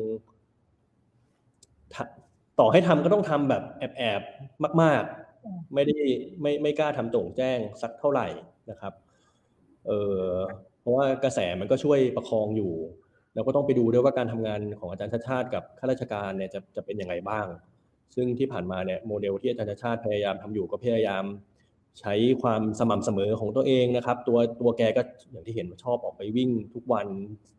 [2.60, 5.30] ต่อให้ทำก็ต้องทำแบบแอบๆมาก ๆ
[5.74, 5.96] ไม่ได้
[6.42, 8.28] ไม่ไม่กล้าทำโจ่งแจ้งสักเท่าไหร่
[8.70, 8.92] นะครับ
[9.86, 9.92] เอ
[10.22, 10.26] อ
[10.80, 12.72] เพราะว่ากระแสมันก็ช่วยประคองอยู่
[13.34, 17.46] แล้วก็ต้องไปดูด้วยว่าการทำงานของอาจารย์ชาติชาติกับข้าราชการเนี่ยจะจะเป็นยังไงบ้าง
[18.14, 21.24] ซึ่งที่ผ่านมาเนี่ยโมเดลที่อาจารย์ชาติชาติพยายามทำอยู่ก็พยายาม
[22.00, 27.06] ใช้ความสม่ำเสมอของตัวเองนะครับ ตัวตัวแกก็อย่างที่เห็นชอบออกไปวิ่ง ทุกวัน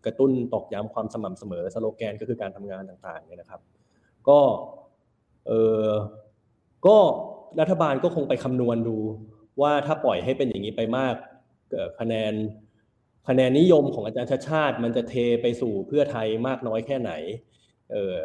[0.05, 3.61] กระตุ้นตอกย้ำความสม่ำเสมอสโลแกนก็คือการทำงานต่างๆเนี่ยนะครับ
[4.27, 4.39] ก็
[5.47, 5.51] เอ
[5.85, 5.89] อ
[6.87, 6.97] ก็
[7.59, 8.97] รัฐบาลก็คงไปคำนวณดู
[9.61, 11.15] ว่าถ้าปล่อยให้เป็นอย่างนี้ไปมาก
[11.99, 12.33] คะแนน
[13.27, 17.11] คะแนนนิยมของอาจารย์ชาติชาติ มันจะเทไปสู่เพื่อไทยมากน้อยแค่ไหน
[17.91, 18.17] เออ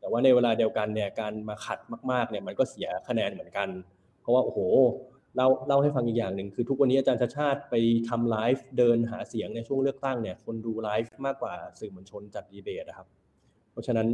[0.00, 1.78] แต่ว่าในเวลาเดียวกันเนี่ยการมาขัด
[2.10, 3.68] มากๆเนี่ยมันก็เสียคะแนนเหมือนกัน
[4.20, 4.60] เพราะว่าโอ้โห
[5.36, 7.74] เล่าเล่าให้ฟังอีกอย่างหนึ่งคือทุกวันนี้อาจารย์ชาติชาติไป
[8.08, 13.08] ทำไลฟ์เดินหาเสียงในช่วงเลือกตั้งเนี่ยคนดูไลฟ์มากกว่าสื่อมวลชนจัดดีเบตนะครับ
[13.72, 14.08] เพราะฉะนั้น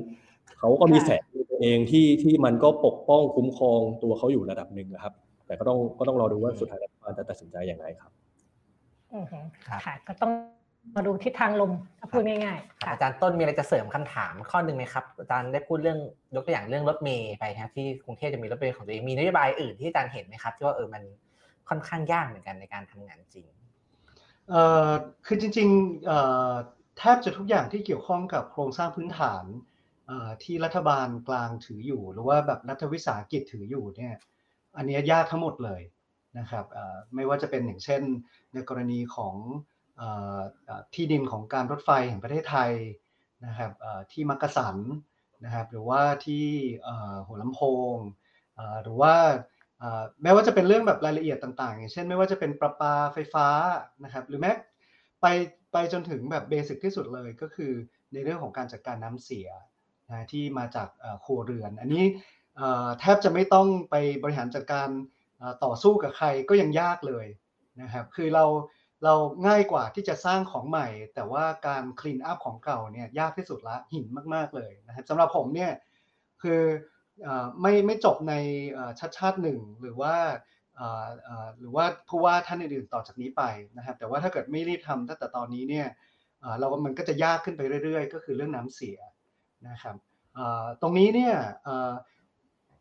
[0.58, 5.14] เขาก็มีแสงตัวเองที่ที่มันก็ปกป้องคุ้มครองตัวเขาอยู่ระดับหนึ่งนะครับ
[5.46, 8.12] แต่ก็ต้องก็ต้องรอดูว่าสุดท้ายรัฐบาลจะตัดสินใจอย่างไรครับ
[9.12, 9.24] อือ
[9.84, 10.32] ค่ะก็ต้อง
[10.96, 11.72] มาดูทิศทางลม
[12.12, 15.98] พูดง่ายๆอาจารย์ต้นมีอะไรจะเสริมคำถามข้อหนึ่งไหมครับอาจารย์ได้พูดเรื่อง
[16.34, 21.02] ยกตัวอย่างเรื่องรถเมย์ไปครับที่กรุงเทพจะมีรถเมย์ของตัวเองมีนโยบายอื่นที่อาจารย์เห็นไหมครับที่ว่าเออมัน
[21.68, 23.46] ค่อนข้างยากเหมือนกันในการทำงานจริง
[24.50, 24.90] เอ่อ
[25.26, 26.50] คือจริงๆเอ่อ
[26.98, 29.44] แทบจะทุกอย่างที่เกี่ยวข้องกับโครงสร้างพื้นฐาน
[30.44, 34.14] ที่รัฐบาลกลางถืออยู่ หรือว่าแบบรัฐวิสาหกิจถืออยู่เนี่ย
[34.76, 35.82] อันนี้ยากทั้งหมดเลย
[36.38, 36.64] นะครับ
[37.14, 38.02] ไม่ว่าจะเป็นอย่างเช่น
[38.54, 39.36] ในกรณีของ
[40.94, 42.72] ที่ดินของการรถไฟแห่งประเทศไทย
[43.46, 43.72] นะครับ
[44.12, 44.76] ที่มักกะสัน
[45.44, 46.46] นะครับหรือว่าที่
[47.26, 47.60] หัวลำโพ
[47.94, 47.96] ง
[48.82, 49.14] หรือว่า
[50.22, 53.46] แม้ว่าจะเป็นเรื่องแบบรายละเอียดต่างๆ อย่างเช่น ไม่ว่าจะเป็นประปาไฟฟ้า
[54.04, 54.52] นะครับหรือแม้
[55.20, 55.26] ไป
[55.72, 57.72] ไปจนถึงแบบเบสิกที่สุดเลยก็คือ
[58.12, 59.48] ในเรื่องของการจัดการน้ำเสีย
[60.08, 60.88] นะที่มาจาก
[61.24, 62.04] ครัวเรือน อันนี้
[63.00, 64.88] แทบจะไม่ต้องไปบริหารจัดการ
[65.64, 67.26] ต่อสู้กับใครก็ยังยากเลย
[67.82, 68.44] นะครับคือเรา
[69.04, 69.14] เรา
[69.46, 75.72] ง่ายกว่าที่จะสร้างของใหม่ แต่ว่าการคลีนอัพของเก่าเนี่ยยากที่สุดละหินมาก ๆ เลยนะครับสำหรับผมเนี่ย
[76.42, 76.62] คือ
[77.60, 78.34] ไม่ไม่จบใน
[79.00, 80.14] ชัดชาติหนึ่งหรือว่า
[81.58, 83.42] หรือว่าผู้ว่าท่านอื่นๆต่อจากนี้ไป
[83.76, 85.86] นะครับ แต่ว่าถ้าเกิดไม่รีบทำตั้งแต่ตอนนี้เนี่ย
[86.58, 88.98] เรามันก็จะยากขึ้นไปเรื่อย ๆ ก็คือเรื่องน้ำเสีย
[89.68, 89.96] นะครับ
[90.82, 91.34] ตรงนี้เนี่ย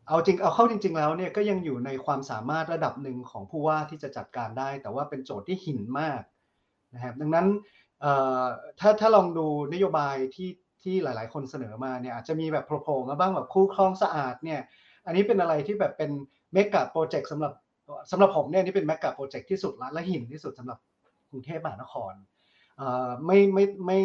[0.08, 6.22] เอาจริงเอาเข้าจริง ๆ แล้วเนี่ยก็ยังอยู่ในความสามารถระดับหนึ่งของผู้ว่าที่จะจัดการได้ แต่ว่าเป็นโจทย์ที่หินมาก
[6.94, 7.46] นะครับดังนั้น
[8.80, 10.50] ถ้าถ้าลองดูนโยบายที่
[10.82, 14.60] ที่หลาย ๆ คนเสนอมาเนี่ยอาจจะมีแบบโผล่มาบ้างแบบคู่คลองสะอาดเนี่ย
[15.06, 16.10] อันนี้เป็นอะไรที่แบบเป็น
[16.52, 17.52] เมกะโปรเจกต์สำหรับ
[18.10, 20.78] สำหรับผมเนี่ยนี่เป็นเมกะโปรเจกต์ที่สุดละและหินที่สุดสำหรับ
[21.30, 22.12] กรุงเทพมหานคร
[23.26, 23.98] ไม่ไม่ไม่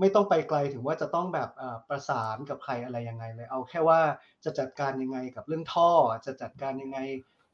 [0.00, 1.50] ไม่ต้องไปไกลถึงว่าจะต้องแบบ
[1.88, 4.00] ประสานกับใครอะไรยังไงเลยเอาแค่ว่า
[4.44, 5.90] จะจัดการยังไงกับเรื่องท่อ
[6.26, 6.98] จะจัดการยังไง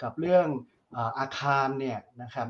[0.02, 0.47] กับเรื่อง
[1.19, 2.48] อาคารเนี่ยนะครับ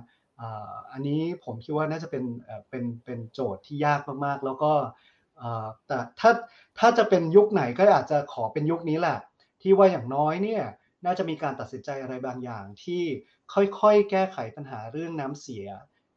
[0.93, 2.25] อันนี้ผมคิดว่าน่าจะเป็น
[2.71, 4.73] เป็นเป็นโจทย์ที่ยากมากๆ แล้วก็
[5.87, 6.31] แต่ถ้า
[6.79, 9.19] ถ้าจะเป็นยุคไหนก็อาจจะขอเป็นยุคนี้แหละ
[9.63, 10.63] ที่ว่าอย่างน้อยเนี่ย
[11.05, 13.03] น่าจะมีการตัดสินใจอะไรบางอย่างที่
[13.55, 15.67] ค่อยๆ แก้ไขปัญหาเรื่องน้ำเสีย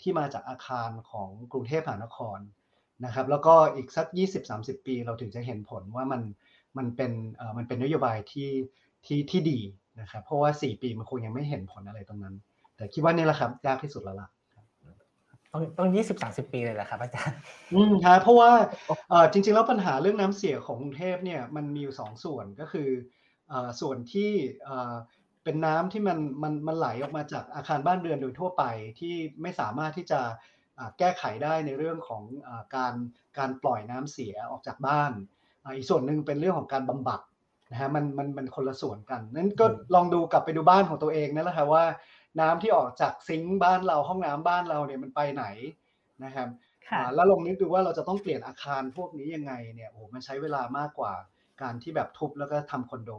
[0.01, 2.39] ที่มาจากอาคารของกรุงเทพมหานคร
[3.05, 4.07] นะครับ แล้วก็อีกสัก
[4.47, 6.21] 20-30 ปี เราถึงจะเห็นผลว่ามัน
[6.77, 8.49] มันเป็นเอ่อมันเป็นนโยบายที่
[9.05, 9.59] ที่ที่ดี
[10.01, 12.35] นะครับ เพราะว่า 4 ปีมันคงยังไม่เห็นผลอะไรตรงนั้น
[12.75, 14.29] แต่คิดว่านี่แหละครับยากที่สุดแล้วล่ะ
[15.53, 17.37] ต้องต้องยี่สิบสามสิบปีเลยแหละครับอาจารย์
[17.73, 18.51] อืมครับเพราะว่า
[19.09, 22.89] เออจริง ๆ แล้วปัญหาเรื่องน้ำเสียของกรุงเทพเนี่ยมันมีอยู่สองส่วนก็คือ
[23.49, 24.31] เออส่วนที่
[24.63, 24.93] เออ
[25.43, 28.63] เป็นน้ำที่มันมันมันไหลออกมาจากอาคารบ้านเรือนโดยทั่วไป
[28.99, 30.19] ที่ไม่สามารถที่จะ
[30.99, 32.23] แก้ไขได้ในเรื่องของ
[32.75, 32.93] การ
[33.37, 35.11] การปล่อยน้ำเสียออกจากบ้าน
[35.75, 37.21] อีกส่วนหนึ่งเป็นเรื่องของการบำบัด
[37.71, 41.85] นะฮะมันมันมันคนละส่วนกันนั้นก็ลองดูกลับไปดูบ้านของตัวเองนั่นแหละครับว่า
[42.41, 45.45] น้ำที่ออกจากซิงค์บ้านเราห้องน้ำบ้านเราเนี่ยมันไปไหน
[46.23, 46.49] นะครับ
[47.15, 51.13] แล้วลองนึกดูว่าเราจะต้องเปลี่ยนอาคารพวกนี้ยังไงเนี่ยโอ้มันใช้เวลามากกว่า
[51.61, 53.11] การที่แบบทุบแล้วก็ทำคอนโด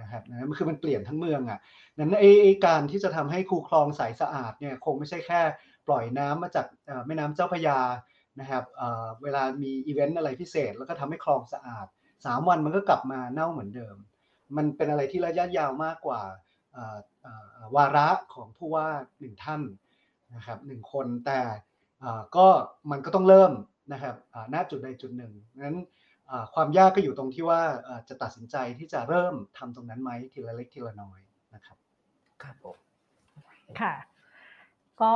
[0.00, 1.58] นะครับนะมันคือมันเปลี่ยนทั้งเมืองอะ
[1.98, 2.30] นั้นไอ้
[2.66, 5.40] การที่จะทำให้คูคลองใสสะอาดเนี่ยคงไม่ใช่แค่
[5.88, 6.66] ปล่อยน้ำมาจาก
[7.06, 7.80] แม่น้ำเจ้าพยา
[8.40, 8.64] นะครับ
[9.22, 11.86] เวลามีอีเวนต์อะไรพิเศษ แล้วก็ทำให้คลองสะอาด
[12.16, 13.96] 3 วันมันก็กลับมาเน่าเหมือนเดิม
[14.56, 16.22] มันเป็นอะไรที่ระยะยาวมากกว่า
[17.76, 18.88] วาระของผู้ว่า
[19.20, 19.62] หนึ่งท่าน
[20.34, 21.40] นะครับหนึ่งคนแต่
[22.36, 22.46] ก็
[22.90, 23.52] มันก็ต้องเริ่ม
[23.92, 24.14] นะครับ
[24.54, 25.32] ณจุดใดจุดหนึ่ง
[25.64, 25.78] นั้น
[26.54, 27.62] ความยากก็อยู่ตรงที่ว่า
[28.08, 31.20] จะตัดสินใจที่จะเริ่มทำตรงนั้นไหมทีละเล็กทีละน้อย
[31.54, 31.76] นะครับ
[32.42, 32.76] ครับผม
[33.80, 33.94] ค่ะ
[35.02, 35.14] ก็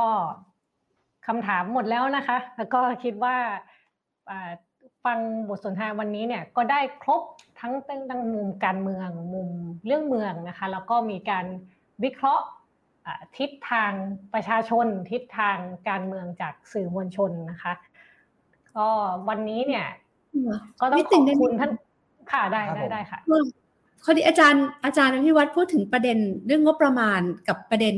[1.27, 3.35] คำถามหมดแล้วนะคะ แล้วก็คิดว่า
[5.05, 5.19] ฟัง
[5.49, 7.21] บทสนทนาวันนี้เนี่ยก็ได้ครบ
[7.59, 7.73] ทั้ง
[8.09, 9.49] ตั้งมุมการเมืองมุม
[9.85, 11.45] เรื่องเมืองนะคะ แล้วก็มีการ
[12.03, 12.45] วิเคราะห์
[13.37, 13.91] ทิศทาง
[14.33, 15.57] ประชาชน ทิศทาง
[15.89, 17.73] การเมืองจากสื่อมวลชนนะคะ
[18.75, 18.87] ก็
[19.29, 19.85] วันนี้เนี่ย
[20.79, 21.71] ก็ต้องขอบคุณท่าน
[22.31, 23.19] ค่ะได้ได้ได้ค่ะ
[24.03, 27.93] พอดีอาจารย์อาจารย์พิวัตรพูดถึงประเด็นเรื่องงบประมาณกับประเด็น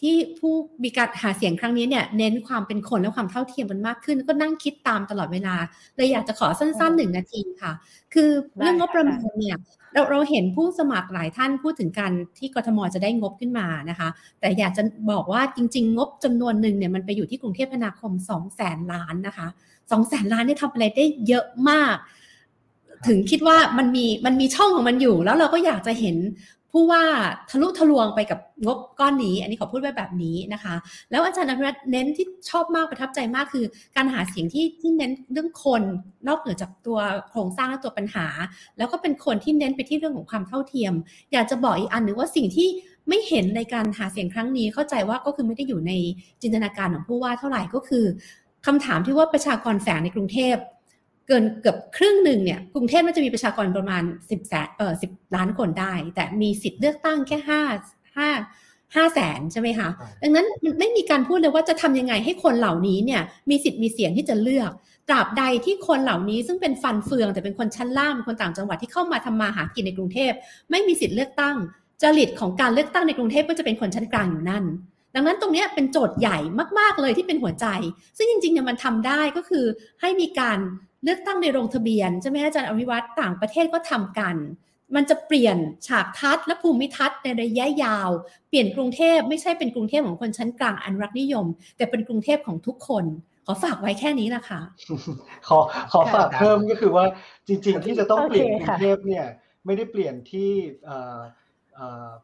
[0.00, 0.52] ที่ผู้
[0.84, 5.54] มีการหาเสียงครั้งนี้เนี่ยเน้นความเป็นคนและความเท่าเทียมกันมากขึ้น ก็นั่งคิดตามตลอดเวลา
[5.96, 7.72] เลยอยากจะขอสั้นๆหนึ่งนาทีค่ะ
[8.14, 8.30] คือ
[8.60, 9.56] เรื่องงบประมาณเนี่ย
[9.92, 14.08] เราเราเห็นผู้สมัครหลายท่านพูดถึงการที่กทมจะได้งบขึ้นมานะคะ
[14.40, 21.96] แต่อยากจะบอกว่าจริง ๆ งบจำนวนหนึ่งเนี่ยมันไปอยู่ที่กรุงเทพพนาคม2 0 0แสนล้านนะคะ2 0 0แสนล้านเนี่ยทำอะไรได้เยอะมาก
[23.06, 26.16] ถึงคิดว่ามันมีมันมีช่องของมันอยู่ แล้วเราก็อยากจะเห็น
[26.76, 27.02] ผู้ว่า
[27.50, 30.74] ทะลุทะลวงไปกับงบก้อนนี้ อันนี้ขอพูดไว้แบบนี้นะคะ
[31.10, 33.64] แล้วอาจารย์อภิรัตน์เน้นที่ชอบมากประทับใจมากคือ
[33.96, 35.82] การหาเสียงที่ที่เน้นเรื่องคน
[36.28, 36.98] นอกเหนือจากตัว
[37.28, 38.26] โครงสร้างและตัวปัญหา
[38.78, 40.92] แล้วก็เป็นคนที่เน้นไปที่เรื่องของความเท่าเทียม
[41.32, 42.68] อยากจะบอกอีกอันหนึ่งว่าสิ่งที่
[43.08, 45.92] ไม่เห็นในการหาเสียงครั้งนี้เข้าใจว่าก็คือไม่ได้อยู่ใน
[46.42, 48.04] จินตนาการของผู้ว่าเท่าไหร่ก็คือ
[48.66, 50.56] คำถามที่ว่าประชากรแฝงในกรุงเทพ
[51.26, 55.06] เกินเกือบครึ่งหนึ่งเนี่ยกรุงเทพมันจะมีประชากรประมาณ 10แสนเออสิ
[55.36, 57.62] ล้านคนได้ แต่มีสิทธิ์เลือกตั้งแค่ห้า
[58.18, 58.30] ห้า
[58.94, 59.88] ห้าแสนใช่ไหมคะ
[60.22, 64.70] ดังนั้นมันไม่มีการพูดเลยว่าจะทำยังไงให้คนเหล่านี้เนี่ยมีสิทธิ์มีเสียงที่จะเลือก
[65.08, 70.32] ตราบใดที่คนเหล่านี้ซึ่งเป็นฟันเฟืองแต่เป็นคนชั้นล่างคนต่างจังหวัดที่เข้ามาทำมาหากินในกรุงเทพ
[70.70, 71.56] ไม่มีสิทธิ์เลือกตั้ง
[72.02, 74.64] จริตของการเลือกตั้งในกรุงเทพก็จะเป็นคนชั้นกลางอยู่นั่น
[75.14, 76.38] ดังนั้นตรงนี้เป็นโจทย์ใหญ่
[76.78, 77.66] มาก ๆ เลยที่เป็นหัวใจ
[78.16, 79.64] ซึ่งจริงๆเนี่ยมันทำได้ก็คือ
[80.00, 80.58] ให้มีการ
[81.04, 84.36] เลือกตั้งในโรงทะเบียนใช่ไหมอาจารย์อวิวัฒต่างประเทศก็ทำกัน
[84.94, 85.56] มันจะเปลี่ยน
[85.86, 88.10] ฉากทัศน์และภูมิทัศน์ในระยะยาว
[88.48, 93.04] เปลี่ยนกรุงเทพไม่ใช่เป็นกรุงเทพของคนชั้นกลางอันรักนิยม แต่เป็นกรุงเทพของทุกคน
[93.46, 94.60] ขอฝากไว้แค่นี้ละค่ะ
[95.48, 95.58] ขอ
[95.92, 97.04] ขอฝากเพิ่มก็คือว่า
[97.48, 99.26] จริง ๆ ที่จะต้องเปลี่ยนกรุงเทพเนี่ย
[99.66, 100.50] ไม่ได้เปลี่ยนที่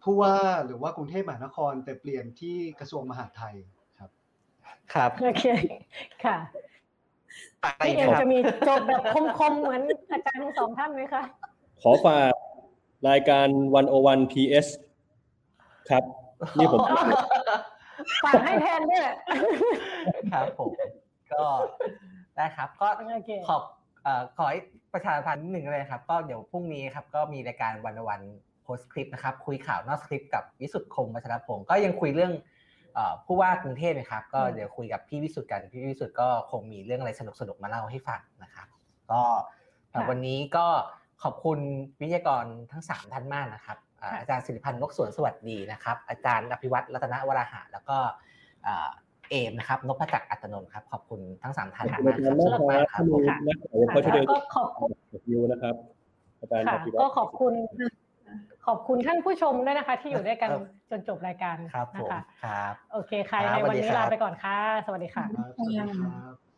[0.03, 0.37] ผู้ว่า
[0.67, 3.55] หรือว่ากรุงเทพมหานคร แต่เปลี่ยนที่กระทรวงมหาดไทย
[3.99, 4.11] ครับ
[4.95, 5.45] ครับโอเค
[6.25, 6.37] ค่ะ
[7.87, 9.03] พี่เอ็มจะมีโจทย์แบบ
[9.39, 11.23] คมๆเหมือนอาจารย์ทั้งสองท่านไหมคะ
[11.83, 12.33] ขอฝาก
[13.09, 14.67] รายการวันโอวันพีเอส
[15.91, 16.05] ครับ
[16.59, 16.81] นี่ผม
[18.25, 19.03] ฝากให้แทนด้วย
[20.33, 20.71] ครับผม
[21.33, 21.45] ก็
[22.37, 22.89] ได้ครับ ก็
[23.49, 23.63] ขอบ
[24.37, 24.47] ขอ
[24.93, 28.21] ประชาพันธ์หนึ่งเลยครับ ก็เดี๋ยวพรุ่งนี้ครับ ก็มีรายการวันวัน
[28.63, 32.33] โพสคลิปนะครับ คุยข่าวนอกคลิปกับวิสุทธ์คงวัชรพงศ์ก็ยังคุยเรื่อง
[33.25, 37.11] ผู้ว่ากรุงเทพนะครับก็เดี๋ยวคุยกับพี่วิสุทธ์กันพี่วิสุทธ์ก็คงมีเรื่องอะไร
[37.41, 38.67] สนุกๆมาเล่าให้ฟังนะครับ
[39.11, 39.23] ก็
[40.09, 40.67] วันนี้ก็
[41.23, 41.59] ขอบคุณ
[42.01, 43.79] วิทยากรทั้งสามท่านมากนะครับ
[44.21, 47.97] อาจารย์สิริพันธ์นกสวนสวัสดีนะครับ อาจารย์อภิวัตรรัตนวราหะแล้วก็
[49.31, 53.03] เอมนะครับนพจักรอัตนนท์ครับขอบคุณทั้งสามท่านมากครับสำหรับมากครับ
[54.31, 54.91] ก็ขอบคุณ
[55.33, 55.75] ยูนะครับ
[56.41, 57.53] อาจารย์อภิวัตรก็ขอบคุณ
[58.67, 60.51] ขอบคุณท่านผู้ชมด้วยนะคะ ที่อยู่ด้วยกัน
[60.91, 65.25] จนจบรายการครับผมนะคะครับโอเคค่ะในวันนี้ลาไปก่อนค่ะ สวัสดีค่ะ
[65.57, 66.50] สวัสดีครับ